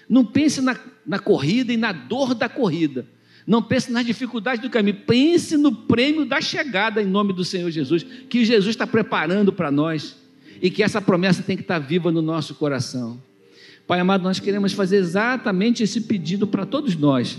Não 0.08 0.24
pense 0.24 0.62
na, 0.62 0.80
na 1.06 1.20
corrida 1.20 1.74
e 1.74 1.78
na 1.78 1.92
dor 1.92 2.34
da 2.34 2.48
corrida. 2.48 3.06
Não 3.46 3.62
pense 3.62 3.92
nas 3.92 4.06
dificuldades 4.06 4.62
do 4.62 4.70
caminho, 4.70 4.98
pense 5.06 5.58
no 5.58 5.72
prêmio 5.72 6.26
da 6.26 6.40
chegada 6.40 7.02
em 7.02 7.06
nome 7.06 7.34
do 7.34 7.44
Senhor 7.44 7.70
Jesus, 7.70 8.04
que 8.30 8.46
Jesus 8.46 8.70
está 8.70 8.88
preparando 8.88 9.52
para 9.52 9.70
nós 9.70 10.16
e 10.62 10.70
que 10.70 10.82
essa 10.82 11.02
promessa 11.02 11.44
tem 11.44 11.58
que 11.58 11.64
estar 11.64 11.80
viva 11.80 12.12
no 12.12 12.22
nosso 12.22 12.56
coração. 12.56 13.22
Pai 13.86 14.00
amado, 14.00 14.24
nós 14.24 14.40
queremos 14.40 14.72
fazer 14.72 14.96
exatamente 14.96 15.84
esse 15.84 16.02
pedido 16.02 16.48
para 16.48 16.66
todos 16.66 16.96
nós, 16.96 17.38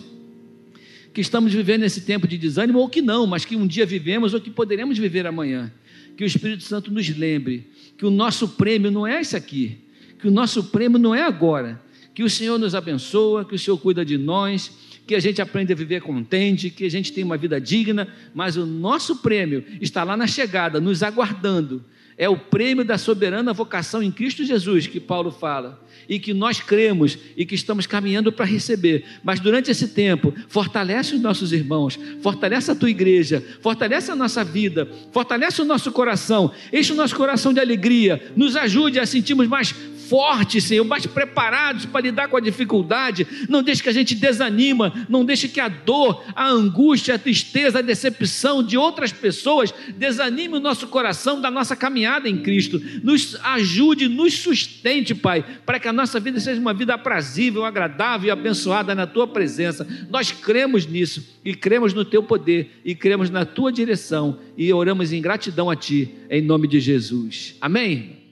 que 1.15 1.23
estamos 1.23 1.55
vivendo 1.55 1.85
esse 1.85 2.03
tempo 2.03 2.29
de 2.29 2.37
desânimo 2.37 2.81
ou 2.81 2.89
que 2.89 3.01
não, 3.01 3.27
mas 3.27 3.47
que 3.47 3.57
um 3.57 3.67
dia 3.67 3.87
vivemos 3.87 4.35
ou 4.35 4.41
que 4.41 4.51
poderemos 4.51 4.99
viver 4.99 5.27
amanhã. 5.27 5.73
Que 6.17 6.23
o 6.23 6.27
Espírito 6.27 6.65
Santo 6.65 6.93
nos 6.93 7.09
lembre 7.09 7.71
que 7.97 8.05
o 8.05 8.11
nosso 8.11 8.49
prêmio 8.49 8.91
não 8.91 9.07
é 9.07 9.21
esse 9.21 9.37
aqui, 9.37 9.79
que 10.19 10.29
o 10.29 10.31
nosso 10.31 10.65
prêmio 10.65 10.99
não 10.99 11.15
é 11.15 11.23
agora, 11.23 11.81
que 12.15 12.23
o 12.23 12.31
Senhor 12.31 12.59
nos 12.59 12.75
abençoa, 12.75 13.45
que 13.45 13.55
o 13.55 13.59
Senhor 13.59 13.79
cuida 13.79 14.05
de 14.05 14.19
nós 14.19 14.71
que 15.07 15.15
a 15.15 15.21
gente 15.21 15.41
aprende 15.43 15.73
a 15.73 15.77
viver 15.77 16.01
contente, 16.01 16.71
que 16.71 16.85
a 16.85 16.91
gente 16.91 17.13
tem 17.13 17.25
uma 17.25 17.37
vida 17.37 17.61
digna, 17.61 18.09
mas 18.35 18.57
o 18.57 18.65
nosso 18.65 19.17
prêmio 19.17 19.65
está 19.81 20.03
lá 20.03 20.17
na 20.17 20.27
chegada, 20.27 20.81
nos 20.81 21.03
aguardando. 21.03 21.85
É 22.17 22.29
o 22.29 22.37
prêmio 22.37 22.85
da 22.85 22.97
soberana 22.97 23.53
vocação 23.53 24.03
em 24.03 24.11
Cristo 24.11 24.45
Jesus 24.45 24.87
que 24.87 25.01
Paulo 25.01 25.33
fala 25.33 25.85
e 26.09 26.19
que 26.19 26.33
nós 26.33 26.61
cremos 26.61 27.19
e 27.37 27.45
que 27.45 27.57
estamos 27.57 27.87
caminhando 27.87 28.31
para 28.31 28.45
receber. 28.45 29.05
Mas 29.23 29.41
durante 29.41 29.71
esse 29.71 29.89
tempo, 29.89 30.33
fortalece 30.49 31.15
os 31.15 31.21
nossos 31.21 31.53
irmãos, 31.53 31.99
fortalece 32.21 32.71
a 32.71 32.75
tua 32.75 32.91
igreja, 32.91 33.45
fortalece 33.61 34.13
a 34.13 34.17
nossa 34.17 34.45
vida, 34.45 34.89
fortalece 35.13 35.61
o 35.61 35.65
nosso 35.65 35.91
coração, 35.91 36.53
enche 36.73 36.93
o 36.93 36.97
nosso 36.97 37.17
coração 37.17 37.53
de 37.53 37.59
alegria, 37.59 38.33
nos 38.37 38.55
ajude 38.55 39.01
a 39.01 39.07
sentirmos 39.07 39.49
mais 39.49 39.75
fortes, 40.09 40.65
Senhor, 40.65 40.85
mais 40.85 41.07
preparados 41.07 41.87
para 41.87 42.03
lidar 42.03 42.29
com 42.29 42.37
a 42.37 42.41
dificuldade. 42.41 43.27
Não 43.49 43.63
deixe 43.63 43.83
que 43.83 43.89
a 43.89 43.93
gente 43.93 44.15
desanima, 44.15 45.07
não 45.09 45.25
deixe 45.25 45.49
que 45.49 45.61
a 45.61 45.69
dor, 45.69 46.25
a 46.35 46.49
angústia, 46.49 47.15
a 47.15 47.19
tristeza, 47.19 47.79
a 47.79 47.83
decepção 47.83 48.63
de 48.63 48.77
outras 48.77 49.13
pessoas 49.13 49.73
desanime 49.97 50.57
o 50.57 50.61
nosso 50.61 50.87
coração 50.89 51.41
da 51.41 51.51
nossa 51.51 51.75
caminhada 51.75 52.29
em 52.29 52.39
Cristo. 52.39 52.81
Nos 53.03 53.37
ajude, 53.43 54.09
nos 54.09 54.35
sustente, 54.35 55.15
Pai, 55.15 55.45
para 55.65 55.79
que 55.79 55.89
a 55.89 55.93
nossa 55.93 56.21
vida 56.21 56.39
seja 56.41 56.61
uma 56.61 56.75
vida 56.75 56.95
aprazível, 56.95 57.65
agradável 57.65 58.29
e 58.29 58.31
abençoada 58.31 58.95
na 58.95 59.07
tua 59.07 59.27
presença. 59.27 59.87
Nós 60.11 60.31
cremos 60.31 60.87
nisso 60.87 61.39
e 61.45 61.55
cremos 61.55 61.93
no 61.93 62.05
teu 62.05 62.23
poder 62.23 62.81
e 62.85 62.95
cremos 62.95 63.31
na 63.31 63.45
tua 63.45 63.73
direção 63.73 64.39
e 64.57 64.73
oramos 64.73 65.13
em 65.13 65.21
gratidão 65.21 65.71
a 65.71 65.77
ti, 65.77 66.15
em 66.31 66.43
nome 66.43 66.69
de 66.69 66.81
Jesus. 66.81 67.57
Amém. 67.61 68.24